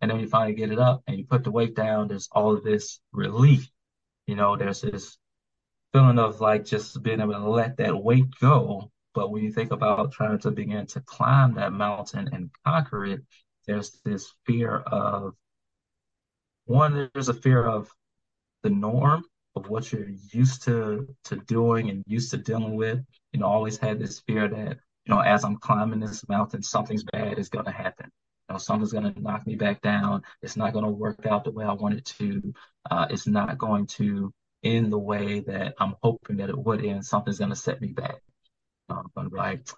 And 0.00 0.10
then 0.10 0.20
you 0.20 0.28
finally 0.28 0.54
get 0.54 0.70
it 0.70 0.78
up, 0.78 1.02
and 1.06 1.18
you 1.18 1.24
put 1.24 1.44
the 1.44 1.50
weight 1.50 1.74
down. 1.74 2.08
There's 2.08 2.28
all 2.32 2.56
of 2.56 2.64
this 2.64 3.00
relief. 3.12 3.68
You 4.28 4.36
know, 4.36 4.56
there's 4.56 4.82
this 4.82 5.18
feeling 5.92 6.20
of 6.20 6.40
like 6.40 6.64
just 6.64 7.02
being 7.02 7.20
able 7.20 7.32
to 7.32 7.50
let 7.50 7.78
that 7.78 7.96
weight 7.96 8.26
go 8.40 8.92
but 9.18 9.32
when 9.32 9.42
you 9.42 9.50
think 9.50 9.72
about 9.72 10.12
trying 10.12 10.38
to 10.38 10.52
begin 10.52 10.86
to 10.86 11.00
climb 11.00 11.54
that 11.54 11.72
mountain 11.72 12.28
and 12.32 12.50
conquer 12.64 13.04
it, 13.04 13.20
there's 13.66 14.00
this 14.04 14.32
fear 14.46 14.76
of 14.76 15.34
one, 16.66 17.10
there's 17.12 17.28
a 17.28 17.34
fear 17.34 17.66
of 17.66 17.90
the 18.62 18.70
norm 18.70 19.24
of 19.56 19.68
what 19.68 19.90
you're 19.90 20.10
used 20.32 20.62
to 20.66 21.08
to 21.24 21.36
doing 21.36 21.90
and 21.90 22.04
used 22.06 22.30
to 22.30 22.36
dealing 22.36 22.76
with. 22.76 23.04
You 23.32 23.40
know, 23.40 23.46
always 23.46 23.76
had 23.76 23.98
this 23.98 24.20
fear 24.20 24.46
that, 24.46 24.78
you 25.04 25.14
know, 25.14 25.18
as 25.20 25.44
I'm 25.44 25.56
climbing 25.56 25.98
this 25.98 26.28
mountain, 26.28 26.62
something's 26.62 27.02
bad 27.02 27.40
is 27.40 27.48
gonna 27.48 27.72
happen. 27.72 28.12
Know, 28.48 28.58
something's 28.58 28.92
gonna 28.92 29.14
knock 29.16 29.46
me 29.46 29.56
back 29.56 29.82
down. 29.82 30.22
It's 30.42 30.56
not 30.56 30.72
gonna 30.72 30.90
work 30.90 31.26
out 31.26 31.44
the 31.44 31.50
way 31.50 31.64
I 31.64 31.72
want 31.72 31.94
it 31.96 32.04
to. 32.18 32.54
Uh, 32.90 33.06
it's 33.10 33.26
not 33.26 33.58
going 33.58 33.86
to 33.98 34.32
end 34.64 34.92
the 34.92 34.98
way 34.98 35.40
that 35.40 35.74
I'm 35.78 35.96
hoping 36.02 36.38
that 36.38 36.50
it 36.50 36.58
would 36.58 36.84
end. 36.84 37.04
Something's 37.04 37.38
gonna 37.38 37.56
set 37.56 37.80
me 37.80 37.88
back. 37.88 38.20
Um, 38.88 38.98
I'm 38.98 39.10
going 39.14 39.26
to 39.26 39.30
be 39.30 39.36
like, 39.36 39.68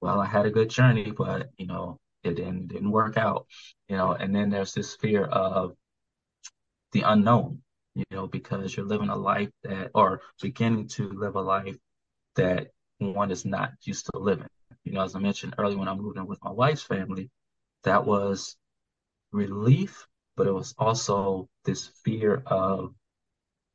well, 0.00 0.20
I 0.20 0.26
had 0.26 0.46
a 0.46 0.50
good 0.50 0.70
journey, 0.70 1.10
but 1.10 1.50
you 1.56 1.66
know, 1.66 1.98
it 2.24 2.36
didn't 2.36 2.68
didn't 2.68 2.90
work 2.90 3.16
out. 3.16 3.46
You 3.88 3.96
know, 3.96 4.12
and 4.12 4.34
then 4.34 4.50
there's 4.50 4.74
this 4.74 4.94
fear 4.96 5.24
of 5.24 5.74
the 6.92 7.02
unknown, 7.02 7.62
you 7.94 8.04
know, 8.10 8.26
because 8.26 8.76
you're 8.76 8.86
living 8.86 9.08
a 9.08 9.16
life 9.16 9.50
that 9.64 9.90
or 9.94 10.20
beginning 10.40 10.88
to 10.88 11.08
live 11.08 11.36
a 11.36 11.40
life 11.40 11.76
that 12.36 12.68
one 12.98 13.30
is 13.30 13.44
not 13.44 13.72
used 13.82 14.06
to 14.06 14.18
living. 14.18 14.48
You 14.84 14.92
know, 14.92 15.02
as 15.02 15.14
I 15.14 15.18
mentioned 15.18 15.54
earlier 15.58 15.78
when 15.78 15.88
I 15.88 15.94
moved 15.94 16.18
in 16.18 16.26
with 16.26 16.42
my 16.42 16.50
wife's 16.50 16.82
family, 16.82 17.30
that 17.84 18.06
was 18.06 18.56
relief, 19.32 20.06
but 20.36 20.46
it 20.46 20.52
was 20.52 20.74
also 20.78 21.48
this 21.64 21.88
fear 22.04 22.42
of 22.46 22.94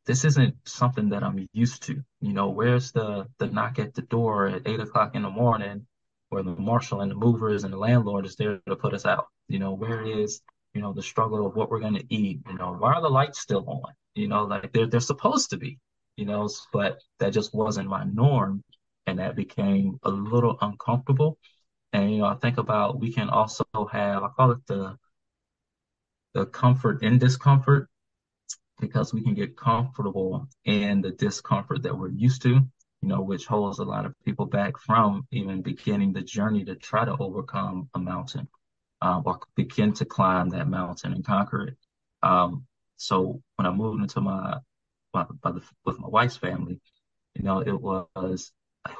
this 0.06 0.24
isn't 0.26 0.56
something 0.66 1.10
that 1.10 1.24
I'm 1.24 1.48
used 1.54 1.84
to. 1.84 2.04
You 2.22 2.34
know, 2.34 2.50
where's 2.50 2.92
the 2.92 3.28
the 3.40 3.48
knock 3.48 3.80
at 3.80 3.94
the 3.94 4.02
door 4.04 4.48
at 4.48 4.68
eight 4.68 4.80
o'clock 4.80 5.16
in 5.16 5.22
the 5.24 5.30
morning, 5.30 5.86
where 6.30 6.44
the 6.44 6.56
marshal 6.56 7.02
and 7.02 7.12
the 7.12 7.16
movers 7.16 7.64
and 7.64 7.74
the 7.74 7.78
landlord 7.78 8.26
is 8.26 8.36
there 8.36 8.60
to 8.68 8.76
put 8.76 8.94
us 8.94 9.06
out? 9.06 9.28
You 9.48 9.60
know, 9.60 9.74
where 9.74 10.04
is 10.06 10.42
you 10.74 10.82
know 10.82 10.94
the 10.94 11.04
struggle 11.04 11.46
of 11.46 11.56
what 11.56 11.70
we're 11.70 11.80
going 11.82 11.96
to 11.96 12.14
eat? 12.14 12.42
You 12.48 12.56
know, 12.58 12.74
why 12.74 12.94
are 12.94 13.02
the 13.02 13.10
lights 13.10 13.40
still 13.40 13.66
on? 13.70 13.94
You 14.16 14.28
know, 14.28 14.46
like 14.46 14.72
they're 14.74 14.88
they're 14.88 15.00
supposed 15.02 15.50
to 15.52 15.58
be. 15.58 15.80
You 16.16 16.26
know, 16.26 16.50
but 16.74 17.00
that 17.20 17.32
just 17.34 17.54
wasn't 17.54 17.90
my 17.90 18.04
norm. 18.06 18.64
and 19.06 19.20
that 19.20 19.36
became 19.36 20.00
a 20.04 20.10
little 20.10 20.58
uncomfortable. 20.62 21.38
And 21.98 22.12
you 22.12 22.18
know, 22.20 22.26
I 22.26 22.36
think 22.36 22.60
about 22.60 23.00
we 23.00 23.12
can 23.12 23.28
also 23.30 23.66
have 23.92 24.22
I 24.22 24.28
call 24.30 24.52
it 24.52 24.68
the 24.68 24.96
the 26.36 26.46
comfort 26.46 27.02
in 27.02 27.18
discomfort 27.18 27.90
because 28.80 29.16
we 29.16 29.24
can 29.24 29.34
get 29.34 29.58
comfortable 29.58 30.48
in 30.64 31.02
the 31.02 31.10
discomfort 31.10 31.82
that 31.82 31.98
we're 31.98 32.10
used 32.10 32.44
to, 32.44 32.50
you 32.50 32.70
know, 33.02 33.22
which 33.22 33.48
holds 33.48 33.80
a 33.80 33.84
lot 33.84 34.06
of 34.06 34.14
people 34.24 34.46
back 34.46 34.78
from 34.78 35.26
even 35.32 35.64
beginning 35.64 36.14
the 36.14 36.22
journey 36.22 36.64
to 36.66 36.76
try 36.76 37.04
to 37.04 37.18
overcome 37.18 37.90
a 37.96 38.00
mountain 38.00 38.48
um, 39.02 39.24
or 39.26 39.40
begin 39.56 39.92
to 39.94 40.06
climb 40.06 40.50
that 40.50 40.68
mountain 40.68 41.14
and 41.14 41.26
conquer 41.26 41.70
it. 41.70 41.78
Um, 42.22 42.68
so 42.98 43.42
when 43.56 43.66
I 43.66 43.72
moved 43.72 44.04
into 44.04 44.22
my, 44.22 44.60
my 45.16 45.26
with 45.84 45.98
my 45.98 46.08
wife's 46.08 46.38
family, 46.38 46.80
you 47.34 47.42
know, 47.42 47.62
it 47.62 47.82
was 47.82 48.52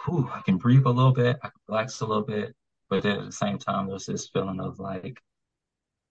whew, 0.06 0.28
I 0.34 0.42
can 0.42 0.58
breathe 0.58 0.88
a 0.88 0.90
little 0.90 1.14
bit, 1.14 1.38
I 1.44 1.50
can 1.50 1.62
relax 1.68 2.02
a 2.02 2.08
little 2.08 2.24
bit, 2.24 2.56
but 2.90 3.06
at 3.06 3.26
the 3.26 3.32
same 3.32 3.58
time, 3.58 3.88
there's 3.88 4.06
this 4.06 4.30
feeling 4.30 4.60
of 4.60 4.80
like, 4.80 5.20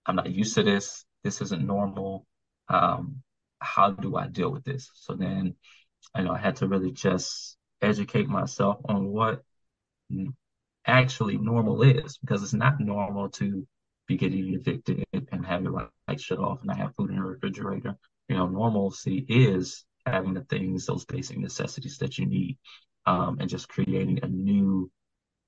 I'm 0.05 0.15
not 0.15 0.31
used 0.31 0.55
to 0.55 0.63
this. 0.63 1.05
This 1.23 1.41
isn't 1.41 1.65
normal. 1.65 2.25
Um, 2.69 3.21
how 3.59 3.91
do 3.91 4.15
I 4.15 4.27
deal 4.27 4.51
with 4.51 4.63
this? 4.63 4.89
So 4.93 5.15
then, 5.15 5.55
I 6.13 6.21
know 6.21 6.31
I 6.31 6.37
had 6.37 6.57
to 6.57 6.67
really 6.67 6.91
just 6.91 7.57
educate 7.81 8.27
myself 8.27 8.77
on 8.85 9.07
what 9.07 9.43
actually 10.85 11.37
normal 11.37 11.83
is 11.83 12.17
because 12.17 12.43
it's 12.43 12.53
not 12.53 12.79
normal 12.79 13.29
to 13.29 13.67
be 14.07 14.15
getting 14.15 14.53
evicted 14.53 15.05
and 15.31 15.45
have 15.45 15.63
your 15.63 15.89
light 16.07 16.21
shut 16.21 16.39
off 16.39 16.61
and 16.61 16.71
I 16.71 16.75
have 16.75 16.95
food 16.95 17.09
in 17.09 17.17
the 17.17 17.23
refrigerator. 17.23 17.95
You 18.29 18.37
know, 18.37 18.47
normalcy 18.47 19.25
is 19.27 19.85
having 20.05 20.33
the 20.33 20.41
things, 20.41 20.85
those 20.85 21.05
basic 21.05 21.37
necessities 21.37 21.97
that 21.97 22.17
you 22.17 22.25
need, 22.25 22.57
um, 23.05 23.37
and 23.39 23.49
just 23.49 23.67
creating 23.67 24.19
a 24.23 24.27
new 24.27 24.89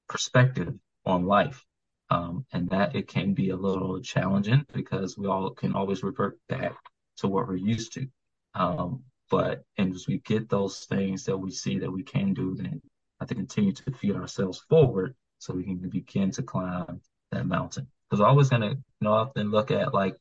perspective 0.09 0.73
on 1.05 1.25
life. 1.25 1.65
Um, 2.11 2.45
and 2.51 2.69
that 2.69 2.95
it 2.95 3.07
can 3.07 3.33
be 3.33 3.51
a 3.51 3.55
little 3.55 4.01
challenging 4.01 4.65
because 4.73 5.15
we 5.17 5.27
all 5.27 5.51
can 5.51 5.73
always 5.73 6.01
revert 6.01 6.39
back 6.49 6.75
to 7.17 7.27
what 7.27 7.47
we're 7.47 7.55
used 7.55 7.93
to. 7.93 8.07
Um, 8.55 9.03
but 9.29 9.63
and 9.77 9.93
as 9.93 10.07
we 10.07 10.17
get 10.19 10.49
those 10.49 10.85
things 10.85 11.25
that 11.25 11.37
we 11.37 11.51
see 11.51 11.77
that 11.79 11.91
we 11.91 12.01
can 12.01 12.33
do, 12.33 12.55
then 12.55 12.81
I 13.19 13.25
to 13.25 13.35
continue 13.35 13.73
to 13.73 13.91
feed 13.91 14.15
ourselves 14.15 14.63
forward 14.69 15.15
so 15.37 15.53
we 15.53 15.63
can 15.63 15.77
begin 15.77 16.31
to 16.31 16.43
climb 16.43 17.01
that 17.31 17.45
mountain. 17.45 17.87
Because 18.09 18.21
I'm 18.21 18.29
always 18.29 18.49
gonna, 18.49 18.69
you 18.69 18.83
know, 19.01 19.13
often 19.13 19.51
look 19.51 19.69
at 19.71 19.93
like 19.93 20.15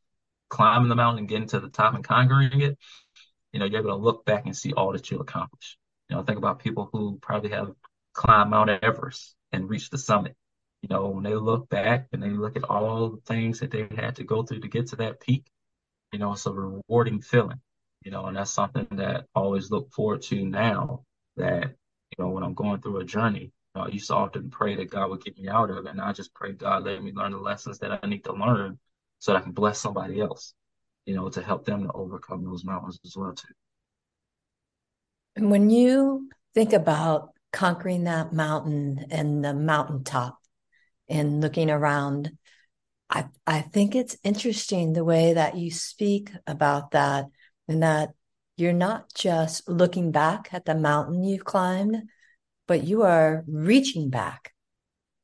climbing 0.50 0.88
the 0.88 0.94
mountain 0.94 1.26
getting 1.26 1.48
to 1.48 1.60
the 1.60 1.70
top 1.70 1.94
and 1.94 2.04
conquering 2.04 2.60
it. 2.60 2.76
You 3.52 3.60
know, 3.60 3.66
you're 3.66 3.80
able 3.80 3.90
to 3.90 3.96
look 3.96 4.24
back 4.26 4.44
and 4.44 4.56
see 4.56 4.72
all 4.72 4.92
that 4.92 5.10
you 5.10 5.20
accomplished. 5.20 5.78
You 6.08 6.16
know, 6.16 6.22
think 6.22 6.38
about 6.38 6.58
people 6.58 6.88
who 6.92 7.18
probably 7.22 7.50
have 7.50 7.72
climbed 8.12 8.50
Mount 8.50 8.70
Everest 8.70 9.34
and 9.52 9.68
reached 9.68 9.90
the 9.90 9.98
summit. 9.98 10.36
You 10.82 10.88
know, 10.90 11.08
when 11.08 11.24
they 11.24 11.34
look 11.34 11.68
back 11.68 12.06
and 12.12 12.22
they 12.22 12.30
look 12.30 12.56
at 12.56 12.64
all 12.64 13.10
the 13.10 13.20
things 13.22 13.60
that 13.60 13.70
they 13.70 13.88
had 13.96 14.16
to 14.16 14.24
go 14.24 14.42
through 14.42 14.60
to 14.60 14.68
get 14.68 14.88
to 14.88 14.96
that 14.96 15.20
peak, 15.20 15.46
you 16.12 16.18
know, 16.18 16.32
it's 16.32 16.46
a 16.46 16.52
rewarding 16.52 17.20
feeling, 17.20 17.60
you 18.02 18.10
know, 18.10 18.26
and 18.26 18.36
that's 18.36 18.52
something 18.52 18.86
that 18.92 19.26
I 19.34 19.40
always 19.40 19.70
look 19.70 19.92
forward 19.92 20.22
to 20.22 20.44
now 20.44 21.02
that, 21.36 21.64
you 21.64 22.24
know, 22.24 22.30
when 22.30 22.44
I'm 22.44 22.54
going 22.54 22.80
through 22.80 22.98
a 22.98 23.04
journey, 23.04 23.40
you 23.40 23.50
know, 23.74 23.82
I 23.82 23.88
used 23.88 24.06
to 24.08 24.14
often 24.14 24.50
pray 24.50 24.76
that 24.76 24.90
God 24.90 25.10
would 25.10 25.24
get 25.24 25.36
me 25.38 25.48
out 25.48 25.70
of 25.70 25.84
it. 25.84 25.90
And 25.90 26.00
I 26.00 26.12
just 26.12 26.32
pray 26.32 26.52
God 26.52 26.84
let 26.84 27.02
me 27.02 27.12
learn 27.12 27.32
the 27.32 27.38
lessons 27.38 27.78
that 27.80 27.98
I 28.02 28.06
need 28.06 28.24
to 28.24 28.32
learn 28.32 28.78
so 29.18 29.32
that 29.32 29.38
I 29.38 29.42
can 29.42 29.52
bless 29.52 29.80
somebody 29.80 30.20
else, 30.20 30.54
you 31.06 31.14
know, 31.14 31.28
to 31.28 31.42
help 31.42 31.64
them 31.64 31.82
to 31.82 31.92
overcome 31.92 32.44
those 32.44 32.64
mountains 32.64 32.98
as 33.04 33.16
well 33.16 33.34
too. 33.34 33.48
And 35.36 35.50
when 35.50 35.70
you 35.70 36.30
think 36.54 36.72
about 36.72 37.30
conquering 37.52 38.04
that 38.04 38.32
mountain 38.32 39.06
and 39.10 39.44
the 39.44 39.54
mountaintop 39.54 40.37
and 41.08 41.40
looking 41.40 41.70
around, 41.70 42.32
I, 43.10 43.26
I 43.46 43.60
think 43.60 43.94
it's 43.94 44.16
interesting 44.22 44.92
the 44.92 45.04
way 45.04 45.34
that 45.34 45.56
you 45.56 45.70
speak 45.70 46.30
about 46.46 46.92
that 46.92 47.26
and 47.66 47.82
that 47.82 48.10
you're 48.56 48.72
not 48.72 49.12
just 49.14 49.68
looking 49.68 50.10
back 50.10 50.48
at 50.52 50.64
the 50.64 50.74
mountain 50.74 51.24
you've 51.24 51.44
climbed, 51.44 51.96
but 52.66 52.84
you 52.84 53.02
are 53.02 53.44
reaching 53.46 54.10
back 54.10 54.52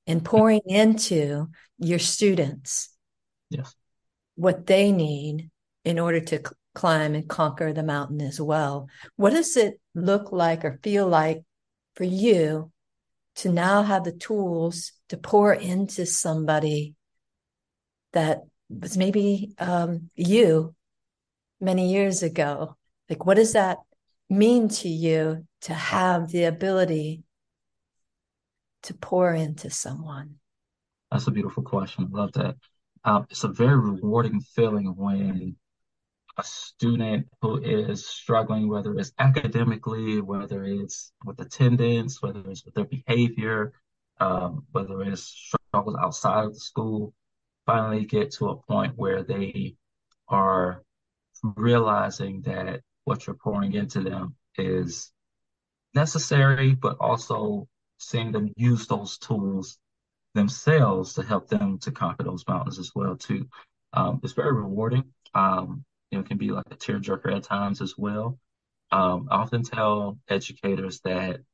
and 0.06 0.24
pouring 0.24 0.60
into 0.66 1.48
your 1.78 1.98
students 1.98 2.90
yes. 3.50 3.74
what 4.36 4.66
they 4.66 4.92
need 4.92 5.50
in 5.84 5.98
order 5.98 6.20
to 6.20 6.42
climb 6.74 7.14
and 7.14 7.28
conquer 7.28 7.72
the 7.72 7.82
mountain 7.82 8.20
as 8.20 8.40
well. 8.40 8.88
What 9.16 9.30
does 9.30 9.56
it 9.56 9.80
look 9.94 10.32
like 10.32 10.64
or 10.64 10.78
feel 10.82 11.06
like 11.06 11.42
for 11.94 12.04
you 12.04 12.72
to 13.36 13.48
now 13.50 13.82
have 13.82 14.04
the 14.04 14.12
tools 14.12 14.92
to 15.08 15.16
pour 15.16 15.52
into 15.52 16.06
somebody 16.06 16.94
that 18.12 18.42
was 18.68 18.96
maybe 18.96 19.54
um, 19.58 20.10
you 20.14 20.74
many 21.60 21.92
years 21.92 22.22
ago? 22.22 22.76
Like, 23.08 23.26
what 23.26 23.34
does 23.34 23.52
that 23.52 23.78
mean 24.30 24.68
to 24.68 24.88
you 24.88 25.46
to 25.62 25.74
have 25.74 26.30
the 26.30 26.44
ability 26.44 27.22
to 28.84 28.94
pour 28.94 29.32
into 29.32 29.70
someone? 29.70 30.36
That's 31.10 31.26
a 31.26 31.30
beautiful 31.30 31.62
question. 31.62 32.10
I 32.12 32.16
love 32.16 32.32
that. 32.32 32.56
Um, 33.04 33.26
it's 33.30 33.44
a 33.44 33.48
very 33.48 33.78
rewarding 33.78 34.40
feeling 34.40 34.86
when 34.96 35.56
a 36.36 36.42
student 36.42 37.28
who 37.42 37.62
is 37.62 38.06
struggling, 38.06 38.68
whether 38.68 38.94
it's 38.94 39.12
academically, 39.18 40.20
whether 40.20 40.64
it's 40.64 41.12
with 41.24 41.38
attendance, 41.40 42.20
whether 42.22 42.42
it's 42.50 42.64
with 42.64 42.74
their 42.74 42.86
behavior, 42.86 43.72
um, 44.20 44.64
whether 44.72 45.02
it's 45.02 45.22
struggles 45.22 45.96
outside 46.00 46.44
of 46.44 46.54
the 46.54 46.60
school, 46.60 47.14
finally 47.66 48.04
get 48.04 48.32
to 48.32 48.50
a 48.50 48.56
point 48.56 48.92
where 48.96 49.22
they 49.22 49.76
are 50.28 50.82
realizing 51.56 52.42
that 52.42 52.80
what 53.04 53.26
you're 53.26 53.36
pouring 53.36 53.74
into 53.74 54.00
them 54.00 54.34
is 54.56 55.12
necessary, 55.94 56.74
but 56.74 56.96
also 57.00 57.68
seeing 57.98 58.32
them 58.32 58.52
use 58.56 58.86
those 58.86 59.18
tools 59.18 59.78
themselves 60.34 61.14
to 61.14 61.22
help 61.22 61.48
them 61.48 61.78
to 61.78 61.92
conquer 61.92 62.24
those 62.24 62.44
mountains 62.48 62.78
as 62.78 62.90
well 62.94 63.16
too. 63.16 63.48
Um, 63.92 64.20
it's 64.22 64.32
very 64.32 64.52
rewarding. 64.52 65.04
Um, 65.34 65.84
you 66.10 66.18
know, 66.18 66.24
it 66.24 66.28
can 66.28 66.38
be 66.38 66.50
like 66.50 66.66
a 66.70 66.76
tearjerker 66.76 67.34
at 67.34 67.44
times 67.44 67.80
as 67.80 67.94
well. 67.96 68.38
Um, 68.90 69.28
I 69.30 69.36
often 69.36 69.62
tell 69.62 70.18
educators 70.28 71.00
that, 71.00 71.36
you 71.36 71.44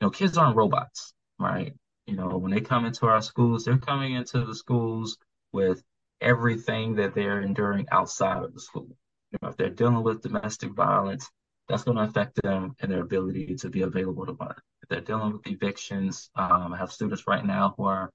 know, 0.00 0.10
kids 0.10 0.36
aren't 0.36 0.56
robots, 0.56 1.14
right? 1.38 1.74
You 2.06 2.16
know, 2.16 2.36
when 2.36 2.52
they 2.52 2.60
come 2.60 2.84
into 2.84 3.06
our 3.06 3.22
schools, 3.22 3.64
they're 3.64 3.78
coming 3.78 4.14
into 4.14 4.44
the 4.44 4.54
schools 4.54 5.18
with 5.52 5.82
everything 6.20 6.94
that 6.96 7.14
they're 7.14 7.40
enduring 7.40 7.86
outside 7.90 8.42
of 8.42 8.54
the 8.54 8.60
school. 8.60 8.96
You 9.30 9.38
know, 9.42 9.48
if 9.48 9.56
they're 9.56 9.70
dealing 9.70 10.02
with 10.02 10.22
domestic 10.22 10.72
violence, 10.72 11.30
that's 11.68 11.84
going 11.84 11.96
to 11.96 12.04
affect 12.04 12.40
them 12.42 12.74
and 12.80 12.92
their 12.92 13.02
ability 13.02 13.56
to 13.56 13.68
be 13.68 13.82
available 13.82 14.26
to 14.26 14.36
learn. 14.38 14.54
If 14.82 14.88
they're 14.88 15.00
dealing 15.00 15.32
with 15.32 15.46
evictions, 15.46 16.30
um, 16.36 16.74
I 16.74 16.78
have 16.78 16.92
students 16.92 17.26
right 17.26 17.44
now 17.44 17.74
who 17.76 17.84
are 17.84 18.10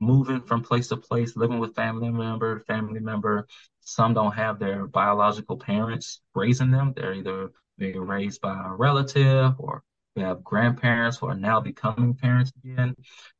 moving 0.00 0.40
from 0.42 0.62
place 0.62 0.88
to 0.88 0.96
place, 0.96 1.36
living 1.36 1.58
with 1.58 1.74
family 1.74 2.10
member, 2.10 2.60
family 2.66 3.00
member. 3.00 3.46
Some 3.80 4.14
don't 4.14 4.34
have 4.34 4.58
their 4.58 4.86
biological 4.86 5.56
parents 5.56 6.20
raising 6.34 6.70
them. 6.70 6.92
They're 6.94 7.14
either 7.14 7.50
being 7.78 7.98
raised 7.98 8.40
by 8.40 8.60
a 8.66 8.74
relative 8.74 9.54
or 9.58 9.82
we 10.18 10.24
have 10.24 10.42
grandparents 10.42 11.18
who 11.18 11.28
are 11.28 11.36
now 11.36 11.60
becoming 11.60 12.12
parents 12.12 12.50
again 12.64 12.96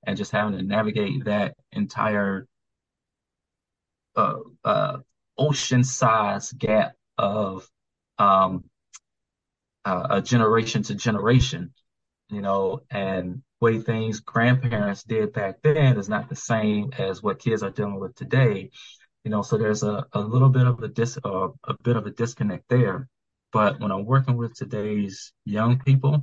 and 0.06 0.16
just 0.16 0.30
having 0.30 0.56
to 0.56 0.62
navigate 0.62 1.24
that 1.24 1.56
entire 1.72 2.46
uh, 4.14 4.38
uh, 4.64 4.98
ocean 5.36 5.82
size 5.82 6.52
gap 6.52 6.92
of 7.18 7.68
um, 8.18 8.62
uh, 9.84 10.06
a 10.10 10.22
generation 10.22 10.84
to 10.84 10.94
generation, 10.94 11.72
you 12.30 12.42
know, 12.42 12.82
and 12.90 13.42
way 13.60 13.80
things 13.80 14.20
grandparents 14.20 15.02
did 15.02 15.32
back 15.32 15.56
then 15.64 15.98
is 15.98 16.08
not 16.08 16.28
the 16.28 16.36
same 16.36 16.92
as 16.96 17.24
what 17.24 17.40
kids 17.40 17.64
are 17.64 17.70
dealing 17.70 17.98
with 17.98 18.14
today. 18.14 18.70
You 19.24 19.32
know, 19.32 19.42
so 19.42 19.58
there's 19.58 19.82
a, 19.82 20.06
a 20.12 20.20
little 20.20 20.48
bit 20.48 20.68
of 20.68 20.80
a 20.80 20.86
dis 20.86 21.18
uh, 21.24 21.48
a 21.64 21.74
bit 21.82 21.96
of 21.96 22.06
a 22.06 22.10
disconnect 22.10 22.68
there. 22.68 23.08
But 23.52 23.80
when 23.80 23.90
I'm 23.90 24.04
working 24.04 24.36
with 24.36 24.54
today's 24.54 25.32
young 25.44 25.80
people, 25.80 26.22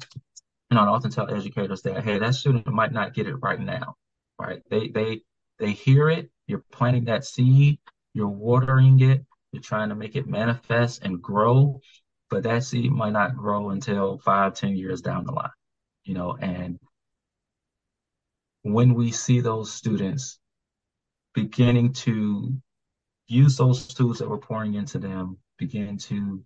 you 0.75 0.81
know, 0.81 0.87
I 0.87 0.93
often 0.93 1.09
tell 1.09 1.33
educators 1.33 1.81
that, 1.83 2.03
hey, 2.03 2.19
that 2.19 2.35
student 2.35 2.67
might 2.67 2.91
not 2.91 3.13
get 3.13 3.27
it 3.27 3.35
right 3.35 3.59
now, 3.59 3.95
right? 4.37 4.61
They 4.69 4.89
they 4.89 5.21
they 5.57 5.71
hear 5.71 6.09
it, 6.09 6.29
you're 6.47 6.65
planting 6.73 7.05
that 7.05 7.23
seed, 7.23 7.79
you're 8.13 8.27
watering 8.27 8.99
it, 8.99 9.25
you're 9.53 9.61
trying 9.61 9.87
to 9.89 9.95
make 9.95 10.17
it 10.17 10.27
manifest 10.27 11.01
and 11.03 11.21
grow, 11.21 11.79
but 12.29 12.43
that 12.43 12.65
seed 12.65 12.91
might 12.91 13.13
not 13.13 13.37
grow 13.37 13.69
until 13.69 14.17
five, 14.17 14.53
ten 14.53 14.75
years 14.75 15.01
down 15.01 15.25
the 15.25 15.31
line, 15.31 15.49
you 16.03 16.13
know, 16.13 16.35
and 16.41 16.77
when 18.63 18.95
we 18.95 19.11
see 19.11 19.39
those 19.39 19.71
students 19.71 20.39
beginning 21.33 21.93
to 21.93 22.53
use 23.27 23.57
those 23.57 23.87
tools 23.87 24.19
that 24.19 24.29
we're 24.29 24.37
pouring 24.37 24.73
into 24.73 24.99
them, 24.99 25.37
begin 25.57 25.97
to 25.97 26.43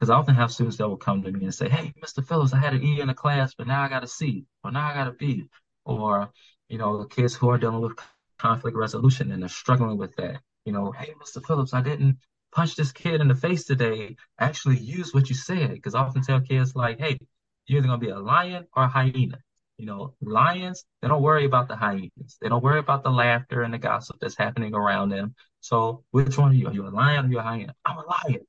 Because 0.00 0.10
I 0.10 0.14
often 0.16 0.34
have 0.34 0.50
students 0.50 0.78
that 0.78 0.88
will 0.88 0.96
come 0.96 1.22
to 1.22 1.30
me 1.30 1.44
and 1.44 1.54
say, 1.54 1.68
Hey, 1.68 1.92
Mr. 2.00 2.22
Phillips, 2.22 2.54
I 2.54 2.58
had 2.58 2.72
an 2.74 2.82
E 2.82 3.00
in 3.02 3.08
the 3.08 3.14
class, 3.14 3.54
but 3.54 3.66
now 3.66 3.82
I 3.82 3.88
got 3.88 4.02
a 4.02 4.08
C, 4.08 4.46
or 4.64 4.70
now 4.72 4.88
I 4.88 4.94
got 4.94 5.08
a 5.08 5.12
B. 5.12 5.44
Or, 5.84 6.30
you 6.68 6.78
know, 6.78 7.02
the 7.02 7.08
kids 7.08 7.34
who 7.34 7.50
are 7.50 7.58
dealing 7.58 7.82
with 7.82 7.98
conflict 8.38 8.76
resolution 8.76 9.30
and 9.30 9.42
they're 9.42 9.48
struggling 9.50 9.98
with 9.98 10.16
that. 10.16 10.40
You 10.64 10.72
know, 10.72 10.90
hey, 10.92 11.12
Mr. 11.20 11.40
Phillips, 11.40 11.74
I 11.74 11.82
didn't 11.82 12.18
punch 12.52 12.76
this 12.76 12.92
kid 12.92 13.20
in 13.20 13.28
the 13.28 13.34
face 13.34 13.64
today. 13.64 14.16
Actually 14.38 14.78
use 14.78 15.12
what 15.12 15.28
you 15.28 15.34
said. 15.34 15.72
Because 15.74 15.94
I 15.94 16.00
often 16.00 16.22
tell 16.22 16.40
kids 16.40 16.74
like, 16.74 16.98
hey, 16.98 17.18
you're 17.66 17.78
either 17.78 17.88
gonna 17.88 17.98
be 17.98 18.08
a 18.08 18.18
lion 18.18 18.66
or 18.74 18.84
a 18.84 18.88
hyena. 18.88 19.38
You 19.78 19.86
know, 19.86 20.14
lions, 20.20 20.84
they 21.00 21.08
don't 21.08 21.22
worry 21.22 21.44
about 21.46 21.68
the 21.68 21.76
hyenas. 21.76 22.36
They 22.40 22.48
don't 22.48 22.62
worry 22.62 22.80
about 22.80 23.02
the 23.02 23.10
laughter 23.10 23.62
and 23.62 23.72
the 23.72 23.78
gossip 23.78 24.16
that's 24.20 24.36
happening 24.36 24.74
around 24.74 25.10
them. 25.10 25.34
So 25.60 26.04
which 26.10 26.36
one 26.36 26.52
are 26.52 26.54
you? 26.54 26.68
Are 26.68 26.72
you 26.72 26.86
a 26.86 26.90
lion 26.90 27.24
or 27.24 27.28
are 27.28 27.30
you 27.30 27.38
a 27.38 27.42
hyena? 27.42 27.74
I'm 27.84 27.98
a 27.98 28.04
lion. 28.04 28.46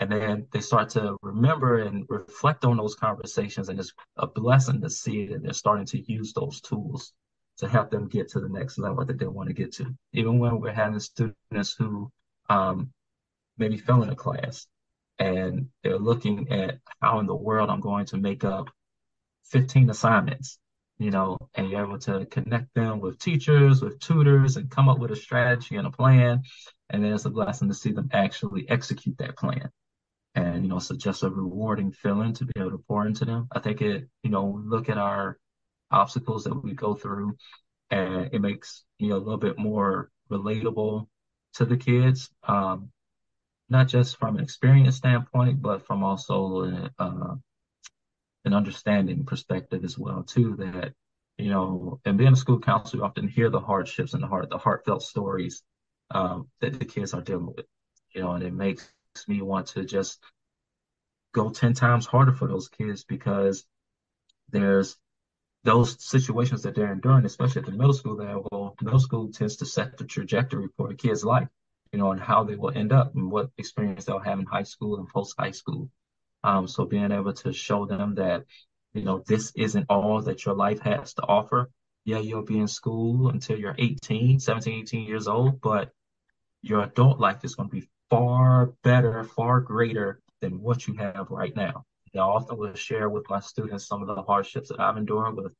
And 0.00 0.10
then 0.10 0.46
they 0.50 0.62
start 0.62 0.88
to 0.90 1.18
remember 1.20 1.82
and 1.82 2.06
reflect 2.08 2.64
on 2.64 2.78
those 2.78 2.94
conversations. 2.94 3.68
And 3.68 3.78
it's 3.78 3.92
a 4.16 4.26
blessing 4.26 4.80
to 4.80 4.88
see 4.88 5.26
that 5.26 5.42
they're 5.42 5.52
starting 5.52 5.84
to 5.86 6.12
use 6.12 6.32
those 6.32 6.62
tools 6.62 7.12
to 7.58 7.68
help 7.68 7.90
them 7.90 8.08
get 8.08 8.30
to 8.30 8.40
the 8.40 8.48
next 8.48 8.78
level 8.78 9.04
that 9.04 9.18
they 9.18 9.26
want 9.26 9.48
to 9.50 9.54
get 9.54 9.74
to. 9.74 9.94
Even 10.14 10.38
when 10.38 10.58
we're 10.58 10.72
having 10.72 11.00
students 11.00 11.74
who 11.74 12.10
um, 12.48 12.90
maybe 13.58 13.76
fell 13.76 14.02
in 14.02 14.08
a 14.08 14.16
class 14.16 14.66
and 15.18 15.68
they're 15.84 15.98
looking 15.98 16.50
at 16.50 16.78
how 17.02 17.18
in 17.18 17.26
the 17.26 17.36
world 17.36 17.68
I'm 17.68 17.80
going 17.80 18.06
to 18.06 18.16
make 18.16 18.42
up 18.42 18.70
15 19.50 19.90
assignments, 19.90 20.58
you 20.96 21.10
know, 21.10 21.36
and 21.54 21.68
you're 21.68 21.84
able 21.84 21.98
to 21.98 22.24
connect 22.24 22.72
them 22.72 23.00
with 23.00 23.18
teachers, 23.18 23.82
with 23.82 24.00
tutors, 24.00 24.56
and 24.56 24.70
come 24.70 24.88
up 24.88 24.98
with 24.98 25.10
a 25.10 25.16
strategy 25.16 25.76
and 25.76 25.86
a 25.86 25.90
plan. 25.90 26.44
And 26.88 27.04
then 27.04 27.12
it's 27.12 27.26
a 27.26 27.30
blessing 27.30 27.68
to 27.68 27.74
see 27.74 27.92
them 27.92 28.08
actually 28.14 28.66
execute 28.70 29.18
that 29.18 29.36
plan 29.36 29.70
and 30.34 30.62
you 30.64 30.68
know 30.68 30.76
it's 30.76 30.88
just 30.90 31.22
a 31.22 31.30
rewarding 31.30 31.92
feeling 31.92 32.32
to 32.34 32.44
be 32.44 32.52
able 32.58 32.70
to 32.70 32.84
pour 32.86 33.06
into 33.06 33.24
them. 33.24 33.48
I 33.52 33.60
think 33.60 33.82
it 33.82 34.08
you 34.22 34.30
know 34.30 34.62
look 34.64 34.88
at 34.88 34.98
our 34.98 35.38
obstacles 35.90 36.44
that 36.44 36.54
we 36.54 36.72
go 36.72 36.94
through 36.94 37.36
and 37.90 38.30
it 38.32 38.40
makes 38.40 38.84
you 38.98 39.08
know 39.08 39.16
a 39.16 39.18
little 39.18 39.38
bit 39.38 39.58
more 39.58 40.10
relatable 40.30 41.06
to 41.54 41.64
the 41.64 41.76
kids 41.76 42.30
um, 42.44 42.90
not 43.68 43.88
just 43.88 44.16
from 44.18 44.36
an 44.36 44.42
experience 44.42 44.96
standpoint 44.96 45.60
but 45.60 45.86
from 45.86 46.04
also 46.04 46.62
an, 46.62 46.90
uh, 46.98 47.34
an 48.44 48.54
understanding 48.54 49.24
perspective 49.24 49.84
as 49.84 49.98
well 49.98 50.22
too 50.22 50.56
that 50.56 50.92
you 51.38 51.50
know 51.50 52.00
and 52.04 52.18
being 52.18 52.32
a 52.32 52.36
school 52.36 52.60
counselor 52.60 53.00
you 53.02 53.04
often 53.04 53.28
hear 53.28 53.50
the 53.50 53.60
hardships 53.60 54.14
and 54.14 54.22
the 54.22 54.26
heart 54.26 54.48
the 54.50 54.58
heartfelt 54.58 55.02
stories 55.02 55.62
um, 56.12 56.48
that 56.60 56.78
the 56.78 56.84
kids 56.84 57.14
are 57.14 57.20
dealing 57.22 57.52
with 57.56 57.66
you 58.14 58.22
know 58.22 58.32
and 58.32 58.44
it 58.44 58.52
makes 58.54 58.90
me 59.28 59.42
want 59.42 59.68
to 59.68 59.84
just 59.84 60.20
go 61.32 61.50
10 61.50 61.74
times 61.74 62.06
harder 62.06 62.32
for 62.32 62.48
those 62.48 62.68
kids 62.68 63.04
because 63.04 63.64
there's 64.50 64.96
those 65.64 66.02
situations 66.02 66.62
that 66.62 66.74
they're 66.74 66.92
enduring, 66.92 67.26
especially 67.26 67.60
at 67.60 67.66
the 67.66 67.72
middle 67.72 67.92
school 67.92 68.16
level, 68.16 68.76
middle 68.80 68.98
school 68.98 69.30
tends 69.30 69.56
to 69.56 69.66
set 69.66 69.96
the 69.98 70.04
trajectory 70.04 70.68
for 70.76 70.90
a 70.90 70.94
kid's 70.94 71.24
life, 71.24 71.48
you 71.92 71.98
know, 71.98 72.12
and 72.12 72.20
how 72.20 72.44
they 72.44 72.56
will 72.56 72.72
end 72.74 72.92
up 72.92 73.14
and 73.14 73.30
what 73.30 73.50
experience 73.58 74.04
they'll 74.04 74.18
have 74.18 74.38
in 74.38 74.46
high 74.46 74.62
school 74.62 74.98
and 74.98 75.08
post 75.08 75.34
high 75.38 75.50
school. 75.50 75.90
Um, 76.42 76.66
so 76.66 76.86
being 76.86 77.12
able 77.12 77.34
to 77.34 77.52
show 77.52 77.84
them 77.84 78.14
that, 78.14 78.44
you 78.94 79.04
know, 79.04 79.22
this 79.26 79.52
isn't 79.54 79.86
all 79.90 80.22
that 80.22 80.46
your 80.46 80.54
life 80.54 80.80
has 80.80 81.12
to 81.14 81.22
offer. 81.22 81.70
Yeah, 82.06 82.20
you'll 82.20 82.42
be 82.42 82.58
in 82.58 82.68
school 82.68 83.28
until 83.28 83.58
you're 83.58 83.76
18, 83.78 84.40
17, 84.40 84.80
18 84.80 85.06
years 85.06 85.28
old, 85.28 85.60
but 85.60 85.92
your 86.62 86.82
adult 86.82 87.20
life 87.20 87.44
is 87.44 87.54
going 87.54 87.68
to 87.68 87.76
be 87.76 87.88
far 88.10 88.74
better, 88.82 89.24
far 89.24 89.60
greater 89.60 90.20
than 90.40 90.60
what 90.60 90.86
you 90.86 90.94
have 90.94 91.30
right 91.30 91.54
now. 91.54 91.84
I 92.14 92.18
often 92.18 92.58
will 92.58 92.74
share 92.74 93.08
with 93.08 93.28
my 93.30 93.38
students 93.40 93.86
some 93.86 94.02
of 94.02 94.08
the 94.08 94.22
hardships 94.22 94.68
that 94.70 94.80
I've 94.80 94.96
endured 94.96 95.36
with 95.36 95.52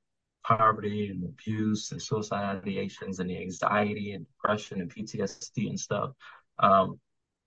poverty 0.44 1.08
and 1.08 1.24
abuse 1.24 1.92
and 1.92 2.02
suicide 2.02 2.62
ideations 2.64 3.20
and 3.20 3.30
the 3.30 3.40
anxiety 3.40 4.12
and 4.12 4.26
depression 4.26 4.80
and 4.80 4.92
PTSD 4.92 5.68
and 5.68 5.78
stuff. 5.78 6.10
Um, 6.58 6.98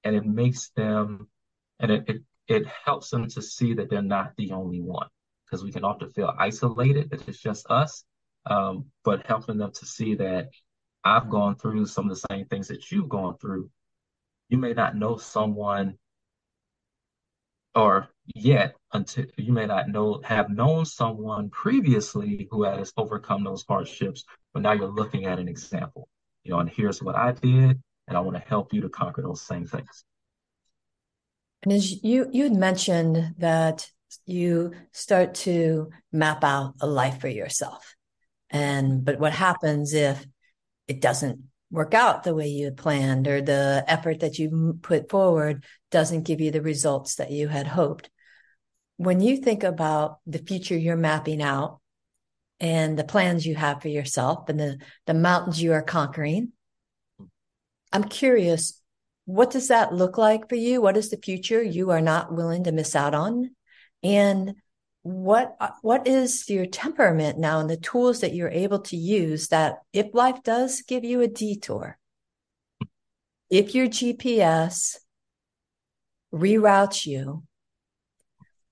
and 0.06 0.16
it 0.16 0.26
makes 0.26 0.70
them, 0.70 1.28
and 1.80 1.92
it, 1.92 2.06
it, 2.08 2.22
it 2.48 2.66
helps 2.86 3.10
them 3.10 3.28
to 3.30 3.42
see 3.42 3.74
that 3.74 3.90
they're 3.90 4.02
not 4.02 4.34
the 4.38 4.52
only 4.52 4.80
one 4.82 5.08
because 5.46 5.64
we 5.64 5.72
can 5.72 5.84
often 5.84 6.12
feel 6.12 6.34
isolated, 6.38 7.10
that 7.10 7.28
it's 7.28 7.42
just 7.42 7.70
us. 7.70 8.04
Um, 8.46 8.86
but 9.04 9.26
helping 9.26 9.58
them 9.58 9.72
to 9.72 9.86
see 9.86 10.16
that 10.16 10.50
I've 11.04 11.30
gone 11.30 11.56
through 11.56 11.86
some 11.86 12.10
of 12.10 12.16
the 12.16 12.28
same 12.30 12.46
things 12.46 12.68
that 12.70 12.92
you've 12.92 13.10
gone 13.10 13.38
through. 13.38 13.70
You 14.54 14.60
may 14.60 14.74
not 14.74 14.96
know 14.96 15.18
someone 15.18 15.98
or 17.74 18.08
yet 18.36 18.76
until 18.92 19.26
you 19.36 19.52
may 19.52 19.66
not 19.66 19.90
know 19.90 20.22
have 20.24 20.52
known 20.52 20.86
someone 20.86 21.50
previously 21.50 22.48
who 22.52 22.62
has 22.62 22.94
overcome 22.96 23.44
those 23.44 23.66
hardships 23.68 24.26
but 24.54 24.62
now 24.62 24.74
you're 24.74 24.86
looking 24.86 25.26
at 25.26 25.40
an 25.40 25.48
example. 25.48 26.08
You 26.44 26.52
know 26.52 26.60
and 26.60 26.70
here's 26.70 27.02
what 27.02 27.16
i 27.16 27.32
did 27.32 27.82
and 28.08 28.16
i 28.16 28.20
want 28.20 28.38
to 28.38 28.44
help 28.48 28.76
you 28.76 28.82
to 28.82 28.90
conquer 28.90 29.24
those 29.24 29.42
same 29.42 29.66
things. 29.66 30.06
And 31.64 31.74
as 31.74 32.04
you 32.04 32.30
you 32.32 32.44
had 32.44 32.54
mentioned 32.54 33.34
that 33.40 33.90
you 34.28 34.74
start 34.92 35.34
to 35.48 35.90
map 36.12 36.44
out 36.44 36.76
a 36.80 36.86
life 36.86 37.20
for 37.20 37.28
yourself. 37.28 37.96
And 38.52 39.04
but 39.04 39.20
what 39.20 39.34
happens 39.34 39.96
if 39.96 40.24
it 40.88 41.02
doesn't 41.02 41.40
work 41.74 41.96
out 41.96 42.24
the 42.24 42.36
way 42.36 42.48
you 42.48 42.66
had 42.66 42.78
planned 42.78 43.28
or 43.28 43.42
the 43.42 43.84
effort 43.88 44.20
that 44.20 44.38
you 44.38 44.78
put 44.84 45.10
forward 45.10 45.64
doesn't 45.90 46.22
give 46.22 46.40
you 46.40 46.52
the 46.52 46.62
results 46.62 47.16
that 47.16 47.32
you 47.32 47.48
had 47.48 47.66
hoped. 47.66 48.12
When 48.98 49.20
you 49.20 49.38
think 49.38 49.64
about 49.64 50.20
the 50.28 50.38
future 50.38 50.78
you're 50.78 50.96
mapping 50.96 51.42
out 51.42 51.80
and 52.60 52.98
the 52.98 53.04
plans 53.04 53.44
you 53.44 53.56
have 53.56 53.82
for 53.82 53.88
yourself 53.88 54.50
and 54.50 54.60
the, 54.60 54.78
the 55.08 55.16
mountains 55.16 55.64
you 55.64 55.74
are 55.74 55.82
conquering, 55.82 56.52
I'm 57.92 58.04
curious, 58.04 58.80
what 59.26 59.50
does 59.50 59.70
that 59.70 59.96
look 59.96 60.16
like 60.16 60.50
for 60.50 60.56
you? 60.56 60.80
What 60.80 60.96
is 60.96 61.10
the 61.10 61.18
future 61.18 61.62
you 61.62 61.90
are 61.90 62.02
not 62.02 62.32
willing 62.32 62.66
to 62.66 62.72
miss 62.72 62.96
out 62.96 63.16
on? 63.16 63.50
And 64.04 64.54
what 65.04 65.58
uh, 65.60 65.70
what 65.82 66.08
is 66.08 66.50
your 66.50 66.66
temperament 66.66 67.38
now 67.38 67.60
and 67.60 67.70
the 67.70 67.78
tools 67.78 68.22
that 68.22 68.34
you're 68.34 68.50
able 68.50 68.80
to 68.80 68.96
use 68.96 69.50
that 69.50 69.80
if 69.92 70.14
life 70.14 70.42
does 70.44 70.82
give 70.82 71.04
you 71.04 71.20
a 71.20 71.28
detour 71.28 71.98
if 73.50 73.76
your 73.76 73.88
gps 73.88 74.96
reroutes 76.34 77.06
you 77.06 77.44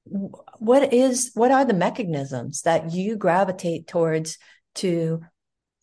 what 0.06 0.94
is 0.94 1.32
what 1.34 1.52
are 1.52 1.66
the 1.66 1.74
mechanisms 1.74 2.62
that 2.62 2.94
you 2.94 3.18
gravitate 3.18 3.86
towards 3.86 4.38
to 4.74 5.22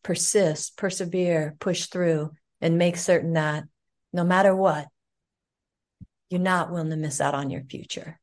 persist 0.02 0.78
persevere 0.78 1.56
push 1.60 1.86
through 1.86 2.30
and 2.62 2.78
make 2.78 2.96
certain 2.96 3.34
that 3.34 3.64
no 4.14 4.24
matter 4.24 4.56
what 4.56 4.88
you're 6.30 6.40
not 6.40 6.70
willing 6.70 6.88
to 6.88 6.96
miss 6.96 7.20
out 7.20 7.34
on 7.34 7.50
your 7.50 7.62
future 7.64 8.18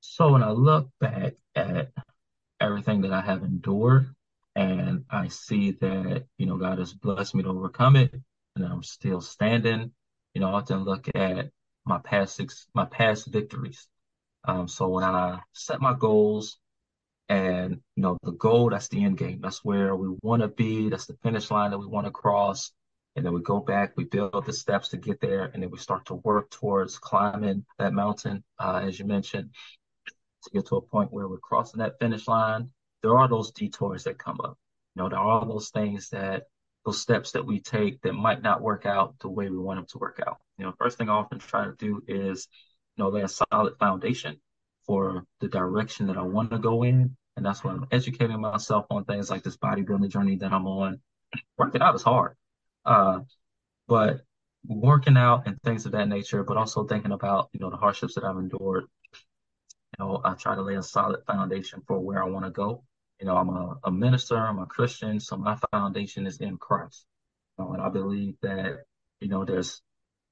so 0.00 0.32
when 0.32 0.42
I 0.42 0.50
look 0.50 0.88
back 1.00 1.34
at 1.54 1.90
everything 2.60 3.02
that 3.02 3.12
I 3.12 3.20
have 3.20 3.42
endured 3.42 4.14
and 4.54 5.04
I 5.10 5.28
see 5.28 5.72
that, 5.72 6.24
you 6.38 6.46
know, 6.46 6.56
God 6.56 6.78
has 6.78 6.92
blessed 6.92 7.34
me 7.34 7.42
to 7.42 7.48
overcome 7.50 7.96
it 7.96 8.14
and 8.56 8.64
I'm 8.64 8.82
still 8.82 9.20
standing, 9.20 9.92
you 10.34 10.40
know, 10.40 10.48
I 10.48 10.54
often 10.54 10.84
look 10.84 11.08
at 11.14 11.50
my 11.84 11.98
past 11.98 12.36
six, 12.36 12.66
my 12.74 12.84
past 12.84 13.26
victories. 13.28 13.86
Um, 14.44 14.68
so 14.68 14.88
when 14.88 15.04
I 15.04 15.40
set 15.52 15.80
my 15.80 15.94
goals 15.94 16.58
and, 17.28 17.80
you 17.96 18.02
know, 18.02 18.18
the 18.22 18.32
goal, 18.32 18.70
that's 18.70 18.88
the 18.88 19.04
end 19.04 19.18
game. 19.18 19.40
That's 19.42 19.64
where 19.64 19.94
we 19.94 20.16
want 20.22 20.42
to 20.42 20.48
be. 20.48 20.88
That's 20.88 21.06
the 21.06 21.16
finish 21.22 21.50
line 21.50 21.70
that 21.70 21.78
we 21.78 21.86
want 21.86 22.06
to 22.06 22.10
cross. 22.10 22.72
And 23.16 23.26
then 23.26 23.32
we 23.32 23.42
go 23.42 23.58
back, 23.58 23.96
we 23.96 24.04
build 24.04 24.46
the 24.46 24.52
steps 24.52 24.90
to 24.90 24.96
get 24.96 25.20
there, 25.20 25.50
and 25.52 25.62
then 25.62 25.70
we 25.70 25.78
start 25.78 26.06
to 26.06 26.14
work 26.14 26.50
towards 26.50 26.98
climbing 26.98 27.64
that 27.78 27.92
mountain, 27.92 28.44
uh, 28.60 28.80
as 28.84 28.98
you 28.98 29.06
mentioned 29.06 29.50
to 30.44 30.50
get 30.50 30.66
to 30.66 30.76
a 30.76 30.82
point 30.82 31.12
where 31.12 31.28
we're 31.28 31.38
crossing 31.38 31.78
that 31.80 31.98
finish 31.98 32.28
line, 32.28 32.70
there 33.02 33.16
are 33.16 33.28
those 33.28 33.50
detours 33.52 34.04
that 34.04 34.18
come 34.18 34.38
up. 34.42 34.58
You 34.94 35.02
know, 35.02 35.08
there 35.08 35.18
are 35.18 35.44
those 35.46 35.70
things 35.70 36.10
that 36.10 36.44
those 36.84 37.00
steps 37.00 37.32
that 37.32 37.44
we 37.44 37.60
take 37.60 38.00
that 38.02 38.14
might 38.14 38.42
not 38.42 38.62
work 38.62 38.86
out 38.86 39.18
the 39.20 39.28
way 39.28 39.48
we 39.48 39.58
want 39.58 39.78
them 39.78 39.86
to 39.90 39.98
work 39.98 40.20
out. 40.26 40.38
You 40.56 40.64
know, 40.64 40.74
first 40.78 40.98
thing 40.98 41.08
I 41.08 41.12
often 41.12 41.38
try 41.38 41.64
to 41.64 41.74
do 41.78 42.02
is, 42.08 42.48
you 42.96 43.04
know, 43.04 43.10
lay 43.10 43.22
a 43.22 43.28
solid 43.28 43.76
foundation 43.78 44.40
for 44.86 45.24
the 45.40 45.48
direction 45.48 46.06
that 46.06 46.16
I 46.16 46.22
want 46.22 46.50
to 46.50 46.58
go 46.58 46.82
in. 46.82 47.16
And 47.36 47.46
that's 47.46 47.62
why 47.62 47.72
I'm 47.72 47.86
educating 47.92 48.40
myself 48.40 48.86
on 48.90 49.04
things 49.04 49.30
like 49.30 49.42
this 49.42 49.56
bodybuilding 49.56 50.10
journey 50.10 50.36
that 50.36 50.52
I'm 50.52 50.66
on. 50.66 51.00
Working 51.56 51.82
out 51.82 51.94
is 51.94 52.02
hard. 52.02 52.34
Uh, 52.84 53.20
but 53.86 54.22
working 54.66 55.16
out 55.16 55.46
and 55.46 55.60
things 55.62 55.86
of 55.86 55.92
that 55.92 56.08
nature, 56.08 56.42
but 56.42 56.56
also 56.56 56.84
thinking 56.84 57.12
about, 57.12 57.48
you 57.52 57.60
know, 57.60 57.70
the 57.70 57.76
hardships 57.76 58.14
that 58.14 58.24
I've 58.24 58.36
endured 58.38 58.86
know, 59.98 60.20
I 60.24 60.34
try 60.34 60.54
to 60.54 60.62
lay 60.62 60.76
a 60.76 60.82
solid 60.82 61.24
foundation 61.26 61.82
for 61.86 61.98
where 62.00 62.22
I 62.22 62.28
want 62.28 62.44
to 62.44 62.50
go. 62.50 62.84
You 63.20 63.26
know, 63.26 63.36
I'm 63.36 63.48
a, 63.48 63.76
a, 63.84 63.90
minister, 63.90 64.36
I'm 64.36 64.58
a 64.60 64.66
Christian, 64.66 65.20
so 65.20 65.36
my 65.36 65.58
foundation 65.72 66.26
is 66.26 66.38
in 66.40 66.56
Christ. 66.56 67.04
You 67.58 67.64
know, 67.64 67.72
and 67.72 67.82
I 67.82 67.88
believe 67.88 68.34
that, 68.42 68.84
you 69.20 69.28
know, 69.28 69.44
there's 69.44 69.82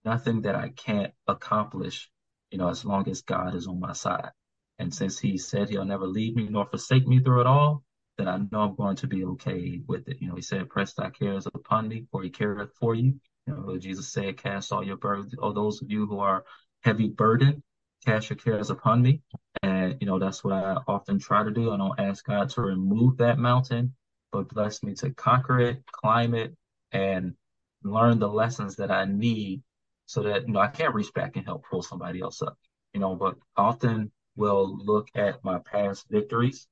nothing 0.04 0.42
that 0.42 0.54
I 0.54 0.68
can't 0.70 1.12
accomplish 1.26 2.10
you 2.50 2.58
know, 2.58 2.68
as 2.68 2.84
long 2.84 3.08
as 3.08 3.22
God 3.22 3.54
is 3.54 3.66
on 3.66 3.80
my 3.80 3.92
side. 3.92 4.30
And 4.78 4.94
since 4.94 5.18
he 5.18 5.38
said 5.38 5.68
he'll 5.68 5.84
never 5.84 6.06
leave 6.06 6.36
me 6.36 6.48
nor 6.48 6.66
forsake 6.66 7.06
me 7.06 7.20
through 7.20 7.42
it 7.42 7.46
all, 7.46 7.82
then 8.18 8.28
I 8.28 8.38
know 8.38 8.60
I'm 8.60 8.76
going 8.76 8.96
to 8.96 9.06
be 9.06 9.24
okay 9.24 9.80
with 9.86 10.08
it. 10.08 10.18
You 10.20 10.28
know, 10.28 10.36
he 10.36 10.42
said, 10.42 10.68
press 10.68 10.94
thy 10.94 11.10
cares 11.10 11.46
upon 11.46 11.88
me, 11.88 12.06
for 12.10 12.22
he 12.22 12.30
careth 12.30 12.70
for 12.78 12.94
you. 12.94 13.20
You 13.46 13.54
know, 13.54 13.78
Jesus 13.78 14.08
said, 14.12 14.38
cast 14.38 14.72
all 14.72 14.84
your 14.84 14.96
burdens, 14.96 15.34
or 15.38 15.52
those 15.52 15.82
of 15.82 15.90
you 15.90 16.06
who 16.06 16.20
are 16.20 16.44
heavy 16.82 17.08
burdened, 17.08 17.62
cast 18.06 18.30
your 18.30 18.36
cares 18.36 18.70
upon 18.70 19.02
me. 19.02 19.20
And, 19.62 19.96
you 20.00 20.06
know, 20.06 20.18
that's 20.18 20.44
what 20.44 20.54
I 20.54 20.76
often 20.86 21.18
try 21.18 21.42
to 21.42 21.50
do. 21.50 21.72
I 21.72 21.76
don't 21.76 21.98
ask 21.98 22.24
God 22.24 22.48
to 22.50 22.62
remove 22.62 23.18
that 23.18 23.38
mountain, 23.38 23.94
but 24.32 24.48
bless 24.48 24.82
me 24.82 24.94
to 24.96 25.10
conquer 25.10 25.60
it, 25.60 25.84
climb 25.90 26.34
it, 26.34 26.56
and 26.92 27.34
learn 27.82 28.18
the 28.18 28.28
lessons 28.28 28.76
that 28.76 28.90
I 28.90 29.04
need 29.04 29.62
so 30.06 30.22
that, 30.22 30.46
you 30.46 30.52
know, 30.52 30.60
I 30.60 30.68
can't 30.68 30.94
reach 30.94 31.12
back 31.14 31.36
and 31.36 31.44
help 31.44 31.64
pull 31.68 31.82
somebody 31.82 32.20
else 32.20 32.42
up, 32.42 32.56
you 32.94 33.00
know, 33.00 33.16
but 33.16 33.34
often 33.56 34.12
will 34.36 34.78
look 34.84 35.08
at 35.14 35.42
my 35.42 35.58
past 35.58 36.06
victories 36.08 36.68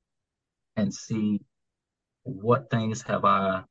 and 0.75 0.93
see 0.93 1.41
what 2.23 2.69
things 2.69 3.01
have 3.03 3.25
I 3.25 3.63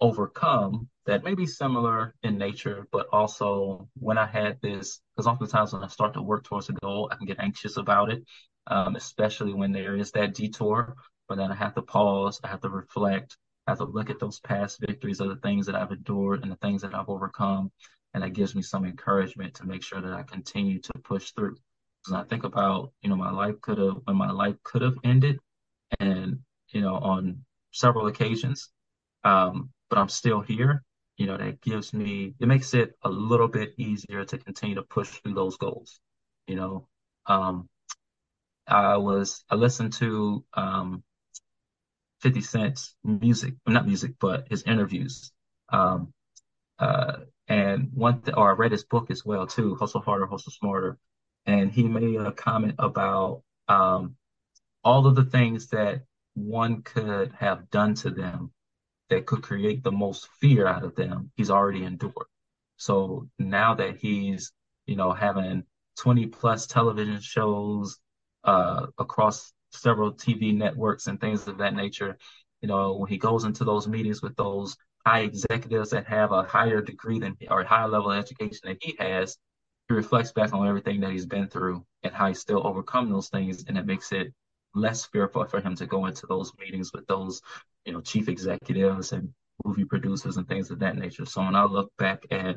overcome 0.00 0.88
that 1.06 1.24
may 1.24 1.34
be 1.34 1.46
similar 1.46 2.14
in 2.22 2.38
nature, 2.38 2.86
but 2.92 3.06
also 3.12 3.88
when 3.98 4.18
I 4.18 4.26
had 4.26 4.60
this, 4.60 5.00
because 5.16 5.26
oftentimes 5.26 5.72
when 5.72 5.82
I 5.82 5.88
start 5.88 6.14
to 6.14 6.22
work 6.22 6.44
towards 6.44 6.68
a 6.68 6.74
goal, 6.74 7.08
I 7.10 7.16
can 7.16 7.26
get 7.26 7.40
anxious 7.40 7.76
about 7.76 8.10
it, 8.10 8.22
um, 8.66 8.96
especially 8.96 9.54
when 9.54 9.72
there 9.72 9.96
is 9.96 10.12
that 10.12 10.34
detour. 10.34 10.94
But 11.28 11.36
then 11.36 11.50
I 11.50 11.54
have 11.54 11.74
to 11.74 11.82
pause, 11.82 12.40
I 12.44 12.48
have 12.48 12.60
to 12.60 12.68
reflect, 12.68 13.36
I 13.66 13.72
have 13.72 13.78
to 13.78 13.84
look 13.84 14.10
at 14.10 14.20
those 14.20 14.40
past 14.40 14.80
victories 14.80 15.20
of 15.20 15.28
the 15.28 15.36
things 15.36 15.66
that 15.66 15.74
I've 15.74 15.92
endured 15.92 16.42
and 16.42 16.52
the 16.52 16.56
things 16.56 16.82
that 16.82 16.94
I've 16.94 17.08
overcome. 17.08 17.70
And 18.14 18.22
that 18.22 18.32
gives 18.32 18.54
me 18.54 18.62
some 18.62 18.84
encouragement 18.84 19.54
to 19.54 19.66
make 19.66 19.82
sure 19.82 20.00
that 20.00 20.12
I 20.12 20.22
continue 20.22 20.80
to 20.80 20.92
push 21.04 21.32
through. 21.32 21.56
Because 22.04 22.24
I 22.24 22.28
think 22.28 22.44
about, 22.44 22.92
you 23.02 23.10
know, 23.10 23.16
my 23.16 23.30
life 23.30 23.60
could 23.60 23.78
have, 23.78 23.96
when 24.04 24.16
my 24.16 24.30
life 24.30 24.56
could 24.62 24.82
have 24.82 24.96
ended, 25.04 25.38
and, 26.00 26.38
you 26.68 26.80
know, 26.80 26.94
on 26.94 27.44
several 27.72 28.06
occasions, 28.06 28.70
um, 29.24 29.70
but 29.90 29.98
I'm 29.98 30.08
still 30.08 30.40
here. 30.40 30.84
You 31.16 31.26
know, 31.26 31.36
that 31.36 31.60
gives 31.60 31.92
me, 31.92 32.34
it 32.38 32.46
makes 32.48 32.74
it 32.74 32.96
a 33.02 33.10
little 33.10 33.48
bit 33.48 33.74
easier 33.76 34.24
to 34.24 34.38
continue 34.38 34.76
to 34.76 34.82
push 34.82 35.08
through 35.08 35.34
those 35.34 35.56
goals. 35.56 36.00
You 36.46 36.56
know, 36.56 36.88
um, 37.26 37.68
I 38.66 38.96
was, 38.98 39.44
I 39.50 39.54
listened 39.56 39.94
to, 39.94 40.44
um, 40.54 41.02
50 42.20 42.40
Cent's 42.40 42.96
music, 43.04 43.54
not 43.66 43.86
music, 43.86 44.12
but 44.20 44.48
his 44.48 44.62
interviews. 44.64 45.32
Um, 45.70 46.12
uh, 46.78 47.18
and 47.48 47.90
one, 47.94 48.22
th- 48.22 48.36
or 48.36 48.50
I 48.50 48.54
read 48.54 48.72
his 48.72 48.84
book 48.84 49.10
as 49.10 49.24
well 49.24 49.46
too, 49.46 49.76
Hustle 49.76 50.02
Harder, 50.02 50.26
Hustle 50.26 50.52
Smarter. 50.52 50.98
And 51.46 51.72
he 51.72 51.84
made 51.84 52.16
a 52.20 52.32
comment 52.32 52.76
about, 52.78 53.42
um, 53.68 54.16
all 54.84 55.06
of 55.06 55.16
the 55.16 55.24
things 55.24 55.68
that 55.68 56.04
one 56.34 56.82
could 56.82 57.32
have 57.32 57.70
done 57.70 57.94
to 57.96 58.10
them 58.10 58.52
that 59.10 59.26
could 59.26 59.42
create 59.42 59.82
the 59.82 59.92
most 59.92 60.28
fear 60.40 60.66
out 60.66 60.84
of 60.84 60.94
them, 60.94 61.30
he's 61.36 61.50
already 61.50 61.84
endured. 61.84 62.12
So 62.76 63.28
now 63.38 63.74
that 63.74 63.96
he's, 63.96 64.52
you 64.86 64.96
know, 64.96 65.12
having 65.12 65.64
20 65.98 66.26
plus 66.26 66.66
television 66.66 67.20
shows 67.20 67.98
uh, 68.44 68.86
across 68.98 69.52
several 69.72 70.12
TV 70.12 70.52
networks 70.52 71.06
and 71.06 71.20
things 71.20 71.46
of 71.48 71.58
that 71.58 71.74
nature, 71.74 72.16
you 72.60 72.68
know, 72.68 72.96
when 72.96 73.08
he 73.10 73.18
goes 73.18 73.44
into 73.44 73.64
those 73.64 73.88
meetings 73.88 74.22
with 74.22 74.36
those 74.36 74.76
high 75.06 75.20
executives 75.20 75.90
that 75.90 76.06
have 76.06 76.32
a 76.32 76.42
higher 76.42 76.80
degree 76.80 77.18
than 77.18 77.36
or 77.50 77.62
a 77.62 77.66
higher 77.68 77.88
level 77.88 78.10
of 78.10 78.18
education 78.18 78.60
than 78.64 78.78
he 78.80 78.96
has, 78.98 79.36
he 79.88 79.94
reflects 79.94 80.32
back 80.32 80.52
on 80.52 80.66
everything 80.66 81.00
that 81.00 81.10
he's 81.10 81.26
been 81.26 81.48
through 81.48 81.84
and 82.02 82.12
how 82.12 82.28
he's 82.28 82.40
still 82.40 82.66
overcome 82.66 83.10
those 83.10 83.28
things, 83.28 83.64
and 83.66 83.78
it 83.78 83.86
makes 83.86 84.12
it 84.12 84.32
less 84.74 85.06
fearful 85.06 85.44
for 85.46 85.60
him 85.60 85.74
to 85.76 85.86
go 85.86 86.06
into 86.06 86.26
those 86.26 86.52
meetings 86.58 86.92
with 86.92 87.06
those, 87.06 87.40
you 87.84 87.92
know, 87.92 88.00
chief 88.00 88.28
executives 88.28 89.12
and 89.12 89.32
movie 89.64 89.84
producers 89.84 90.36
and 90.36 90.46
things 90.48 90.70
of 90.70 90.78
that 90.80 90.96
nature. 90.96 91.26
So 91.26 91.42
when 91.42 91.56
I 91.56 91.64
look 91.64 91.90
back 91.98 92.24
at, 92.30 92.56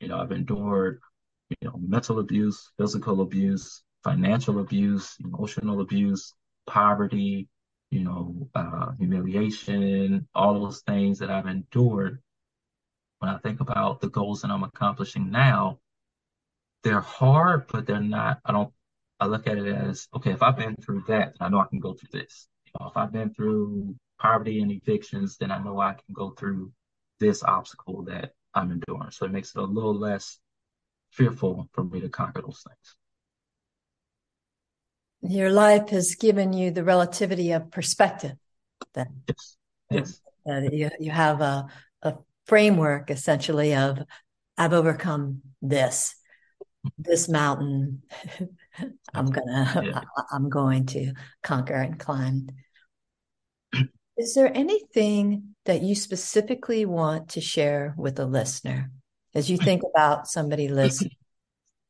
you 0.00 0.08
know, 0.08 0.18
I've 0.18 0.32
endured, 0.32 1.00
you 1.48 1.68
know, 1.68 1.78
mental 1.80 2.18
abuse, 2.18 2.70
physical 2.78 3.20
abuse, 3.20 3.82
financial 4.02 4.60
abuse, 4.60 5.16
emotional 5.22 5.80
abuse, 5.80 6.34
poverty, 6.66 7.48
you 7.90 8.04
know, 8.04 8.48
uh, 8.54 8.92
humiliation, 8.98 10.26
all 10.34 10.54
those 10.54 10.80
things 10.82 11.18
that 11.18 11.30
I've 11.30 11.46
endured. 11.46 12.22
When 13.18 13.30
I 13.30 13.38
think 13.38 13.60
about 13.60 14.00
the 14.00 14.08
goals 14.08 14.42
that 14.42 14.50
I'm 14.50 14.62
accomplishing 14.62 15.30
now, 15.30 15.78
they're 16.82 17.00
hard, 17.00 17.66
but 17.70 17.86
they're 17.86 18.00
not, 18.00 18.40
I 18.44 18.52
don't 18.52 18.72
I 19.20 19.26
look 19.26 19.46
at 19.46 19.58
it 19.58 19.66
as 19.66 20.08
okay, 20.16 20.32
if 20.32 20.42
I've 20.42 20.56
been 20.56 20.76
through 20.76 21.04
that, 21.08 21.34
I 21.40 21.48
know 21.48 21.60
I 21.60 21.66
can 21.66 21.78
go 21.78 21.94
through 21.94 22.08
this. 22.12 22.48
You 22.66 22.72
know, 22.80 22.88
if 22.88 22.96
I've 22.96 23.12
been 23.12 23.34
through 23.34 23.94
poverty 24.18 24.60
and 24.62 24.72
evictions, 24.72 25.36
then 25.36 25.50
I 25.50 25.62
know 25.62 25.80
I 25.80 25.92
can 25.92 26.12
go 26.12 26.30
through 26.30 26.72
this 27.18 27.42
obstacle 27.42 28.02
that 28.04 28.32
I'm 28.54 28.70
enduring. 28.70 29.10
So 29.10 29.26
it 29.26 29.32
makes 29.32 29.54
it 29.54 29.58
a 29.58 29.64
little 29.64 29.94
less 29.94 30.38
fearful 31.10 31.68
for 31.72 31.84
me 31.84 32.00
to 32.00 32.08
conquer 32.08 32.42
those 32.42 32.64
things. 32.66 32.96
Your 35.22 35.50
life 35.50 35.90
has 35.90 36.14
given 36.14 36.52
you 36.52 36.70
the 36.70 36.84
relativity 36.84 37.52
of 37.52 37.70
perspective. 37.70 38.36
Then, 38.94 39.22
yes, 39.28 39.56
yes. 39.90 40.20
Uh, 40.48 40.60
you, 40.72 40.90
you 40.98 41.10
have 41.10 41.42
a, 41.42 41.66
a 42.02 42.14
framework 42.46 43.10
essentially 43.10 43.74
of 43.74 43.98
I've 44.56 44.72
overcome 44.72 45.42
this, 45.60 46.14
this 46.98 47.28
mountain, 47.28 48.02
I'm 49.14 49.26
gonna 49.26 49.82
yeah. 49.84 50.00
I'm 50.32 50.48
going 50.48 50.86
to 50.86 51.12
conquer 51.42 51.74
and 51.74 51.98
climb. 51.98 52.48
Is 54.16 54.34
there 54.34 54.50
anything 54.54 55.54
that 55.64 55.82
you 55.82 55.94
specifically 55.94 56.84
want 56.84 57.30
to 57.30 57.40
share 57.40 57.94
with 57.96 58.18
a 58.18 58.26
listener 58.26 58.90
as 59.34 59.50
you 59.50 59.56
think 59.56 59.82
about 59.94 60.26
somebody 60.26 60.68
listening 60.68 61.16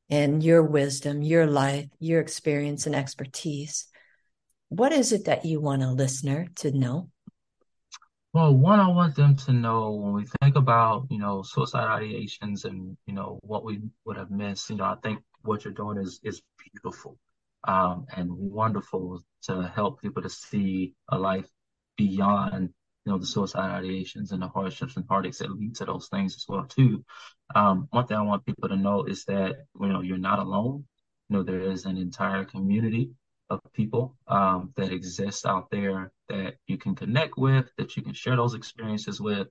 and 0.09 0.43
your 0.43 0.63
wisdom, 0.63 1.23
your 1.23 1.47
life, 1.47 1.87
your 1.99 2.21
experience 2.21 2.87
and 2.87 2.95
expertise? 2.95 3.87
What 4.69 4.93
is 4.93 5.13
it 5.13 5.25
that 5.25 5.45
you 5.45 5.61
want 5.61 5.83
a 5.83 5.91
listener 5.91 6.47
to 6.57 6.71
know? 6.71 7.11
Well, 8.33 8.55
one, 8.55 8.79
I 8.79 8.89
want 8.89 9.17
them 9.17 9.35
to 9.37 9.53
know 9.53 9.91
when 9.91 10.13
we 10.13 10.25
think 10.41 10.55
about, 10.55 11.07
you 11.11 11.19
know, 11.19 11.43
suicide 11.43 12.01
ideations 12.01 12.65
and, 12.65 12.97
you 13.07 13.13
know, 13.13 13.41
what 13.43 13.65
we 13.65 13.81
would 14.05 14.17
have 14.17 14.31
missed, 14.31 14.71
you 14.71 14.77
know, 14.77 14.85
I 14.85 14.95
think 15.03 15.21
what 15.43 15.65
you're 15.65 15.75
doing 15.75 15.99
is 15.99 16.21
is 16.23 16.43
beautiful 16.73 17.19
um, 17.65 18.07
and 18.17 18.31
wonderful 18.31 19.23
to 19.43 19.63
help 19.75 20.01
people 20.01 20.23
to 20.23 20.31
see 20.31 20.95
a 21.09 21.19
life 21.19 21.49
beyond 21.97 22.71
you 23.05 23.13
know 23.13 23.19
the 23.19 23.27
suicide 23.27 23.83
ideations 23.83 24.33
and 24.33 24.43
the 24.43 24.49
hardships 24.49 24.97
and 24.97 25.07
heartaches 25.09 25.39
that 25.39 25.51
lead 25.51 25.75
to 25.77 25.85
those 25.85 26.09
things 26.09 26.35
as 26.37 26.45
well 26.49 26.65
too. 26.65 27.05
Um, 27.55 27.89
one 27.91 28.07
thing 28.07 28.17
I 28.17 28.23
want 28.23 28.47
people 28.47 28.69
to 28.69 28.77
know 28.77 29.05
is 29.05 29.25
that 29.25 29.57
you 29.81 29.89
know 29.89 30.01
you're 30.03 30.19
not 30.19 30.39
alone. 30.39 30.85
You 31.29 31.37
know 31.37 31.43
there 31.43 31.61
is 31.61 31.85
an 31.87 31.97
entire 31.97 32.45
community 32.45 33.11
of 33.49 33.61
people 33.73 34.17
um, 34.29 34.73
that 34.77 34.93
exist 34.93 35.45
out 35.45 35.71
there 35.71 36.13
that 36.29 36.55
you 36.67 36.79
can 36.79 36.95
connect 36.95 37.37
with, 37.37 37.71
that 37.77 37.97
you 37.97 38.03
can 38.03 38.15
share 38.15 38.37
those 38.37 38.55
experiences 38.55 39.21
with, 39.21 39.49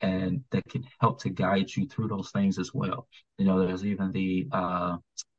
and 0.00 0.42
that 0.50 0.64
can 0.68 0.84
help 1.00 1.20
to 1.22 1.30
guide 1.30 1.74
you 1.74 1.86
through 1.86 2.08
those 2.08 2.30
things 2.30 2.58
as 2.58 2.72
well. 2.74 3.08
You 3.38 3.46
know, 3.46 3.64
there's 3.64 3.84
even 3.84 4.12
the 4.12 4.48
uh, 4.52 4.96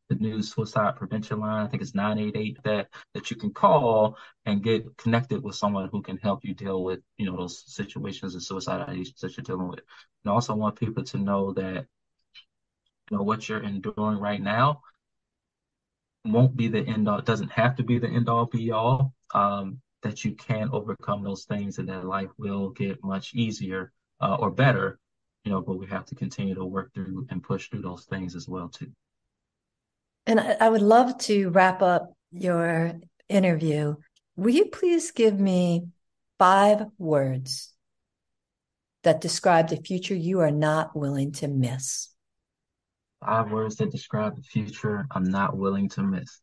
the 0.10 0.16
new 0.16 0.42
suicide 0.42 0.96
prevention 0.96 1.40
line. 1.40 1.66
I 1.66 1.68
think 1.68 1.82
it's 1.82 1.96
988 1.96 2.64
that 2.64 2.90
that 3.14 3.32
you 3.32 3.38
can 3.38 3.54
call 3.54 4.18
and 4.46 4.64
get 4.64 4.98
connected 4.98 5.44
with 5.44 5.56
someone 5.56 5.90
who 5.92 6.02
can 6.02 6.18
help 6.18 6.44
you 6.44 6.54
deal 6.54 6.84
with, 6.84 7.00
you 7.18 7.26
know, 7.26 7.38
those 7.38 7.64
situations 7.66 8.34
and 8.34 8.44
suicide 8.44 8.88
ideations 8.88 9.20
that 9.20 9.36
you're 9.36 9.44
dealing 9.44 9.68
with. 9.68 9.82
And 10.24 10.32
also 10.32 10.56
want 10.56 10.80
people 10.80 11.04
to 11.04 11.18
know 11.18 11.54
that, 11.54 11.86
you 13.10 13.18
know, 13.18 13.24
what 13.24 13.48
you're 13.48 13.64
enduring 13.64 14.20
right 14.20 14.42
now 14.42 14.82
won't 16.24 16.56
be 16.56 16.68
the 16.68 16.80
end 16.80 17.08
all, 17.08 17.22
doesn't 17.22 17.52
have 17.52 17.76
to 17.76 17.84
be 17.84 18.00
the 18.00 18.08
end 18.08 18.30
all 18.30 18.46
be 18.46 18.72
all. 18.72 19.14
Um, 19.34 19.82
that 20.04 20.24
you 20.24 20.36
can 20.36 20.70
overcome 20.72 21.24
those 21.24 21.46
things 21.46 21.80
and 21.80 21.90
that 21.90 22.06
life 22.06 22.30
will 22.38 22.70
get 22.70 23.04
much 23.04 23.34
easier 23.34 23.92
uh, 24.22 24.36
or 24.40 24.52
better, 24.52 25.00
you 25.44 25.52
know, 25.52 25.62
but 25.62 25.78
we 25.78 25.88
have 25.88 26.06
to 26.06 26.16
continue 26.16 26.56
to 26.56 26.66
work 26.66 26.94
through 26.94 27.28
and 27.30 27.44
push 27.44 27.70
through 27.70 27.82
those 27.82 28.06
things 28.06 28.36
as 28.36 28.48
well 28.48 28.70
too. 28.70 28.92
And 30.26 30.40
I 30.40 30.70
would 30.70 30.82
love 30.82 31.18
to 31.20 31.50
wrap 31.50 31.82
up 31.82 32.12
your 32.32 32.94
interview. 33.30 33.96
Will 34.36 34.54
you 34.54 34.66
please 34.66 35.12
give 35.12 35.40
me 35.40 35.88
five 36.40 36.86
words 36.98 37.74
that 39.04 39.22
describe 39.22 39.70
the 39.70 39.78
future 39.78 40.16
you 40.16 40.40
are 40.40 40.52
not 40.52 40.96
willing 40.96 41.32
to 41.34 41.48
miss? 41.48 42.10
Five 43.24 43.52
words 43.52 43.76
that 43.78 43.92
describe 43.92 44.36
the 44.36 44.42
future 44.42 45.06
I'm 45.12 45.24
not 45.24 45.56
willing 45.56 45.90
to 45.90 46.04
miss. 46.04 46.42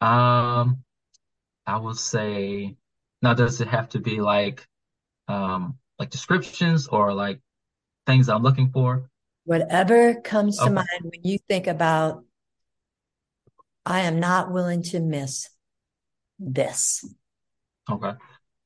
Um, 0.00 0.84
I 1.66 1.78
would 1.78 1.98
say, 1.98 2.76
now 3.22 3.34
does 3.34 3.60
it 3.60 3.68
have 3.68 3.88
to 3.90 3.98
be 3.98 4.20
like, 4.20 4.66
um, 5.26 5.78
like 6.00 6.10
descriptions 6.10 6.88
or 6.88 7.12
like 7.12 7.40
things 8.06 8.28
I'm 8.28 8.42
looking 8.42 8.70
for? 8.70 9.08
Whatever 9.44 10.20
comes 10.20 10.58
to 10.58 10.70
mind 10.70 10.88
when 11.02 11.20
you 11.22 11.38
think 11.48 11.66
about 11.68 12.24
I 13.84 14.00
am 14.00 14.18
not 14.18 14.50
willing 14.50 14.82
to 14.84 15.00
miss 15.00 15.48
this. 16.38 17.04
Okay. 17.88 18.12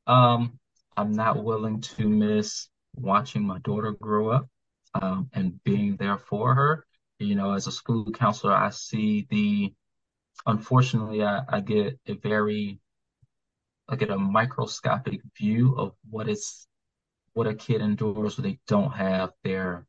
Um, 0.06 0.58
I'm 0.96 1.12
not 1.12 1.42
willing 1.42 1.80
to 1.80 2.08
miss 2.08 2.68
watching 2.94 3.42
my 3.42 3.58
daughter 3.58 3.92
grow 3.92 4.28
up 4.28 4.48
um, 4.94 5.28
and 5.32 5.62
being 5.64 5.96
there 5.96 6.18
for 6.18 6.54
her. 6.54 6.86
You 7.18 7.34
know, 7.34 7.52
as 7.52 7.66
a 7.66 7.72
school 7.72 8.10
counselor, 8.12 8.54
I 8.54 8.70
see 8.70 9.26
the, 9.30 9.72
unfortunately, 10.46 11.22
I, 11.24 11.42
I 11.48 11.60
get 11.60 11.98
a 12.06 12.14
very, 12.14 12.80
I 13.88 13.96
get 13.96 14.10
a 14.10 14.18
microscopic 14.18 15.20
view 15.36 15.74
of 15.76 15.92
what 16.10 16.28
it's, 16.28 16.66
what 17.34 17.46
a 17.46 17.54
kid 17.54 17.80
endures 17.80 18.36
when 18.36 18.48
they 18.48 18.58
don't 18.66 18.92
have 18.92 19.32
their 19.42 19.86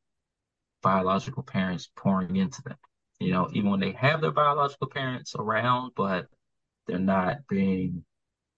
biological 0.81 1.43
parents 1.43 1.89
pouring 1.95 2.35
into 2.35 2.61
them. 2.63 2.77
You 3.19 3.31
know, 3.31 3.49
even 3.53 3.69
when 3.71 3.79
they 3.79 3.93
have 3.93 4.21
their 4.21 4.31
biological 4.31 4.87
parents 4.87 5.35
around, 5.37 5.93
but 5.95 6.27
they're 6.87 6.99
not 6.99 7.47
being, 7.47 8.03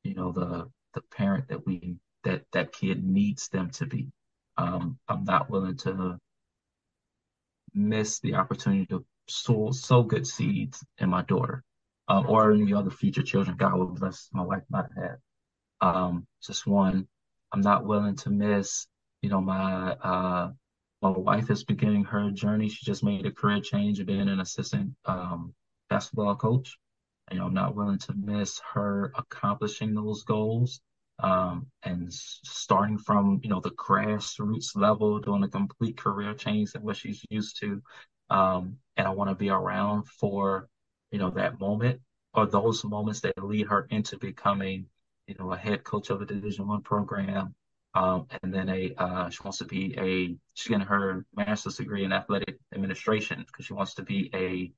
you 0.03 0.15
know, 0.15 0.31
the 0.31 0.69
the 0.93 1.01
parent 1.15 1.49
that 1.49 1.65
we 1.65 1.97
that 2.23 2.43
that 2.53 2.73
kid 2.73 3.03
needs 3.03 3.49
them 3.49 3.69
to 3.71 3.85
be. 3.85 4.11
Um, 4.57 4.97
I'm 5.07 5.23
not 5.23 5.49
willing 5.49 5.77
to 5.77 6.17
miss 7.73 8.19
the 8.19 8.35
opportunity 8.35 8.85
to 8.88 9.05
sow, 9.27 9.71
sow 9.71 10.03
good 10.03 10.25
seeds 10.25 10.83
in 10.97 11.09
my 11.09 11.21
daughter 11.21 11.63
uh, 12.07 12.23
or 12.27 12.51
any 12.51 12.73
other 12.73 12.89
future 12.89 13.23
children 13.23 13.57
God 13.57 13.77
will 13.77 13.88
bless 13.88 14.29
my 14.33 14.41
wife 14.43 14.63
might 14.69 14.89
have. 14.97 15.17
Um, 15.79 16.25
just 16.43 16.65
one, 16.65 17.07
I'm 17.51 17.61
not 17.61 17.85
willing 17.85 18.15
to 18.17 18.29
miss, 18.29 18.87
you 19.21 19.29
know, 19.29 19.41
my 19.41 19.91
uh, 19.93 20.51
my 21.01 21.09
wife 21.09 21.49
is 21.51 21.63
beginning 21.63 22.05
her 22.05 22.31
journey. 22.31 22.69
She 22.69 22.85
just 22.85 23.03
made 23.03 23.25
a 23.25 23.31
career 23.31 23.61
change 23.61 23.99
of 23.99 24.07
being 24.07 24.27
an 24.29 24.39
assistant 24.39 24.93
um, 25.05 25.53
basketball 25.89 26.35
coach. 26.35 26.77
You 27.31 27.39
know, 27.39 27.45
I'm 27.45 27.53
not 27.53 27.75
willing 27.75 27.99
to 27.99 28.13
miss 28.13 28.59
her 28.73 29.11
accomplishing 29.15 29.93
those 29.93 30.23
goals 30.23 30.81
um, 31.19 31.67
and 31.83 32.11
starting 32.13 32.97
from 32.97 33.39
you 33.43 33.49
know 33.49 33.59
the 33.59 33.71
grassroots 33.71 34.75
level, 34.75 35.19
doing 35.19 35.43
a 35.43 35.47
complete 35.47 35.97
career 35.97 36.33
change 36.33 36.71
than 36.71 36.83
what 36.83 36.97
she's 36.97 37.23
used 37.29 37.59
to. 37.61 37.81
Um, 38.29 38.77
and 38.97 39.07
I 39.07 39.11
want 39.11 39.29
to 39.29 39.35
be 39.35 39.49
around 39.49 40.07
for 40.07 40.67
you 41.11 41.19
know 41.19 41.31
that 41.31 41.59
moment 41.59 42.01
or 42.33 42.45
those 42.45 42.83
moments 42.83 43.21
that 43.21 43.43
lead 43.43 43.67
her 43.67 43.87
into 43.89 44.17
becoming 44.17 44.87
you 45.28 45.36
know 45.38 45.51
a 45.51 45.57
head 45.57 45.84
coach 45.84 46.09
of 46.09 46.21
a 46.21 46.25
Division 46.25 46.67
One 46.67 46.82
program. 46.82 47.53
Um, 47.93 48.28
and 48.43 48.53
then 48.53 48.69
a 48.69 48.93
uh, 48.97 49.30
she 49.30 49.39
wants 49.43 49.59
to 49.59 49.65
be 49.65 49.95
a 49.97 50.36
she's 50.53 50.69
getting 50.69 50.86
her 50.86 51.25
master's 51.36 51.78
degree 51.78 52.03
in 52.03 52.13
athletic 52.13 52.57
administration 52.73 53.43
because 53.45 53.65
she 53.65 53.73
wants 53.73 53.95
to 53.95 54.03
be 54.03 54.30
a 54.34 54.71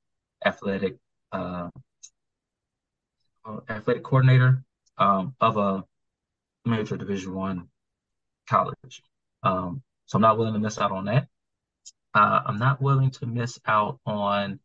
athletic 0.47 0.97
uh, 1.31 1.69
athletic 3.69 4.03
coordinator 4.03 4.63
um, 4.97 5.35
of 5.39 5.57
a 5.57 5.83
major 6.65 6.97
Division 6.97 7.33
One 7.33 7.67
college. 8.49 9.03
Um, 9.43 9.81
so 10.05 10.17
I'm 10.17 10.21
not 10.21 10.37
willing 10.37 10.53
to 10.53 10.59
miss 10.59 10.77
out 10.77 10.91
on 10.91 11.05
that. 11.05 11.27
Uh, 12.13 12.41
I'm 12.45 12.57
not 12.57 12.81
willing 12.81 13.11
to 13.11 13.25
miss 13.25 13.59
out 13.67 13.99
on 14.05 14.59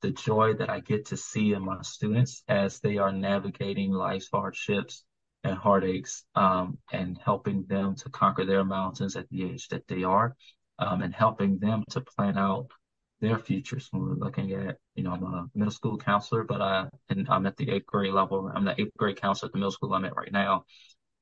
the 0.00 0.10
joy 0.10 0.54
that 0.54 0.70
I 0.70 0.80
get 0.80 1.06
to 1.06 1.16
see 1.16 1.52
in 1.52 1.64
my 1.64 1.82
students 1.82 2.42
as 2.48 2.80
they 2.80 2.98
are 2.98 3.12
navigating 3.12 3.92
life's 3.92 4.28
hardships 4.32 5.04
and 5.44 5.56
heartaches 5.56 6.24
um, 6.34 6.78
and 6.92 7.18
helping 7.24 7.64
them 7.64 7.94
to 7.96 8.10
conquer 8.10 8.44
their 8.44 8.64
mountains 8.64 9.16
at 9.16 9.28
the 9.30 9.44
age 9.44 9.68
that 9.68 9.86
they 9.88 10.02
are 10.04 10.36
um, 10.78 11.02
and 11.02 11.14
helping 11.14 11.58
them 11.58 11.84
to 11.90 12.00
plan 12.00 12.36
out 12.36 12.68
their 13.20 13.38
futures 13.38 13.88
when 13.90 14.02
we're 14.02 14.14
looking 14.14 14.52
at, 14.52 14.76
you 14.94 15.02
know, 15.02 15.12
I'm 15.12 15.24
a 15.24 15.46
middle 15.54 15.72
school 15.72 15.98
counselor, 15.98 16.44
but 16.44 16.60
I, 16.60 16.88
and 17.08 17.28
I'm 17.28 17.46
at 17.46 17.56
the 17.56 17.70
eighth 17.70 17.86
grade 17.86 18.12
level. 18.12 18.50
I'm 18.54 18.64
the 18.64 18.80
eighth 18.80 18.96
grade 18.96 19.20
counselor 19.20 19.48
at 19.48 19.52
the 19.52 19.58
middle 19.58 19.72
school 19.72 19.94
I'm 19.94 20.04
at 20.04 20.16
right 20.16 20.32
now. 20.32 20.64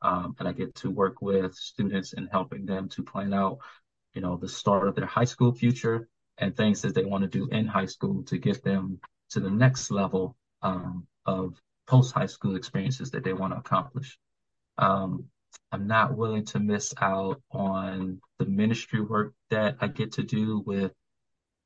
Um, 0.02 0.36
and 0.38 0.46
I 0.46 0.52
get 0.52 0.74
to 0.76 0.90
work 0.90 1.22
with 1.22 1.54
students 1.54 2.12
and 2.12 2.28
helping 2.30 2.66
them 2.66 2.88
to 2.90 3.02
plan 3.02 3.32
out, 3.32 3.58
you 4.12 4.20
know, 4.20 4.36
the 4.36 4.48
start 4.48 4.88
of 4.88 4.94
their 4.94 5.06
high 5.06 5.24
school 5.24 5.52
future 5.54 6.08
and 6.36 6.54
things 6.54 6.82
that 6.82 6.94
they 6.94 7.04
want 7.04 7.22
to 7.22 7.28
do 7.28 7.48
in 7.48 7.66
high 7.66 7.86
school 7.86 8.22
to 8.24 8.36
get 8.36 8.62
them 8.62 9.00
to 9.30 9.40
the 9.40 9.50
next 9.50 9.90
level 9.90 10.36
um, 10.60 11.06
of 11.24 11.54
post 11.86 12.12
high 12.12 12.26
school 12.26 12.56
experiences 12.56 13.10
that 13.10 13.24
they 13.24 13.32
want 13.32 13.52
to 13.52 13.58
accomplish. 13.58 14.18
Um, 14.78 15.26
I'm 15.72 15.86
not 15.86 16.16
willing 16.16 16.44
to 16.46 16.60
miss 16.60 16.94
out 17.00 17.40
on 17.50 18.20
the 18.38 18.46
ministry 18.46 19.00
work 19.00 19.34
that 19.50 19.76
I 19.80 19.88
get 19.88 20.12
to 20.12 20.22
do 20.22 20.62
with 20.66 20.92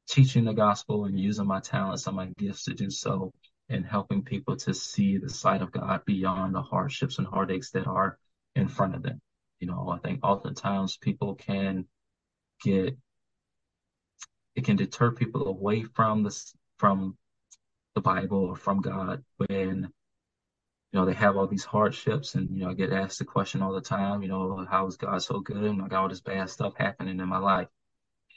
teaching 0.09 0.45
the 0.45 0.53
gospel 0.55 1.05
and 1.05 1.19
using 1.19 1.47
my 1.47 1.61
talents 1.61 2.07
and 2.07 2.17
my 2.17 2.27
gifts 2.39 2.65
to 2.65 2.75
do 2.75 2.91
so 2.91 3.33
and 3.69 3.87
helping 3.87 4.23
people 4.23 4.57
to 4.57 4.75
see 4.75 5.19
the 5.19 5.29
sight 5.29 5.63
of 5.63 5.71
God 5.71 6.05
beyond 6.05 6.55
the 6.55 6.63
hardships 6.63 7.19
and 7.19 7.27
heartaches 7.27 7.71
that 7.71 7.87
are 7.87 8.19
in 8.57 8.69
front 8.69 8.97
of 8.97 9.03
them. 9.03 9.21
You 9.61 9.69
know, 9.69 9.89
I 9.91 9.99
think 9.99 10.21
oftentimes 10.25 10.97
people 10.97 11.35
can 11.35 11.87
get 12.63 12.97
it 14.57 14.65
can 14.65 14.77
deter 14.77 15.13
people 15.13 15.47
away 15.47 15.85
from 15.85 16.25
this 16.25 16.55
from 16.79 17.17
the 17.95 18.01
Bible 18.01 18.45
or 18.45 18.57
from 18.57 18.81
God 18.81 19.23
when 19.37 19.93
you 20.93 20.99
know 21.01 21.07
they 21.07 21.15
have 21.15 21.37
all 21.37 21.47
these 21.47 21.65
hardships 21.65 22.35
and 22.35 22.51
you 22.57 22.65
know 22.65 22.71
I 22.71 22.75
get 22.75 22.93
asked 22.93 23.19
the 23.21 23.25
question 23.25 23.63
all 23.63 23.73
the 23.75 23.81
time, 23.81 24.23
you 24.23 24.29
know, 24.29 24.67
how 24.71 24.87
is 24.87 24.97
God 24.97 25.23
so 25.23 25.41
good? 25.41 25.65
And 25.65 25.83
I 25.83 25.89
got 25.89 26.03
all 26.03 26.09
this 26.09 26.21
bad 26.21 26.51
stuff 26.51 26.75
happening 26.77 27.21
in 27.21 27.29
my 27.29 27.39
life 27.39 27.69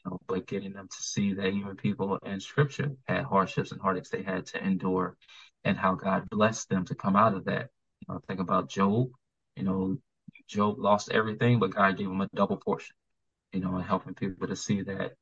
you 0.06 0.12
know, 0.12 0.20
but 0.28 0.47
getting 0.47 0.74
them 0.74 0.88
to 0.88 1.04
see 1.04 1.34
that 1.34 1.47
even 1.47 1.76
people 1.76 2.18
in 2.26 2.39
scripture 2.39 2.91
had 3.08 3.24
hardships 3.26 3.72
and 3.72 3.82
heartaches 3.82 4.10
they 4.10 4.24
had 4.24 4.45
to 4.47 4.64
endure 4.64 5.18
and 5.64 5.78
how 5.78 5.95
God 5.95 6.30
blessed 6.30 6.70
them 6.70 6.86
to 6.86 6.95
come 6.95 7.16
out 7.16 7.36
of 7.36 7.45
that. 7.45 7.70
You 8.01 8.14
know, 8.14 8.22
think 8.28 8.39
about 8.39 8.70
Job, 8.70 9.10
you 9.56 9.64
know, 9.64 9.97
Job 10.47 10.80
lost 10.80 11.12
everything, 11.12 11.60
but 11.60 11.72
God 11.76 11.97
gave 11.97 12.08
him 12.08 12.22
a 12.22 12.30
double 12.36 12.58
portion, 12.58 12.95
you 13.54 13.62
know, 13.62 13.76
and 13.76 13.84
helping 13.86 14.14
people 14.14 14.47
to 14.47 14.56
see 14.56 14.82
that, 14.84 15.14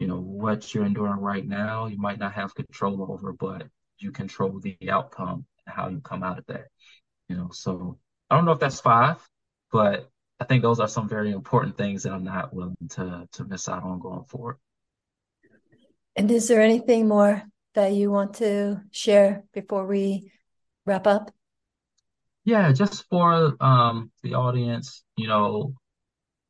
you 0.00 0.06
know, 0.08 0.20
what 0.20 0.74
you're 0.74 0.86
enduring 0.86 1.20
right 1.20 1.46
now, 1.46 1.86
you 1.86 1.98
might 1.98 2.18
not 2.18 2.32
have 2.34 2.54
control 2.54 3.06
over, 3.10 3.32
but 3.32 3.68
you 3.98 4.10
control 4.12 4.60
the 4.60 4.76
outcome 4.90 5.46
how 5.66 5.88
you 5.88 6.00
come 6.00 6.22
out 6.22 6.38
of 6.38 6.46
that, 6.46 6.66
you 7.28 7.36
know. 7.36 7.50
So 7.52 7.98
I 8.30 8.36
don't 8.36 8.44
know 8.44 8.52
if 8.52 8.60
that's 8.60 8.80
five, 8.80 9.16
but 9.72 10.10
I 10.40 10.44
think 10.44 10.62
those 10.62 10.80
are 10.80 10.88
some 10.88 11.08
very 11.08 11.30
important 11.30 11.76
things 11.76 12.02
that 12.02 12.12
I'm 12.12 12.24
not 12.24 12.54
willing 12.54 12.76
to 12.90 13.28
to 13.32 13.44
miss 13.44 13.68
out 13.68 13.82
on 13.82 14.00
going 14.00 14.24
forward. 14.24 14.56
And 16.16 16.30
is 16.30 16.48
there 16.48 16.60
anything 16.60 17.08
more 17.08 17.42
that 17.74 17.92
you 17.92 18.10
want 18.10 18.34
to 18.34 18.80
share 18.90 19.44
before 19.52 19.86
we 19.86 20.30
wrap 20.86 21.06
up? 21.06 21.30
Yeah, 22.44 22.72
just 22.72 23.08
for 23.08 23.56
um, 23.60 24.12
the 24.22 24.34
audience, 24.34 25.02
you 25.16 25.28
know, 25.28 25.74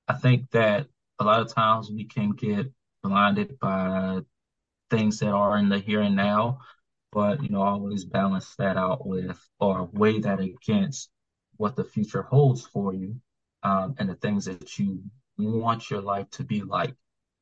I 0.09 0.15
think 0.15 0.51
that 0.51 0.87
a 1.19 1.25
lot 1.25 1.41
of 1.41 1.55
times 1.55 1.91
we 1.91 2.05
can 2.05 2.33
get 2.33 2.67
blinded 3.03 3.59
by 3.59 4.21
things 4.91 5.21
that 5.21 5.31
are 5.31 5.57
in 5.57 5.69
the 5.69 5.79
here 5.79 6.01
and 6.01 6.17
now, 6.17 6.59
but 7.15 7.43
you 7.43 7.49
know, 7.51 7.63
always 7.63 8.05
balance 8.05 8.55
that 8.57 8.77
out 8.77 9.07
with 9.07 9.39
or 9.61 9.89
weigh 9.93 10.19
that 10.21 10.41
against 10.41 11.09
what 11.57 11.77
the 11.77 11.85
future 11.85 12.23
holds 12.23 12.67
for 12.67 12.93
you 12.93 13.21
um, 13.63 13.95
and 13.99 14.09
the 14.09 14.17
things 14.17 14.47
that 14.47 14.79
you 14.79 15.01
want 15.39 15.91
your 15.91 16.01
life 16.01 16.29
to 16.31 16.45
be 16.45 16.63
like, 16.63 16.95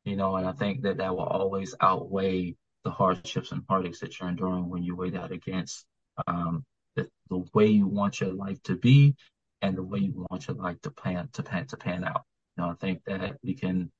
you 0.04 0.16
know, 0.16 0.36
and 0.36 0.46
I 0.46 0.52
think 0.52 0.82
that 0.82 0.98
that 0.98 1.16
will 1.16 1.24
always 1.24 1.74
outweigh 1.80 2.56
the 2.84 2.90
hardships 2.90 3.52
and 3.52 3.62
heartaches 3.68 4.00
that 4.00 4.20
you're 4.20 4.28
enduring 4.28 4.68
when 4.68 4.82
you 4.82 4.94
weigh 4.94 5.10
that 5.10 5.32
against 5.32 5.86
um, 6.26 6.64
the, 6.94 7.08
the 7.30 7.44
way 7.54 7.66
you 7.66 7.86
want 7.86 8.20
your 8.20 8.32
life 8.32 8.62
to 8.64 8.76
be 8.76 9.14
and 9.62 9.76
the 9.76 9.82
way 9.82 10.00
you 10.00 10.26
want 10.30 10.46
your 10.48 10.56
life 10.56 10.80
to 10.82 10.90
plan 10.90 11.28
to 11.32 11.42
pan 11.42 11.66
to 11.68 11.76
pan 11.76 12.04
out. 12.04 12.22
You 12.56 12.64
know, 12.64 12.70
I 12.70 12.74
think 12.74 13.04
that 13.06 13.36
we 13.42 13.54
can 13.54 13.90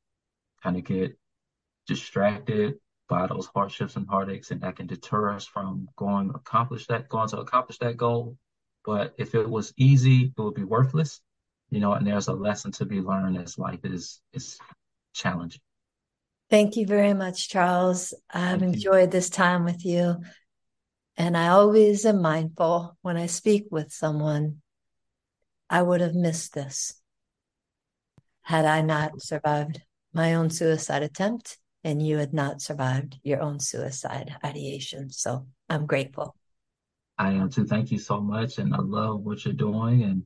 kind 0.63 0.77
of 0.77 0.85
get 0.85 1.17
distracted 1.87 2.75
by 3.09 3.27
those 3.27 3.47
hardships 3.55 3.97
and 3.97 4.09
heartaches, 4.09 4.51
and 4.51 4.61
that 4.63 4.77
can 4.77 4.87
deter 4.87 5.33
us 5.33 5.47
from 5.47 5.89
going 5.97 6.31
accomplish 6.35 6.87
that, 6.87 7.09
going 7.09 7.29
to 7.29 7.41
accomplish 7.41 7.79
that 7.79 7.97
goal. 7.97 8.37
But 8.85 9.15
if 9.19 9.35
it 9.35 9.49
was 9.49 9.73
easy, 9.77 10.33
it 10.37 10.41
would 10.41 10.55
be 10.55 10.65
worthless 10.65 11.21
you 11.73 11.81
know, 11.81 11.95
and 11.95 12.07
there's 12.07 12.29
a 12.29 12.35
lesson 12.35 12.71
to 12.73 12.85
be 12.85 13.01
learned 13.01 13.39
as 13.39 13.59
life 13.59 13.81
is 13.83 14.21
is 14.35 14.59
challenging. 15.15 15.63
Thank 16.51 16.77
you 16.77 16.87
very 16.87 17.15
much, 17.15 17.49
Charles. 17.49 18.13
I've 18.31 18.61
Thank 18.61 18.75
enjoyed 18.75 19.09
you. 19.09 19.11
this 19.11 19.31
time 19.31 19.65
with 19.65 19.83
you. 19.87 20.19
And 21.17 21.35
I 21.35 21.49
always 21.49 22.05
am 22.05 22.21
mindful 22.21 22.99
when 23.01 23.17
I 23.17 23.25
speak 23.25 23.69
with 23.71 23.91
someone, 23.91 24.61
I 25.71 25.81
would 25.81 26.03
have 26.03 26.15
missed 26.15 26.53
this 26.53 26.95
had 28.43 28.67
I 28.67 28.83
not 28.83 29.23
survived 29.23 29.81
my 30.13 30.35
own 30.35 30.51
suicide 30.51 31.03
attempt 31.03 31.57
and 31.85 32.07
you 32.07 32.19
had 32.19 32.33
not 32.33 32.63
survived 32.63 33.19
your 33.23 33.41
own 33.41 33.61
suicide 33.61 34.37
ideation. 34.45 35.11
So 35.11 35.47
I'm 35.69 35.87
grateful. 35.87 36.37
I 37.19 37.33
am 37.33 37.51
too. 37.51 37.67
Thank 37.67 37.91
you 37.91 37.99
so 37.99 38.21
much. 38.21 38.59
And 38.59 38.75
I 38.75 38.79
love 38.79 39.21
what 39.21 39.45
you're 39.45 39.55
doing. 39.55 40.03
And 40.03 40.25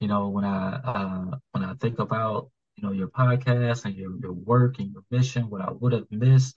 you 0.00 0.08
know, 0.08 0.28
when 0.28 0.44
I 0.44 0.80
uh, 0.82 1.36
when 1.52 1.64
I 1.64 1.74
think 1.74 1.98
about 1.98 2.50
you 2.76 2.82
know 2.82 2.92
your 2.92 3.08
podcast 3.08 3.84
and 3.84 3.94
your 3.94 4.16
your 4.18 4.32
work 4.32 4.78
and 4.78 4.92
your 4.92 5.04
mission, 5.10 5.50
what 5.50 5.60
I 5.62 5.70
would 5.70 5.92
have 5.92 6.06
missed, 6.10 6.56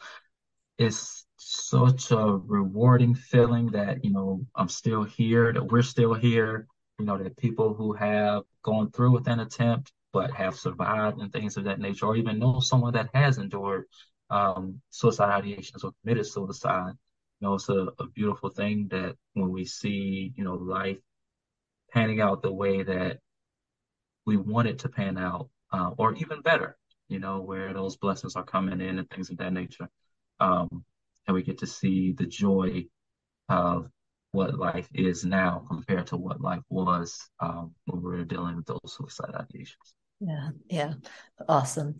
it's 0.77 1.25
such 1.37 2.11
a 2.11 2.17
rewarding 2.17 3.15
feeling 3.15 3.67
that, 3.71 4.03
you 4.03 4.11
know, 4.11 4.45
I'm 4.55 4.69
still 4.69 5.03
here, 5.03 5.51
that 5.51 5.71
we're 5.71 5.81
still 5.81 6.13
here, 6.13 6.67
you 6.99 7.05
know, 7.05 7.17
that 7.17 7.37
people 7.37 7.73
who 7.73 7.93
have 7.93 8.43
gone 8.63 8.91
through 8.91 9.11
with 9.11 9.27
an 9.27 9.39
attempt 9.39 9.91
but 10.13 10.31
have 10.31 10.55
survived 10.55 11.19
and 11.19 11.31
things 11.33 11.57
of 11.57 11.63
that 11.65 11.79
nature, 11.79 12.05
or 12.05 12.15
even 12.15 12.39
know 12.39 12.59
someone 12.59 12.93
that 12.93 13.09
has 13.13 13.39
endured 13.39 13.85
um, 14.33 14.81
suicide 14.89 15.43
ideations 15.43 15.83
or 15.83 15.91
committed 16.01 16.25
suicide. 16.25 16.93
You 17.39 17.47
know, 17.47 17.53
it's 17.53 17.69
a, 17.69 17.89
a 17.99 18.07
beautiful 18.15 18.49
thing 18.49 18.87
that 18.89 19.15
when 19.33 19.51
we 19.51 19.63
see, 19.65 20.33
you 20.35 20.43
know, 20.43 20.55
life 20.55 20.97
panning 21.91 22.19
out 22.19 22.41
the 22.41 22.51
way 22.51 22.81
that 22.81 23.19
we 24.25 24.37
want 24.37 24.67
it 24.67 24.79
to 24.79 24.89
pan 24.89 25.17
out, 25.17 25.49
uh, 25.71 25.91
or 25.97 26.15
even 26.15 26.41
better, 26.41 26.77
you 27.09 27.19
know, 27.19 27.41
where 27.41 27.73
those 27.73 27.97
blessings 27.97 28.35
are 28.35 28.43
coming 28.43 28.81
in 28.81 28.97
and 28.97 29.09
things 29.09 29.29
of 29.29 29.37
that 29.37 29.53
nature. 29.53 29.87
Um, 30.39 30.83
and 31.27 31.35
we 31.35 31.43
get 31.43 31.59
to 31.59 31.67
see 31.67 32.13
the 32.13 32.25
joy 32.25 32.85
of 33.49 33.89
what 34.31 34.57
life 34.57 34.87
is 34.95 35.23
now 35.23 35.63
compared 35.67 36.07
to 36.07 36.17
what 36.17 36.41
life 36.41 36.63
was 36.69 37.29
um, 37.39 37.71
when 37.85 38.01
we 38.01 38.09
were 38.17 38.23
dealing 38.23 38.55
with 38.55 38.65
those 38.65 38.79
suicide 38.97 39.35
ideations. 39.35 39.93
Yeah, 40.19 40.49
yeah, 40.69 40.93
awesome. 41.47 41.95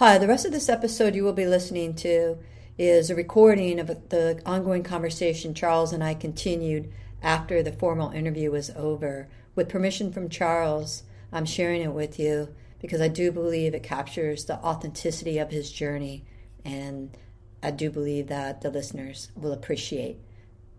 Hi, 0.00 0.16
the 0.16 0.26
rest 0.26 0.46
of 0.46 0.52
this 0.52 0.70
episode 0.70 1.14
you 1.14 1.24
will 1.24 1.34
be 1.34 1.44
listening 1.44 1.94
to 1.96 2.38
is 2.78 3.10
a 3.10 3.14
recording 3.14 3.78
of 3.78 4.08
the 4.08 4.40
ongoing 4.46 4.82
conversation 4.82 5.52
Charles 5.52 5.92
and 5.92 6.02
I 6.02 6.14
continued 6.14 6.90
after 7.22 7.62
the 7.62 7.70
formal 7.70 8.10
interview 8.10 8.50
was 8.50 8.70
over. 8.70 9.28
With 9.54 9.68
permission 9.68 10.10
from 10.10 10.30
Charles, 10.30 11.02
I'm 11.30 11.44
sharing 11.44 11.82
it 11.82 11.92
with 11.92 12.18
you 12.18 12.48
because 12.80 13.02
I 13.02 13.08
do 13.08 13.30
believe 13.30 13.74
it 13.74 13.82
captures 13.82 14.46
the 14.46 14.54
authenticity 14.64 15.36
of 15.36 15.50
his 15.50 15.70
journey 15.70 16.24
and 16.64 17.14
I 17.62 17.70
do 17.70 17.90
believe 17.90 18.28
that 18.28 18.62
the 18.62 18.70
listeners 18.70 19.30
will 19.36 19.52
appreciate 19.52 20.16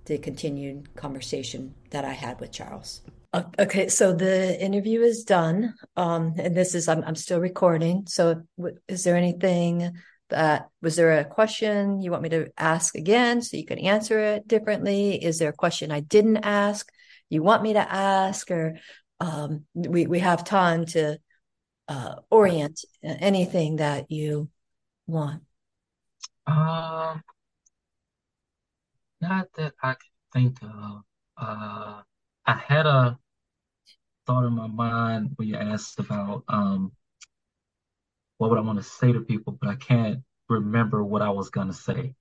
the 0.06 0.18
continued 0.18 0.96
conversation 0.96 1.76
that 1.92 2.04
I 2.04 2.14
had 2.14 2.40
with 2.40 2.52
Charles. 2.52 3.02
Okay, 3.34 3.88
so 3.88 4.12
the 4.12 4.62
interview 4.62 5.02
is 5.02 5.24
done, 5.24 5.74
um, 5.96 6.34
and 6.38 6.56
this 6.56 6.76
is 6.76 6.90
I'm, 6.90 7.02
I'm 7.06 7.16
still 7.16 7.40
recording. 7.40 8.06
So, 8.08 8.44
is 8.90 9.06
there 9.06 9.16
anything 9.16 9.94
that 10.30 10.68
was 10.82 10.98
there 10.98 11.18
a 11.18 11.26
question 11.26 12.02
you 12.02 12.12
want 12.12 12.24
me 12.24 12.30
to 12.30 12.52
ask 12.58 12.96
again 12.96 13.42
so 13.42 13.56
you 13.56 13.66
can 13.66 13.80
answer 13.80 14.20
it 14.20 14.48
differently? 14.50 15.24
Is 15.24 15.40
there 15.40 15.50
a 15.50 15.54
question 15.54 15.92
I 15.92 16.02
didn't 16.02 16.38
ask 16.44 16.92
you 17.32 17.42
want 17.42 17.64
me 17.64 17.74
to 17.74 17.92
ask, 17.92 18.52
or 18.52 18.78
um, 19.22 19.64
we 19.74 20.06
we 20.06 20.20
have 20.20 20.44
time 20.44 20.86
to 20.88 21.18
uh, 21.88 22.16
orient 22.30 22.84
anything 23.02 23.78
that 23.78 24.12
you 24.12 24.50
want? 25.08 25.42
Um, 26.46 27.24
not 29.22 29.48
that 29.56 29.74
I 29.82 29.94
can 29.94 30.12
think 30.34 30.62
of. 30.62 31.04
Uh, 31.38 32.02
I 32.46 32.54
had 32.54 32.86
a 32.86 33.18
thought 34.26 34.46
in 34.46 34.54
my 34.54 34.68
mind 34.68 35.32
when 35.36 35.48
you 35.48 35.56
asked 35.56 36.00
about 36.00 36.44
um, 36.48 36.92
what 38.38 38.50
would 38.50 38.60
I 38.60 38.64
want 38.64 38.80
to 38.80 38.84
say 38.84 39.12
to 39.12 39.20
people, 39.22 39.58
but 39.60 39.70
I 39.70 39.76
can't 39.76 40.20
remember 40.50 41.04
what 41.04 41.22
I 41.22 41.30
was 41.30 41.50
going 41.50 41.68
to 41.68 41.74
say. 41.74 42.16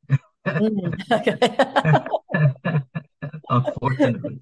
Mm, 0.47 2.07
Unfortunately. 3.51 4.41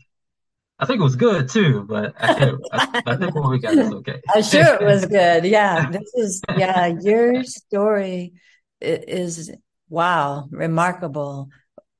I 0.80 0.86
think 0.86 1.00
it 1.00 1.04
was 1.04 1.16
good 1.16 1.48
too, 1.48 1.84
but 1.88 2.14
I. 2.18 2.52
I, 2.72 3.02
I 3.06 3.16
think 3.16 3.34
what 3.34 3.50
we 3.50 3.58
got 3.58 3.74
is 3.74 3.92
okay. 3.92 4.20
I'm 4.34 4.42
sure 4.42 4.74
it 4.74 4.84
was 4.84 5.06
good. 5.06 5.44
Yeah, 5.44 5.90
this 5.90 6.12
is 6.14 6.40
yeah. 6.56 6.86
Your 7.00 7.42
story 7.42 8.34
is 8.80 9.50
wow, 9.88 10.46
remarkable. 10.50 11.48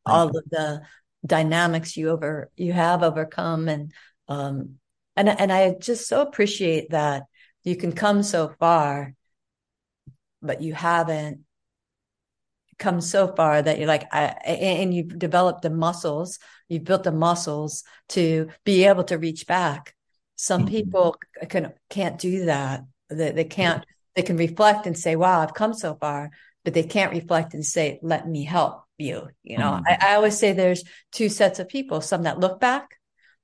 All 0.06 0.28
of 0.28 0.44
the 0.50 0.82
dynamics 1.26 1.96
you 1.96 2.10
over 2.10 2.50
you 2.56 2.72
have 2.72 3.02
overcome, 3.02 3.68
and 3.68 3.92
um, 4.28 4.78
and 5.18 5.28
and 5.28 5.52
I 5.52 5.74
just 5.74 6.08
so 6.08 6.22
appreciate 6.22 6.90
that 6.90 7.24
you 7.64 7.76
can 7.76 7.92
come 7.92 8.22
so 8.22 8.54
far, 8.60 9.14
but 10.40 10.62
you 10.62 10.72
haven't 10.72 11.40
come 12.78 13.00
so 13.00 13.34
far 13.34 13.60
that 13.60 13.78
you're 13.78 13.88
like 13.88 14.06
I, 14.12 14.26
and 14.46 14.94
you've 14.94 15.18
developed 15.18 15.62
the 15.62 15.70
muscles 15.70 16.38
you've 16.68 16.84
built 16.84 17.02
the 17.02 17.12
muscles 17.12 17.82
to 18.10 18.48
be 18.64 18.84
able 18.84 19.04
to 19.04 19.18
reach 19.18 19.46
back. 19.46 19.94
Some 20.36 20.62
mm-hmm. 20.62 20.70
people 20.70 21.16
can 21.48 21.72
can't 21.90 22.18
do 22.18 22.44
that. 22.44 22.84
They, 23.10 23.32
they 23.32 23.44
can't 23.44 23.84
they 24.14 24.22
can 24.22 24.36
reflect 24.36 24.86
and 24.86 24.98
say 24.98 25.14
wow 25.16 25.40
i've 25.40 25.54
come 25.54 25.72
so 25.72 25.94
far 25.94 26.30
but 26.64 26.74
they 26.74 26.82
can't 26.82 27.12
reflect 27.12 27.54
and 27.54 27.64
say 27.64 28.00
let 28.02 28.28
me 28.28 28.44
help 28.44 28.82
you 28.98 29.28
you 29.44 29.56
know? 29.56 29.80
Mm-hmm. 29.80 29.86
I, 29.86 30.10
I 30.10 30.14
always 30.16 30.36
say 30.36 30.52
there's 30.52 30.82
two 31.12 31.28
sets 31.28 31.60
of 31.60 31.68
people 31.68 32.00
some 32.00 32.24
that 32.24 32.40
look 32.40 32.60
back 32.60 32.96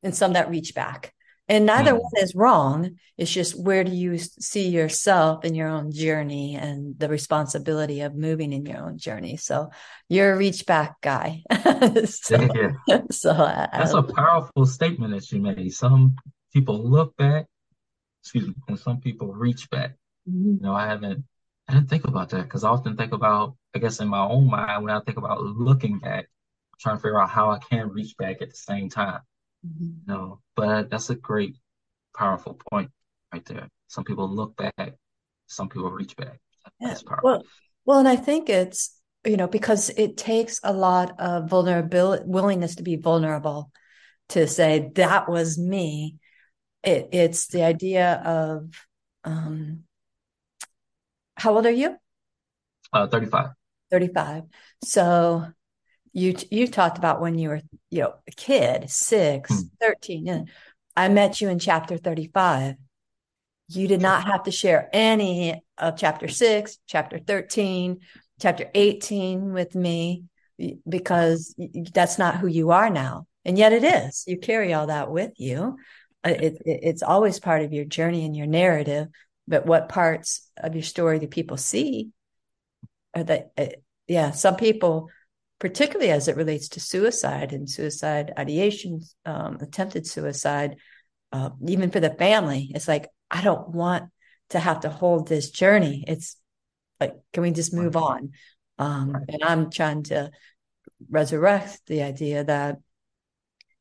and 0.03 0.15
some 0.15 0.33
that 0.35 0.51
reach 0.51 0.75
back 0.75 1.14
and 1.49 1.67
neither 1.67 1.93
mm. 1.93 2.01
one 2.01 2.13
is 2.23 2.35
wrong. 2.35 2.97
It's 3.19 3.31
just 3.31 3.59
where 3.59 3.85
do 3.85 3.93
you 3.93 4.17
see 4.19 4.69
yourself 4.69 5.45
in 5.45 5.55
your 5.55 5.69
own 5.69 5.93
journey 5.93 6.57
and 6.57 6.99
the 6.99 7.09
responsibility 7.09 8.01
of 8.01 8.15
moving 8.15 8.53
in 8.53 8.65
your 8.65 8.79
own 8.79 8.97
journey. 8.97 9.37
So 9.37 9.71
you're 10.09 10.33
a 10.33 10.37
reach 10.37 10.65
back 10.65 11.01
guy. 11.03 11.43
so, 12.07 12.49
yeah. 12.89 13.03
so 13.11 13.33
I, 13.33 13.69
that's 13.73 13.95
I, 13.95 14.01
a 14.01 14.03
powerful 14.03 14.65
statement 14.65 15.13
that 15.15 15.31
you 15.31 15.41
made. 15.41 15.73
Some 15.75 16.17
people 16.53 16.83
look 16.83 17.15
back, 17.17 17.47
excuse 18.23 18.49
me, 18.49 18.55
and 18.69 18.79
some 18.79 19.01
people 19.01 19.33
reach 19.33 19.69
back. 19.69 19.97
Mm-hmm. 20.29 20.55
You 20.55 20.61
know, 20.61 20.75
I 20.75 20.87
haven't, 20.87 21.25
I 21.69 21.75
didn't 21.75 21.91
think 21.91 22.07
about 22.07 22.31
that 22.31 22.45
because 22.45 22.65
I 22.65 22.71
often 22.71 22.97
think 22.97 23.13
about, 23.13 23.55
I 23.75 23.81
guess, 23.81 24.01
in 24.01 24.09
my 24.09 24.25
own 24.25 24.49
mind 24.49 24.83
when 24.83 24.95
I 24.95 25.01
think 25.01 25.19
about 25.19 25.43
looking 25.43 25.99
back, 25.99 26.27
trying 26.81 26.97
to 26.97 27.03
figure 27.03 27.21
out 27.21 27.29
how 27.29 27.51
I 27.51 27.59
can 27.59 27.91
reach 27.91 28.17
back 28.17 28.41
at 28.41 28.49
the 28.49 28.57
same 28.57 28.89
time. 28.89 29.21
Mm-hmm. 29.67 30.13
No, 30.13 30.41
but 30.57 30.91
that's 30.91 31.11
a 31.11 31.15
great, 31.15 31.57
powerful 32.17 32.59
point 32.71 32.91
right 33.33 33.45
there. 33.45 33.69
Some 33.89 34.05
people 34.05 34.29
look 34.29 34.57
back, 34.57 34.95
some 35.47 35.69
people 35.69 35.91
reach 35.91 36.17
back. 36.17 36.39
That's 36.81 37.03
yeah. 37.03 37.09
powerful. 37.09 37.31
Well, 37.31 37.43
well, 37.85 37.99
and 37.99 38.09
I 38.09 38.17
think 38.17 38.49
it's 38.49 39.01
you 39.25 39.37
know 39.37 39.49
because 39.49 39.91
it 39.91 40.17
takes 40.17 40.61
a 40.63 40.73
lot 40.73 41.19
of 41.19 41.49
vulnerability, 41.49 42.25
willingness 42.27 42.77
to 42.77 42.83
be 42.83 42.97
vulnerable, 42.97 43.71
to 44.31 44.47
say 44.47 44.91
that 44.95 45.29
was 45.29 45.59
me. 45.59 46.17
It, 46.83 47.09
it's 47.13 47.47
the 47.47 47.65
idea 47.65 48.21
of 48.25 48.69
um, 49.25 49.85
how 51.37 51.55
old 51.57 51.67
are 51.67 51.71
you? 51.71 51.97
Uh, 52.93 53.07
35. 53.07 53.51
35. 53.91 54.45
So 54.85 55.47
you 56.15 56.35
you 56.51 56.67
talked 56.67 56.97
about 56.97 57.21
when 57.21 57.39
you 57.39 57.51
were 57.51 57.61
you 57.91 58.03
know 58.03 58.15
a 58.27 58.31
kid 58.31 58.89
6 58.91 59.53
mm. 59.53 59.71
13 59.81 60.29
and 60.29 60.49
i 60.97 61.09
met 61.09 61.41
you 61.41 61.49
in 61.49 61.59
chapter 61.59 61.99
35 61.99 62.77
you 63.69 63.89
did 63.89 64.01
not 64.01 64.25
have 64.25 64.45
to 64.45 64.51
share 64.51 64.89
any 64.93 65.63
of 65.77 65.97
chapter 65.97 66.29
6 66.29 66.79
chapter 66.87 67.19
13 67.19 68.01
chapter 68.41 68.71
18 68.75 69.53
with 69.53 69.75
me 69.75 70.25
because 70.89 71.55
that's 71.93 72.19
not 72.19 72.37
who 72.37 72.47
you 72.47 72.71
are 72.71 72.91
now. 72.91 73.27
And 73.45 73.59
yet 73.59 73.73
it 73.73 73.83
is. 73.83 74.25
You 74.27 74.39
carry 74.39 74.73
all 74.73 74.87
that 74.87 75.11
with 75.11 75.33
you. 75.39 75.77
Uh, 76.25 76.31
it, 76.31 76.55
it, 76.65 76.81
it's 76.83 77.03
always 77.03 77.41
part 77.41 77.63
of 77.63 77.73
your 77.73 77.85
journey 77.85 78.25
and 78.25 78.37
your 78.37 78.47
narrative 78.47 79.09
but 79.47 79.67
what 79.67 79.89
parts 79.89 80.49
of 80.57 80.75
your 80.75 80.83
story 80.83 81.19
do 81.19 81.27
people 81.27 81.57
see? 81.57 82.11
Are 83.15 83.25
that 83.25 83.51
uh, 83.57 83.67
yeah 84.09 84.33
some 84.33 84.57
people 84.57 85.11
particularly 85.65 86.11
as 86.11 86.29
it 86.29 86.37
relates 86.37 86.69
to 86.69 86.79
suicide 86.79 87.55
and 87.55 87.71
suicide 87.71 88.35
ideation, 88.37 89.01
um, 89.25 89.57
attempted 89.63 90.07
suicide, 90.07 90.77
uh, 91.33 91.49
even 91.67 91.91
for 91.91 92.01
the 92.01 92.11
family. 92.11 92.71
It's 92.75 92.87
like, 92.87 93.09
I 93.31 93.41
don't 93.41 93.71
want 93.71 94.11
to 94.51 94.59
have 94.59 94.81
to 94.81 94.91
hold 94.91 95.27
this 95.27 95.51
journey. 95.51 96.05
It's 96.07 96.37
like, 97.01 97.15
can 97.33 97.45
we 97.45 97.51
just 97.51 97.73
move 97.73 97.97
on? 97.97 98.33
Um, 98.79 99.17
and 99.27 99.43
I'm 99.43 99.71
trying 99.71 100.03
to 100.03 100.31
resurrect 101.09 101.81
the 101.87 102.03
idea 102.03 102.45
that 102.45 102.77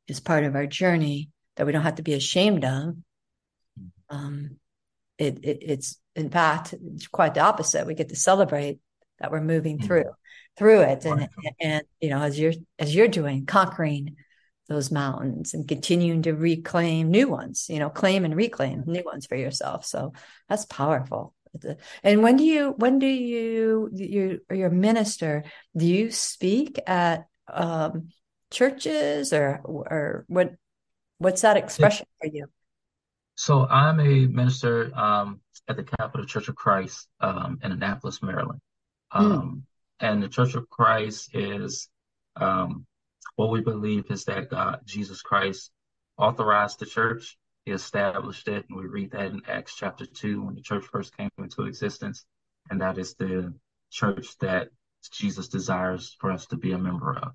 is 0.07 0.21
part 0.21 0.45
of 0.45 0.55
our 0.55 0.67
journey 0.67 1.31
that 1.57 1.65
we 1.65 1.73
don't 1.73 1.83
have 1.83 1.95
to 1.95 2.01
be 2.01 2.13
ashamed 2.13 2.63
of. 2.63 2.95
Um, 4.09 4.55
it, 5.17 5.39
it, 5.43 5.57
it's 5.61 5.99
in 6.15 6.29
fact 6.29 6.75
it's 6.95 7.07
quite 7.07 7.33
the 7.33 7.41
opposite. 7.41 7.85
We 7.85 7.93
get 7.93 8.07
to 8.07 8.15
celebrate 8.15 8.79
that 9.19 9.33
we're 9.33 9.41
moving 9.41 9.79
mm-hmm. 9.79 9.87
through 9.87 10.05
through 10.57 10.81
it 10.81 11.03
and 11.05 11.29
and 11.59 11.83
you 11.99 12.09
know 12.09 12.21
as 12.21 12.39
you're 12.39 12.53
as 12.77 12.93
you're 12.93 13.07
doing 13.07 13.45
conquering 13.45 14.15
those 14.69 14.91
mountains 14.91 15.53
and 15.53 15.67
continuing 15.67 16.21
to 16.21 16.33
reclaim 16.33 17.09
new 17.09 17.27
ones 17.27 17.67
you 17.69 17.79
know 17.79 17.89
claim 17.89 18.23
and 18.23 18.35
reclaim 18.35 18.83
new 18.85 19.03
ones 19.03 19.25
for 19.25 19.35
yourself. 19.35 19.85
So 19.85 20.13
that's 20.47 20.65
powerful. 20.65 21.33
And 22.03 22.23
when 22.23 22.37
do 22.37 22.43
you 22.43 22.71
when 22.71 22.99
do 22.99 23.05
you 23.05 23.89
you 23.93 24.41
your 24.49 24.69
minister 24.69 25.43
do 25.77 25.85
you 25.85 26.11
speak 26.11 26.79
at 26.87 27.27
um, 27.47 28.09
churches 28.49 29.33
or 29.33 29.61
or 29.63 30.25
what 30.27 30.53
what's 31.19 31.41
that 31.41 31.57
expression 31.57 32.07
for 32.19 32.27
you? 32.27 32.47
So 33.35 33.67
i'm 33.67 33.99
a 33.99 34.27
minister 34.27 34.91
um, 34.95 35.41
at 35.67 35.75
the 35.75 35.83
capital 35.83 36.25
church 36.25 36.47
of 36.47 36.55
christ 36.55 37.07
um, 37.19 37.59
in 37.63 37.71
annapolis 37.71 38.21
maryland. 38.21 38.59
Hmm. 39.11 39.31
um, 39.31 39.63
and 39.99 40.21
the 40.21 40.29
Church 40.29 40.55
of 40.55 40.69
Christ 40.69 41.29
is 41.33 41.89
um, 42.35 42.85
what 43.35 43.51
we 43.51 43.61
believe 43.61 44.05
is 44.09 44.25
that 44.25 44.49
God, 44.49 44.79
Jesus 44.85 45.21
Christ, 45.21 45.71
authorized 46.17 46.79
the 46.79 46.85
church. 46.85 47.37
He 47.65 47.71
established 47.71 48.47
it, 48.47 48.65
and 48.69 48.77
we 48.77 48.87
read 48.87 49.11
that 49.11 49.27
in 49.27 49.41
Acts 49.47 49.75
chapter 49.75 50.05
two 50.05 50.43
when 50.43 50.55
the 50.55 50.61
church 50.61 50.85
first 50.85 51.15
came 51.15 51.29
into 51.37 51.63
existence, 51.63 52.25
and 52.69 52.81
that 52.81 52.97
is 52.97 53.15
the 53.15 53.53
church 53.89 54.37
that 54.39 54.69
Jesus 55.11 55.47
desires 55.47 56.15
for 56.19 56.31
us 56.31 56.45
to 56.47 56.57
be 56.57 56.73
a 56.73 56.77
member 56.77 57.17
of. 57.17 57.33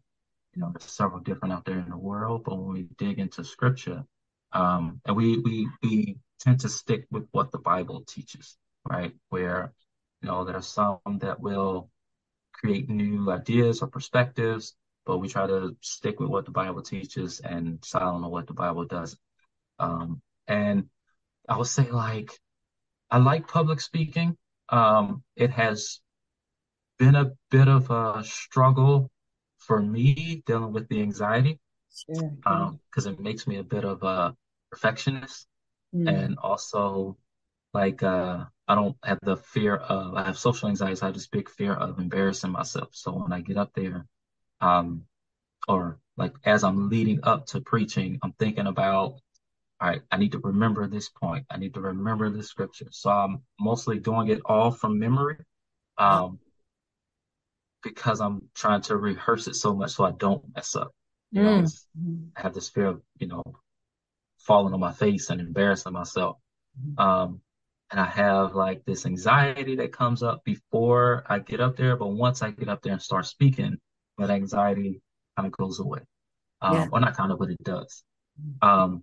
You 0.54 0.62
know, 0.62 0.72
there's 0.72 0.90
several 0.90 1.20
different 1.20 1.54
out 1.54 1.64
there 1.64 1.78
in 1.78 1.88
the 1.88 1.96
world, 1.96 2.44
but 2.44 2.58
when 2.58 2.74
we 2.74 2.88
dig 2.98 3.18
into 3.18 3.44
Scripture, 3.44 4.04
um, 4.52 5.00
and 5.06 5.16
we 5.16 5.38
we 5.38 5.68
we 5.82 6.18
tend 6.40 6.60
to 6.60 6.68
stick 6.68 7.06
with 7.10 7.26
what 7.32 7.50
the 7.52 7.58
Bible 7.58 8.04
teaches, 8.06 8.56
right? 8.88 9.12
Where 9.30 9.72
you 10.22 10.28
know 10.28 10.44
there's 10.44 10.66
some 10.66 11.00
that 11.20 11.40
will 11.40 11.90
create 12.58 12.88
new 12.88 13.30
ideas 13.30 13.82
or 13.82 13.88
perspectives, 13.88 14.74
but 15.06 15.18
we 15.18 15.28
try 15.28 15.46
to 15.46 15.76
stick 15.80 16.20
with 16.20 16.28
what 16.30 16.44
the 16.44 16.50
Bible 16.50 16.82
teaches 16.82 17.40
and 17.40 17.84
silent 17.84 18.24
on 18.24 18.30
what 18.30 18.46
the 18.46 18.54
Bible 18.54 18.84
doesn't. 18.84 19.20
Um, 19.78 20.20
and 20.48 20.86
I 21.48 21.56
would 21.58 21.66
say 21.68 21.90
like 21.90 22.30
I 23.10 23.18
like 23.18 23.48
public 23.48 23.80
speaking. 23.80 24.36
Um, 24.70 25.22
it 25.36 25.50
has 25.50 26.00
been 26.98 27.14
a 27.14 27.32
bit 27.50 27.68
of 27.68 27.90
a 27.90 28.22
struggle 28.24 29.10
for 29.58 29.80
me 29.80 30.42
dealing 30.46 30.72
with 30.72 30.88
the 30.88 31.02
anxiety 31.02 31.58
Sure. 31.94 32.30
because 32.42 33.06
um, 33.06 33.14
it 33.14 33.20
makes 33.20 33.46
me 33.46 33.56
a 33.56 33.64
bit 33.64 33.84
of 33.84 34.02
a 34.02 34.34
perfectionist 34.70 35.46
Mm. 35.94 36.08
and 36.08 36.38
also 36.38 37.16
like 37.74 38.02
uh 38.02 38.44
I 38.66 38.74
don't 38.74 38.96
have 39.02 39.18
the 39.22 39.36
fear 39.36 39.76
of 39.76 40.14
I 40.14 40.24
have 40.24 40.38
social 40.38 40.68
anxiety, 40.68 40.96
so 40.96 41.06
I 41.06 41.08
have 41.08 41.14
this 41.14 41.26
big 41.26 41.48
fear 41.48 41.74
of 41.74 41.98
embarrassing 41.98 42.52
myself. 42.52 42.90
So 42.92 43.12
when 43.12 43.32
I 43.32 43.40
get 43.40 43.56
up 43.56 43.72
there, 43.74 44.06
um, 44.60 45.04
or 45.68 45.98
like 46.16 46.34
as 46.44 46.64
I'm 46.64 46.88
leading 46.90 47.20
up 47.24 47.46
to 47.46 47.60
preaching, 47.60 48.18
I'm 48.22 48.32
thinking 48.32 48.66
about, 48.66 49.20
all 49.80 49.88
right, 49.88 50.02
I 50.10 50.16
need 50.18 50.32
to 50.32 50.38
remember 50.40 50.86
this 50.86 51.08
point. 51.08 51.46
I 51.50 51.58
need 51.58 51.74
to 51.74 51.80
remember 51.80 52.30
this 52.30 52.48
scripture. 52.48 52.88
So 52.90 53.10
I'm 53.10 53.42
mostly 53.60 53.98
doing 53.98 54.28
it 54.28 54.40
all 54.44 54.70
from 54.70 54.98
memory, 54.98 55.36
Ah, 55.98 56.24
um, 56.24 56.40
because 57.82 58.20
I'm 58.20 58.48
trying 58.54 58.82
to 58.82 58.96
rehearse 58.96 59.46
it 59.48 59.54
so 59.56 59.74
much 59.74 59.92
so 59.92 60.04
I 60.04 60.12
don't 60.12 60.44
mess 60.54 60.76
up. 60.76 60.92
You 61.32 61.42
know, 61.42 61.50
mm. 61.62 61.84
Mm. 61.98 62.30
I 62.36 62.42
have 62.42 62.54
this 62.54 62.68
fear 62.68 62.86
of, 62.86 63.02
you 63.18 63.28
know, 63.28 63.42
falling 64.38 64.74
on 64.74 64.80
my 64.80 64.92
face 64.92 65.30
and 65.30 65.40
embarrassing 65.40 65.92
myself. 65.92 66.38
Um, 66.96 67.40
and 67.90 68.00
I 68.00 68.06
have 68.06 68.54
like 68.54 68.84
this 68.84 69.06
anxiety 69.06 69.76
that 69.76 69.92
comes 69.92 70.22
up 70.22 70.44
before 70.44 71.24
I 71.26 71.38
get 71.38 71.60
up 71.60 71.76
there, 71.76 71.96
but 71.96 72.08
once 72.08 72.42
I 72.42 72.50
get 72.50 72.68
up 72.68 72.82
there 72.82 72.92
and 72.92 73.02
start 73.02 73.26
speaking, 73.26 73.78
that 74.18 74.30
anxiety 74.30 75.00
kind 75.36 75.46
of 75.46 75.52
goes 75.52 75.80
away. 75.80 76.00
Yeah. 76.62 76.82
Um, 76.82 76.90
or 76.92 77.00
not 77.00 77.16
kind 77.16 77.32
of, 77.32 77.38
but 77.38 77.50
it 77.50 77.62
does. 77.62 78.02
Um, 78.62 79.02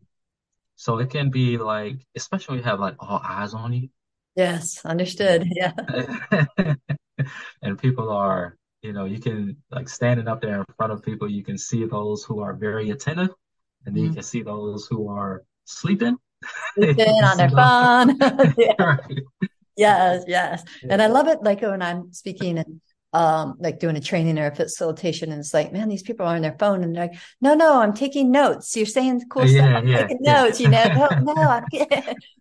so 0.75 0.99
it 0.99 1.09
can 1.09 1.29
be 1.29 1.57
like, 1.57 1.97
especially 2.15 2.53
when 2.53 2.63
you 2.63 2.69
have 2.69 2.79
like 2.79 2.95
all 2.99 3.21
eyes 3.23 3.53
on 3.53 3.71
you, 3.73 3.89
Yes. 4.35 4.83
Understood. 4.83 5.47
Yeah. 5.55 5.71
and 7.61 7.79
people 7.79 8.11
are, 8.11 8.57
you 8.81 8.91
know, 8.91 9.05
you 9.05 9.19
can 9.19 9.57
like 9.71 9.87
standing 9.87 10.27
up 10.27 10.41
there 10.41 10.59
in 10.59 10.65
front 10.77 10.91
of 10.91 11.01
people, 11.01 11.29
you 11.29 11.43
can 11.43 11.57
see 11.57 11.85
those 11.85 12.23
who 12.23 12.41
are 12.41 12.53
very 12.53 12.89
attentive, 12.89 13.29
and 13.85 13.95
then 13.95 14.03
you 14.03 14.11
can 14.11 14.23
see 14.23 14.43
those 14.43 14.87
who 14.87 15.07
are 15.07 15.43
sleeping. 15.63 16.17
Sleeping 16.77 17.23
on 17.23 17.37
their 17.37 17.49
phone. 17.55 18.55
Yeah. 18.57 18.97
Yes, 19.77 20.23
yes. 20.27 20.63
And 20.89 21.01
I 21.01 21.07
love 21.07 21.27
it 21.27 21.43
like 21.43 21.61
when 21.61 21.81
I'm 21.81 22.13
speaking 22.13 22.57
and 22.57 22.81
um 23.13 23.55
like 23.59 23.79
doing 23.79 23.95
a 23.95 24.01
training 24.01 24.37
or 24.39 24.47
a 24.47 24.55
facilitation 24.55 25.31
and 25.31 25.39
it's 25.39 25.53
like, 25.53 25.71
man, 25.73 25.89
these 25.89 26.03
people 26.03 26.25
are 26.25 26.35
on 26.35 26.41
their 26.41 26.55
phone 26.59 26.83
and 26.83 26.95
they're 26.95 27.07
like, 27.07 27.19
no, 27.41 27.55
no, 27.55 27.81
I'm 27.81 27.93
taking 27.93 28.31
notes. 28.31 28.75
You're 28.75 28.85
saying 28.85 29.21
cool 29.29 29.47
stuff. 29.47 29.71
Yeah, 29.71 29.77
I'm 29.77 29.87
yeah, 29.87 29.97
taking 29.97 30.19
yeah. 30.21 30.33
notes, 30.33 30.59
you 30.59 30.69
know. 30.69 30.87
No, 30.95 31.11
no, 31.19 31.49
I'm 31.49 31.65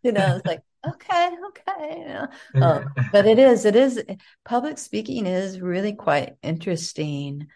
you 0.02 0.12
know, 0.12 0.36
it's 0.36 0.46
like, 0.46 0.60
okay, 0.86 1.30
okay, 1.48 1.98
you 1.98 2.06
know. 2.06 2.28
Um, 2.60 2.84
Yeah. 2.96 3.04
but 3.12 3.26
it 3.26 3.38
is, 3.38 3.64
it 3.64 3.76
is 3.76 4.02
public 4.44 4.78
speaking 4.78 5.26
is 5.26 5.60
really 5.60 5.94
quite 5.94 6.34
interesting. 6.42 7.48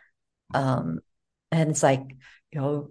Um, 0.55 1.01
and 1.53 1.71
it's 1.71 1.83
like, 1.83 2.03
you 2.53 2.61
know, 2.61 2.91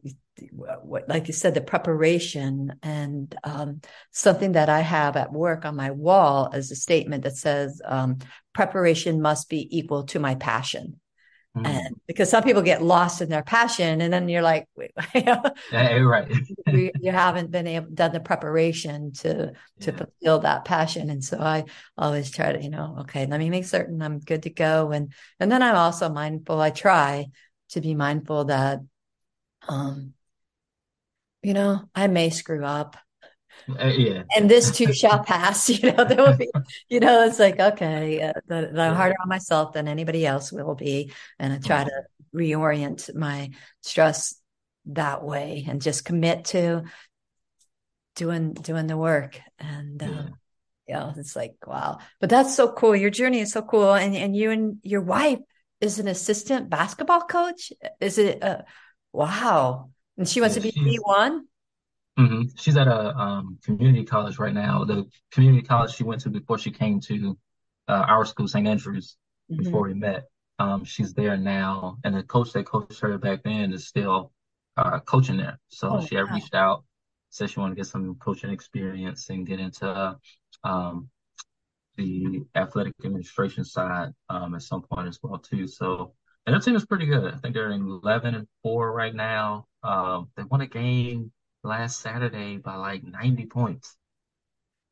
what, 0.52 1.08
like 1.08 1.28
you 1.28 1.34
said, 1.34 1.54
the 1.54 1.62
preparation 1.62 2.74
and 2.84 3.36
um, 3.44 3.82
something 4.12 4.54
that 4.54 4.70
I 4.70 4.82
have 4.82 5.16
at 5.16 5.32
work 5.32 5.66
on 5.66 5.76
my 5.76 5.92
wall 5.92 6.52
is 6.54 6.72
a 6.72 6.76
statement 6.76 7.24
that 7.24 7.38
says, 7.38 7.82
um, 7.86 8.20
preparation 8.54 9.22
must 9.22 9.50
be 9.50 9.68
equal 9.78 10.04
to 10.06 10.20
my 10.20 10.36
passion. 10.36 11.00
Mm. 11.56 11.68
And 11.68 11.96
because 12.08 12.30
some 12.30 12.44
people 12.44 12.62
get 12.62 12.82
lost 12.82 13.22
in 13.22 13.30
their 13.30 13.44
passion, 13.44 14.02
and 14.02 14.14
then 14.14 14.30
you're 14.30 14.42
like, 14.42 14.68
wait, 14.76 14.92
Yeah, 15.14 15.42
you're 15.72 16.08
right. 16.08 16.28
you, 16.68 16.92
you 17.00 17.12
haven't 17.12 17.52
been 17.52 17.68
able 17.68 17.90
done 17.94 18.14
the 18.14 18.20
preparation 18.20 19.12
to 19.14 19.54
to 19.82 19.92
Yeah. 19.92 19.98
fulfill 19.98 20.40
that 20.40 20.66
passion. 20.66 21.10
And 21.10 21.24
so 21.24 21.40
I 21.40 21.66
always 21.98 22.32
try 22.32 22.52
to, 22.52 22.62
you 22.62 22.70
know, 22.70 22.98
okay, 23.02 23.26
let 23.26 23.40
me 23.40 23.50
make 23.50 23.66
certain 23.66 24.02
I'm 24.02 24.20
good 24.20 24.44
to 24.44 24.50
go. 24.50 24.92
And 24.92 25.14
and 25.40 25.52
then 25.52 25.62
I'm 25.62 25.76
also 25.76 26.10
mindful. 26.10 26.60
I 26.62 26.70
try 26.70 27.28
to 27.70 27.82
be 27.82 27.96
mindful 27.96 28.46
that 28.46 28.80
um, 29.68 30.14
you 31.48 31.54
know, 31.54 31.90
I 31.96 32.08
may 32.08 32.30
screw 32.30 32.66
up 32.66 32.98
Uh, 33.70 33.88
Yeah. 33.88 34.24
and 34.36 34.50
this 34.50 34.72
too 34.72 34.92
shall 35.02 35.24
pass. 35.24 35.70
You 35.70 35.92
know, 35.92 36.04
there 36.04 36.18
will 36.18 36.36
be, 36.36 36.50
you 36.90 37.00
know, 37.00 37.24
it's 37.26 37.40
like, 37.40 37.60
okay, 37.60 38.22
uh, 38.22 38.34
that 38.48 38.78
I'm 38.78 38.96
harder 38.96 39.16
on 39.22 39.30
myself 39.30 39.74
than 39.74 39.88
anybody 39.88 40.26
else 40.26 40.52
will 40.52 40.76
be. 40.76 41.12
And 41.40 41.54
I 41.54 41.58
try 41.60 41.84
Mm. 41.84 41.86
to 41.86 42.02
reorient 42.36 43.16
my 43.16 43.52
stress 43.82 44.36
that 44.88 45.24
way 45.24 45.66
and 45.70 45.82
just 45.82 46.06
commit 46.06 46.46
to 46.46 46.84
doing 48.16 48.54
doing 48.54 48.88
the 48.88 48.98
work. 48.98 49.40
And 49.60 50.02
Yeah. 50.02 50.10
um, 50.10 50.36
you 50.88 50.94
know, 50.96 51.14
it's 51.18 51.36
like, 51.36 51.56
wow. 51.66 52.00
But 52.20 52.30
that's 52.30 52.56
so 52.56 52.72
cool. 52.72 52.96
Your 52.96 53.10
journey 53.10 53.40
is 53.40 53.52
so 53.52 53.62
cool. 53.62 53.94
And 53.94 54.16
and 54.16 54.36
you 54.36 54.52
and 54.52 54.78
your 54.84 55.02
wife 55.02 55.40
is 55.80 56.00
an 56.00 56.08
assistant 56.08 56.70
basketball 56.70 57.22
coach. 57.22 57.72
Is 58.00 58.18
it 58.18 58.44
uh 58.44 58.64
wow. 59.14 59.92
And 60.18 60.28
she 60.28 60.42
wants 60.42 60.56
to 60.56 60.62
be 60.62 60.72
she's 60.72 60.84
D1? 60.84 61.46
hmm 62.18 62.42
She's 62.56 62.78
at 62.78 62.88
a 62.88 63.16
um, 63.16 63.58
community 63.64 64.04
college 64.04 64.40
right 64.40 64.54
now. 64.54 64.84
The 64.84 65.06
community 65.32 65.66
college 65.66 65.94
she 65.94 66.04
went 66.04 66.22
to 66.22 66.30
before 66.30 66.58
she 66.58 66.72
came 66.72 67.00
to 67.02 67.38
uh, 67.88 68.06
our 68.08 68.26
school, 68.26 68.48
St. 68.48 68.68
Andrews, 68.68 69.18
Mhm. 69.52 69.58
before 69.64 69.84
we 69.84 69.94
met. 69.94 70.26
Um, 70.60 70.84
she's 70.84 71.14
there 71.14 71.38
now, 71.38 71.98
and 72.04 72.16
the 72.16 72.24
coach 72.24 72.52
that 72.54 72.66
coached 72.66 73.00
her 73.02 73.18
back 73.20 73.44
then 73.44 73.72
is 73.72 73.88
still 73.88 74.32
uh, 74.76 75.00
coaching 75.02 75.38
there. 75.38 75.60
So 75.68 76.00
Oh, 76.00 76.06
she 76.06 76.16
had 76.16 76.26
wow. 76.28 76.34
reached 76.34 76.56
out, 76.56 76.84
said 77.30 77.50
she 77.52 77.60
wanted 77.60 77.76
to 77.76 77.82
get 77.82 77.86
some 77.88 78.16
coaching 78.16 78.50
experience 78.50 79.30
and 79.30 79.46
get 79.46 79.60
into 79.60 80.18
um, 80.64 81.10
the 81.96 82.44
athletic 82.56 82.94
administration 83.06 83.66
side 83.66 84.14
um, 84.30 84.56
at 84.56 84.62
some 84.64 84.82
point 84.82 85.08
as 85.08 85.20
well 85.22 85.38
too. 85.40 85.68
So, 85.68 86.14
and 86.48 86.54
their 86.54 86.62
team 86.62 86.76
is 86.76 86.86
pretty 86.86 87.06
good. 87.06 87.34
I 87.34 87.38
think 87.38 87.54
they're 87.54 87.72
in 87.72 87.82
11 87.82 88.34
and 88.34 88.48
four 88.64 88.92
right 88.92 89.14
now. 89.14 89.68
Um, 89.84 90.30
they 90.36 90.44
won 90.44 90.62
a 90.62 90.68
game 90.68 91.32
last 91.64 92.02
Saturday 92.02 92.58
by 92.58 92.76
like 92.76 93.04
90 93.04 93.46
points. 93.48 93.96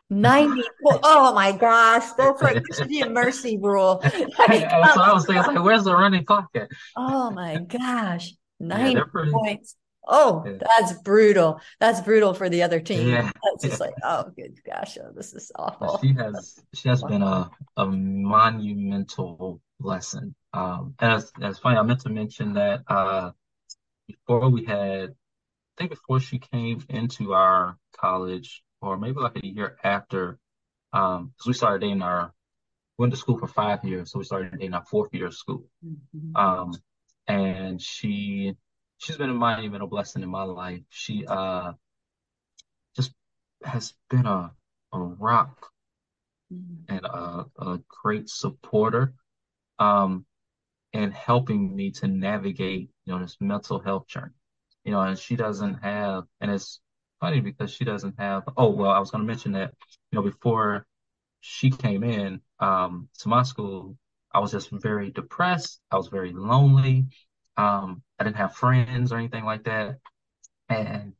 90. 0.09 0.61
Oh 0.87 1.33
my 1.33 1.51
gosh. 1.51 2.11
That's 2.17 2.41
like, 2.41 2.55
there 2.55 2.77
should 2.77 2.89
be 2.89 3.01
a 3.01 3.09
mercy 3.21 3.57
rule. 3.57 4.01
Like, 4.03 4.69
That's 4.69 4.95
what 4.95 5.09
I 5.09 5.13
was 5.13 5.25
thinking. 5.25 5.55
Like, 5.55 5.63
where's 5.63 5.85
the 5.85 5.95
running 5.95 6.25
clock 6.25 6.49
at? 6.55 6.69
oh 6.95 7.31
my 7.31 7.57
gosh. 7.57 8.33
90 8.59 8.93
they're 8.93 9.07
pretty. 9.07 9.31
points. 9.31 9.75
Oh, 10.07 10.43
Yeah, 10.45 10.57
that's 10.59 10.93
brutal. 11.01 11.59
That's 11.79 12.01
brutal 12.01 12.33
for 12.35 12.47
the 12.49 12.61
other 12.63 12.79
team. 12.79 13.09
yeah. 13.09 13.31
That's 13.43 13.63
just 13.63 13.79
like, 13.79 13.95
oh, 14.03 14.25
good 14.35 14.59
gosh. 14.65 14.97
Oh, 15.01 15.11
this 15.15 15.33
is 15.33 15.51
awful. 15.55 15.97
she 15.99 16.13
has 16.13 16.59
she 16.75 16.89
has 16.89 17.01
been 17.01 17.23
a 17.23 17.49
a 17.77 17.85
monumental 17.87 19.61
lesson. 19.85 20.35
Um, 20.53 20.95
and 20.99 21.23
it's 21.41 21.59
funny. 21.59 21.77
I 21.77 21.83
meant 21.83 22.01
to 22.01 22.09
mention 22.09 22.53
that 22.55 22.83
uh, 22.87 23.31
before 24.07 24.49
we 24.49 24.65
had, 24.65 25.11
I 25.11 25.13
think 25.77 25.91
before 25.91 26.19
she 26.19 26.39
came 26.39 26.83
into 26.89 27.33
our 27.33 27.77
college, 27.97 28.63
or 28.81 28.97
maybe 28.97 29.19
like 29.19 29.37
a 29.37 29.45
year 29.47 29.77
after, 29.83 30.39
um, 30.93 31.29
because 31.29 31.47
we 31.47 31.53
started 31.53 31.81
dating 31.81 32.01
our 32.03 32.33
went 32.97 33.13
to 33.13 33.17
school 33.19 33.37
for 33.39 33.47
five 33.47 33.83
years, 33.85 34.11
so 34.11 34.19
we 34.19 34.25
started 34.25 34.53
dating 34.53 34.73
our 34.73 34.85
fourth 34.85 35.13
year 35.13 35.27
of 35.27 35.35
school. 35.35 35.65
Mhm. 35.85 36.35
Um, 36.35 36.73
and 37.27 37.81
she 37.81 38.55
she's 38.99 39.17
been 39.17 39.29
a 39.31 39.33
monumental 39.33 39.87
blessing 39.87 40.23
in 40.23 40.29
my 40.29 40.43
life. 40.43 40.83
She 40.89 41.25
uh 41.27 41.73
just 42.95 43.13
has 43.63 43.93
been 44.09 44.25
a 44.25 44.51
a 44.93 44.99
rock 44.99 45.71
Mhm. 46.51 46.85
and 46.89 47.05
a, 47.05 47.45
a 47.57 47.79
great 47.87 48.29
supporter 48.29 49.13
um 49.79 50.25
and 50.93 51.13
helping 51.13 51.75
me 51.75 51.91
to 51.91 52.07
navigate, 52.07 52.89
you 53.05 53.13
know, 53.13 53.19
this 53.19 53.37
mental 53.41 53.79
health 53.79 54.07
journey. 54.07 54.33
You 54.85 54.91
know, 54.91 55.01
and 55.01 55.17
she 55.19 55.35
doesn't 55.35 55.75
have, 55.75 56.25
and 56.41 56.51
it's 56.51 56.79
funny 57.19 57.41
because 57.41 57.71
she 57.71 57.85
doesn't 57.85 58.15
have, 58.19 58.43
oh, 58.57 58.69
well, 58.69 58.91
I 58.91 58.99
was 58.99 59.11
going 59.11 59.23
to 59.23 59.27
mention 59.27 59.53
that, 59.53 59.73
you 60.11 60.17
know, 60.17 60.23
before 60.23 60.85
she 61.41 61.69
came 61.69 62.03
in 62.03 62.41
um 62.59 63.09
to 63.19 63.29
my 63.29 63.43
school, 63.43 63.97
I 64.33 64.39
was 64.39 64.51
just 64.51 64.69
very 64.71 65.11
depressed. 65.11 65.81
I 65.91 65.97
was 65.97 66.07
very 66.09 66.33
lonely. 66.33 67.07
Um, 67.57 68.03
I 68.19 68.23
didn't 68.25 68.37
have 68.37 68.55
friends 68.55 69.11
or 69.11 69.17
anything 69.17 69.45
like 69.45 69.63
that. 69.65 69.99
And, 70.69 71.13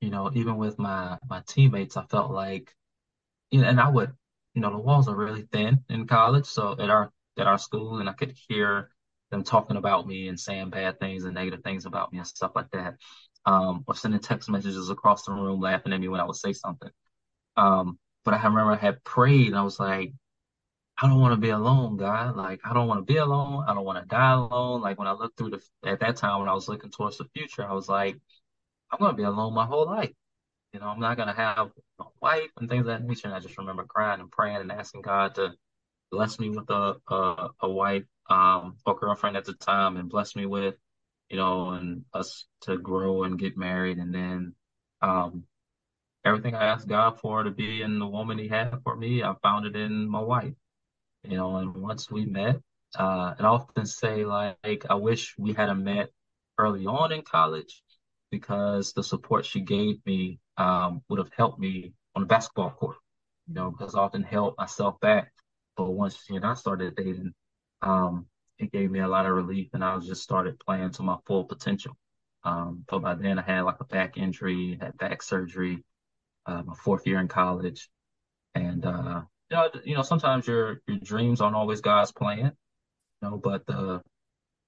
you 0.00 0.10
know, 0.10 0.30
even 0.34 0.56
with 0.56 0.78
my 0.78 1.18
my 1.28 1.42
teammates, 1.46 1.96
I 1.96 2.04
felt 2.06 2.30
like, 2.32 2.74
you 3.50 3.60
know, 3.60 3.68
and 3.68 3.80
I 3.80 3.88
would, 3.88 4.12
you 4.54 4.60
know, 4.62 4.70
the 4.70 4.78
walls 4.78 5.08
are 5.08 5.16
really 5.16 5.42
thin 5.52 5.84
in 5.88 6.06
college. 6.06 6.46
So 6.46 6.72
at 6.78 6.90
our 6.90 7.12
at 7.40 7.46
our 7.46 7.58
school, 7.58 7.98
and 7.98 8.08
I 8.08 8.12
could 8.12 8.34
hear 8.48 8.90
them 9.30 9.44
talking 9.44 9.76
about 9.76 10.06
me 10.06 10.28
and 10.28 10.38
saying 10.38 10.70
bad 10.70 10.98
things 10.98 11.24
and 11.24 11.34
negative 11.34 11.62
things 11.62 11.86
about 11.86 12.12
me 12.12 12.18
and 12.18 12.26
stuff 12.26 12.52
like 12.54 12.70
that. 12.72 12.96
Um, 13.46 13.84
or 13.86 13.94
sending 13.94 14.20
text 14.20 14.50
messages 14.50 14.90
across 14.90 15.24
the 15.24 15.32
room 15.32 15.60
laughing 15.60 15.92
at 15.92 16.00
me 16.00 16.08
when 16.08 16.20
I 16.20 16.24
would 16.24 16.36
say 16.36 16.52
something. 16.52 16.90
Um, 17.56 17.98
but 18.24 18.34
I 18.34 18.36
remember 18.36 18.72
I 18.72 18.76
had 18.76 19.02
prayed 19.02 19.48
and 19.48 19.56
I 19.56 19.62
was 19.62 19.80
like, 19.80 20.12
I 21.02 21.08
don't 21.08 21.20
want 21.20 21.32
to 21.32 21.40
be 21.40 21.48
alone, 21.48 21.96
God. 21.96 22.36
Like, 22.36 22.60
I 22.64 22.74
don't 22.74 22.86
want 22.86 23.06
to 23.06 23.10
be 23.12 23.16
alone. 23.18 23.64
I 23.66 23.72
don't 23.72 23.84
want 23.86 24.02
to 24.02 24.06
die 24.06 24.32
alone. 24.32 24.82
Like, 24.82 24.98
when 24.98 25.08
I 25.08 25.12
looked 25.12 25.38
through 25.38 25.50
the, 25.50 25.62
at 25.88 26.00
that 26.00 26.16
time, 26.16 26.40
when 26.40 26.48
I 26.48 26.52
was 26.54 26.68
looking 26.68 26.90
towards 26.90 27.16
the 27.16 27.24
future, 27.34 27.66
I 27.66 27.72
was 27.72 27.88
like, 27.88 28.16
I'm 28.90 28.98
going 28.98 29.12
to 29.12 29.16
be 29.16 29.22
alone 29.22 29.54
my 29.54 29.64
whole 29.64 29.86
life. 29.86 30.12
You 30.74 30.80
know, 30.80 30.86
I'm 30.86 31.00
not 31.00 31.16
going 31.16 31.28
to 31.28 31.34
have 31.34 31.70
a 32.00 32.04
wife 32.20 32.50
and 32.58 32.68
things 32.68 32.80
of 32.80 32.86
that 32.86 33.02
nature. 33.02 33.28
And 33.28 33.34
I 33.34 33.40
just 33.40 33.56
remember 33.56 33.84
crying 33.84 34.20
and 34.20 34.30
praying 34.30 34.56
and 34.56 34.70
asking 34.70 35.02
God 35.02 35.34
to 35.36 35.54
bless 36.10 36.38
me 36.38 36.50
with 36.50 36.68
a, 36.70 36.96
a, 37.08 37.48
a 37.60 37.70
wife, 37.70 38.04
um, 38.28 38.76
or 38.86 38.98
girlfriend 38.98 39.36
at 39.36 39.44
the 39.44 39.54
time 39.54 39.96
and 39.96 40.08
blessed 40.08 40.36
me 40.36 40.46
with, 40.46 40.76
you 41.28 41.36
know, 41.36 41.70
and 41.70 42.04
us 42.14 42.46
to 42.62 42.78
grow 42.78 43.24
and 43.24 43.38
get 43.38 43.56
married. 43.56 43.98
And 43.98 44.14
then, 44.14 44.54
um, 45.02 45.44
everything 46.24 46.54
I 46.54 46.66
asked 46.66 46.88
God 46.88 47.20
for 47.20 47.42
to 47.44 47.50
be 47.50 47.82
in 47.82 47.98
the 47.98 48.06
woman 48.06 48.38
he 48.38 48.48
had 48.48 48.80
for 48.84 48.96
me, 48.96 49.22
I 49.22 49.34
found 49.42 49.66
it 49.66 49.76
in 49.76 50.08
my 50.08 50.20
wife 50.20 50.54
you 51.24 51.36
know, 51.36 51.56
and 51.56 51.74
once 51.76 52.10
we 52.10 52.24
met, 52.24 52.56
uh, 52.98 53.34
and 53.38 53.46
I 53.46 53.50
often 53.50 53.86
say 53.86 54.24
like, 54.24 54.86
I 54.88 54.94
wish 54.94 55.34
we 55.38 55.52
had 55.52 55.72
met 55.74 56.10
early 56.58 56.86
on 56.86 57.12
in 57.12 57.22
college 57.22 57.82
because 58.30 58.92
the 58.92 59.02
support 59.02 59.44
she 59.44 59.60
gave 59.60 60.04
me 60.06 60.38
um, 60.56 61.02
would 61.08 61.18
have 61.18 61.30
helped 61.36 61.58
me 61.58 61.92
on 62.14 62.22
the 62.22 62.26
basketball 62.26 62.70
court, 62.70 62.96
you 63.48 63.54
know, 63.54 63.70
because 63.70 63.94
I 63.94 64.00
often 64.00 64.22
held 64.22 64.54
myself 64.58 64.98
back. 65.00 65.32
But 65.80 65.92
once 65.92 66.22
she 66.26 66.36
and 66.36 66.44
I 66.44 66.52
started 66.52 66.94
dating, 66.94 67.32
um, 67.80 68.26
it 68.58 68.70
gave 68.70 68.90
me 68.90 68.98
a 69.00 69.08
lot 69.08 69.24
of 69.24 69.32
relief 69.32 69.70
and 69.72 69.82
I 69.82 69.98
just 69.98 70.22
started 70.22 70.60
playing 70.60 70.90
to 70.90 71.02
my 71.02 71.16
full 71.26 71.44
potential. 71.44 71.96
Um, 72.44 72.84
but 72.86 73.00
by 73.00 73.14
then 73.14 73.38
I 73.38 73.42
had 73.42 73.62
like 73.62 73.80
a 73.80 73.86
back 73.86 74.18
injury, 74.18 74.76
had 74.78 74.98
back 74.98 75.22
surgery, 75.22 75.82
uh, 76.44 76.62
my 76.66 76.74
fourth 76.74 77.06
year 77.06 77.18
in 77.18 77.28
college. 77.28 77.88
And, 78.54 78.84
uh, 78.84 79.22
you 79.50 79.56
know, 79.56 79.70
you 79.82 79.94
know, 79.94 80.02
sometimes 80.02 80.46
your 80.46 80.82
your 80.86 80.98
dreams 80.98 81.40
aren't 81.40 81.56
always 81.56 81.80
God's 81.80 82.12
plan, 82.12 82.52
you 83.22 83.30
know, 83.30 83.38
but 83.38 83.64
the 83.66 84.02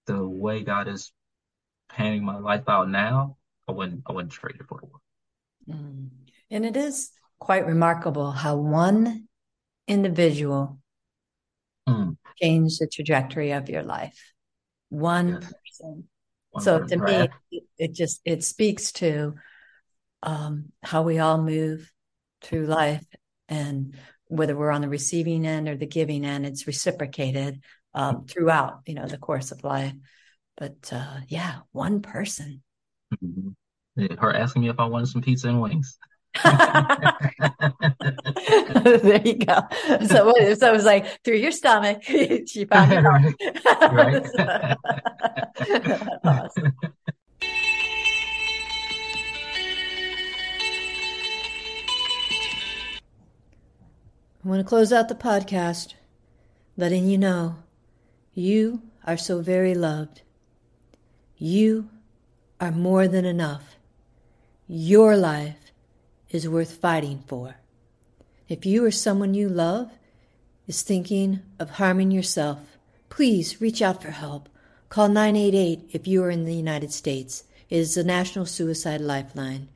the 0.07 0.27
way 0.27 0.63
God 0.63 0.89
is 0.89 1.13
panning 1.91 2.25
my 2.25 2.39
life 2.39 2.67
out 2.69 2.89
now, 2.89 3.37
I 3.69 3.73
wouldn't 3.73 4.01
I 4.07 4.13
wouldn't 4.13 4.33
trade 4.33 4.57
it 4.59 4.67
for 4.67 4.81
the 4.81 4.87
world. 4.87 5.03
Mm. 5.69 6.09
And 6.51 6.65
it 6.65 6.75
is 6.79 7.11
quite 7.39 7.67
remarkable 7.67 8.31
how 8.31 8.57
one 8.57 9.29
individual 9.87 10.79
mm. 11.89 12.17
changed 12.41 12.81
the 12.81 12.87
trajectory 12.87 13.53
of 13.53 13.69
your 13.69 13.83
life. 13.83 14.33
One 14.89 15.41
yes. 15.41 15.53
person. 15.53 16.05
One 16.51 16.65
so 16.65 16.81
person. 16.81 16.99
to 17.01 17.05
me, 17.05 17.29
it, 17.51 17.63
it, 17.79 17.95
just 17.95 18.21
it 18.25 18.45
speaks 18.45 18.93
to 18.93 19.35
um, 20.23 20.73
how 20.83 21.03
we 21.03 21.19
all 21.19 21.43
move 21.43 21.91
through 22.43 22.67
life 22.67 23.05
and 23.49 23.95
whether 24.27 24.57
we're 24.57 24.71
on 24.71 24.81
the 24.81 24.89
receiving 24.89 25.47
end 25.47 25.69
or 25.69 25.77
the 25.77 25.87
giving 25.87 26.25
end, 26.25 26.47
it's 26.47 26.67
reciprocated 26.67 27.61
um, 27.95 28.25
throughout, 28.27 28.81
you 28.87 28.95
know, 28.95 29.07
the 29.07 29.19
course 29.19 29.53
of 29.53 29.63
life. 29.65 29.93
But 30.57 30.91
uh, 30.93 31.19
yeah, 31.29 31.61
one 31.73 32.01
person. 32.01 32.63
Mm-hmm. 33.23 34.15
Her 34.19 34.35
asking 34.35 34.63
me 34.63 34.71
if 34.71 34.81
I 34.81 34.87
wanted 34.87 35.09
some 35.09 35.23
pizza 35.23 35.49
and 35.49 35.61
wings. 35.61 35.99
there 38.85 39.21
you 39.23 39.35
go. 39.35 39.61
So, 40.07 40.33
so 40.55 40.69
it 40.69 40.73
was 40.73 40.85
like 40.85 41.23
through 41.25 41.37
your 41.37 41.53
stomach, 41.53 42.03
she 42.47 42.65
found 42.65 42.93
it. 42.93 43.03
right. 43.03 43.35
right. 43.93 44.77
awesome. 46.25 46.73
I 54.45 54.49
want 54.49 54.61
to 54.61 54.65
close 54.65 54.93
out 54.93 55.09
the 55.09 55.15
podcast 55.15 55.95
letting 56.77 57.07
you 57.07 57.17
know 57.19 57.57
you 58.35 58.83
are 59.07 59.17
so 59.17 59.41
very 59.41 59.75
loved. 59.75 60.23
You 61.37 61.91
are 62.61 62.73
more 62.73 63.07
than 63.07 63.25
enough. 63.25 63.77
Your 64.67 65.17
life 65.17 65.62
is 66.33 66.49
worth 66.49 66.77
fighting 66.77 67.23
for. 67.27 67.57
If 68.49 68.67
you 68.67 68.85
or 68.85 68.91
someone 68.91 69.35
you 69.35 69.49
love 69.49 69.91
is 70.67 70.83
thinking 70.83 71.41
of 71.59 71.71
harming 71.71 72.11
yourself, 72.11 72.59
please 73.09 73.61
reach 73.61 73.81
out 73.81 74.03
for 74.03 74.11
help. 74.11 74.49
Call 74.89 75.09
988 75.09 75.91
if 75.93 76.07
you 76.07 76.23
are 76.25 76.31
in 76.31 76.45
the 76.45 76.55
United 76.55 76.93
States. 76.93 77.45
It 77.71 77.77
is 77.77 77.95
the 77.95 78.05
National 78.05 78.47
Suicide 78.47 79.01
Lifeline. 79.01 79.69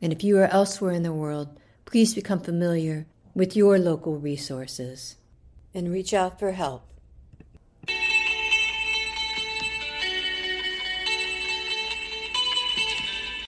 And 0.00 0.12
if 0.12 0.22
you 0.22 0.38
are 0.38 0.46
elsewhere 0.46 0.92
in 0.92 1.02
the 1.02 1.12
world, 1.12 1.58
please 1.84 2.14
become 2.14 2.40
familiar 2.40 3.06
with 3.34 3.56
your 3.56 3.78
local 3.78 4.18
resources 4.18 5.16
and 5.74 5.90
reach 5.90 6.14
out 6.14 6.38
for 6.38 6.52
help. 6.52 6.93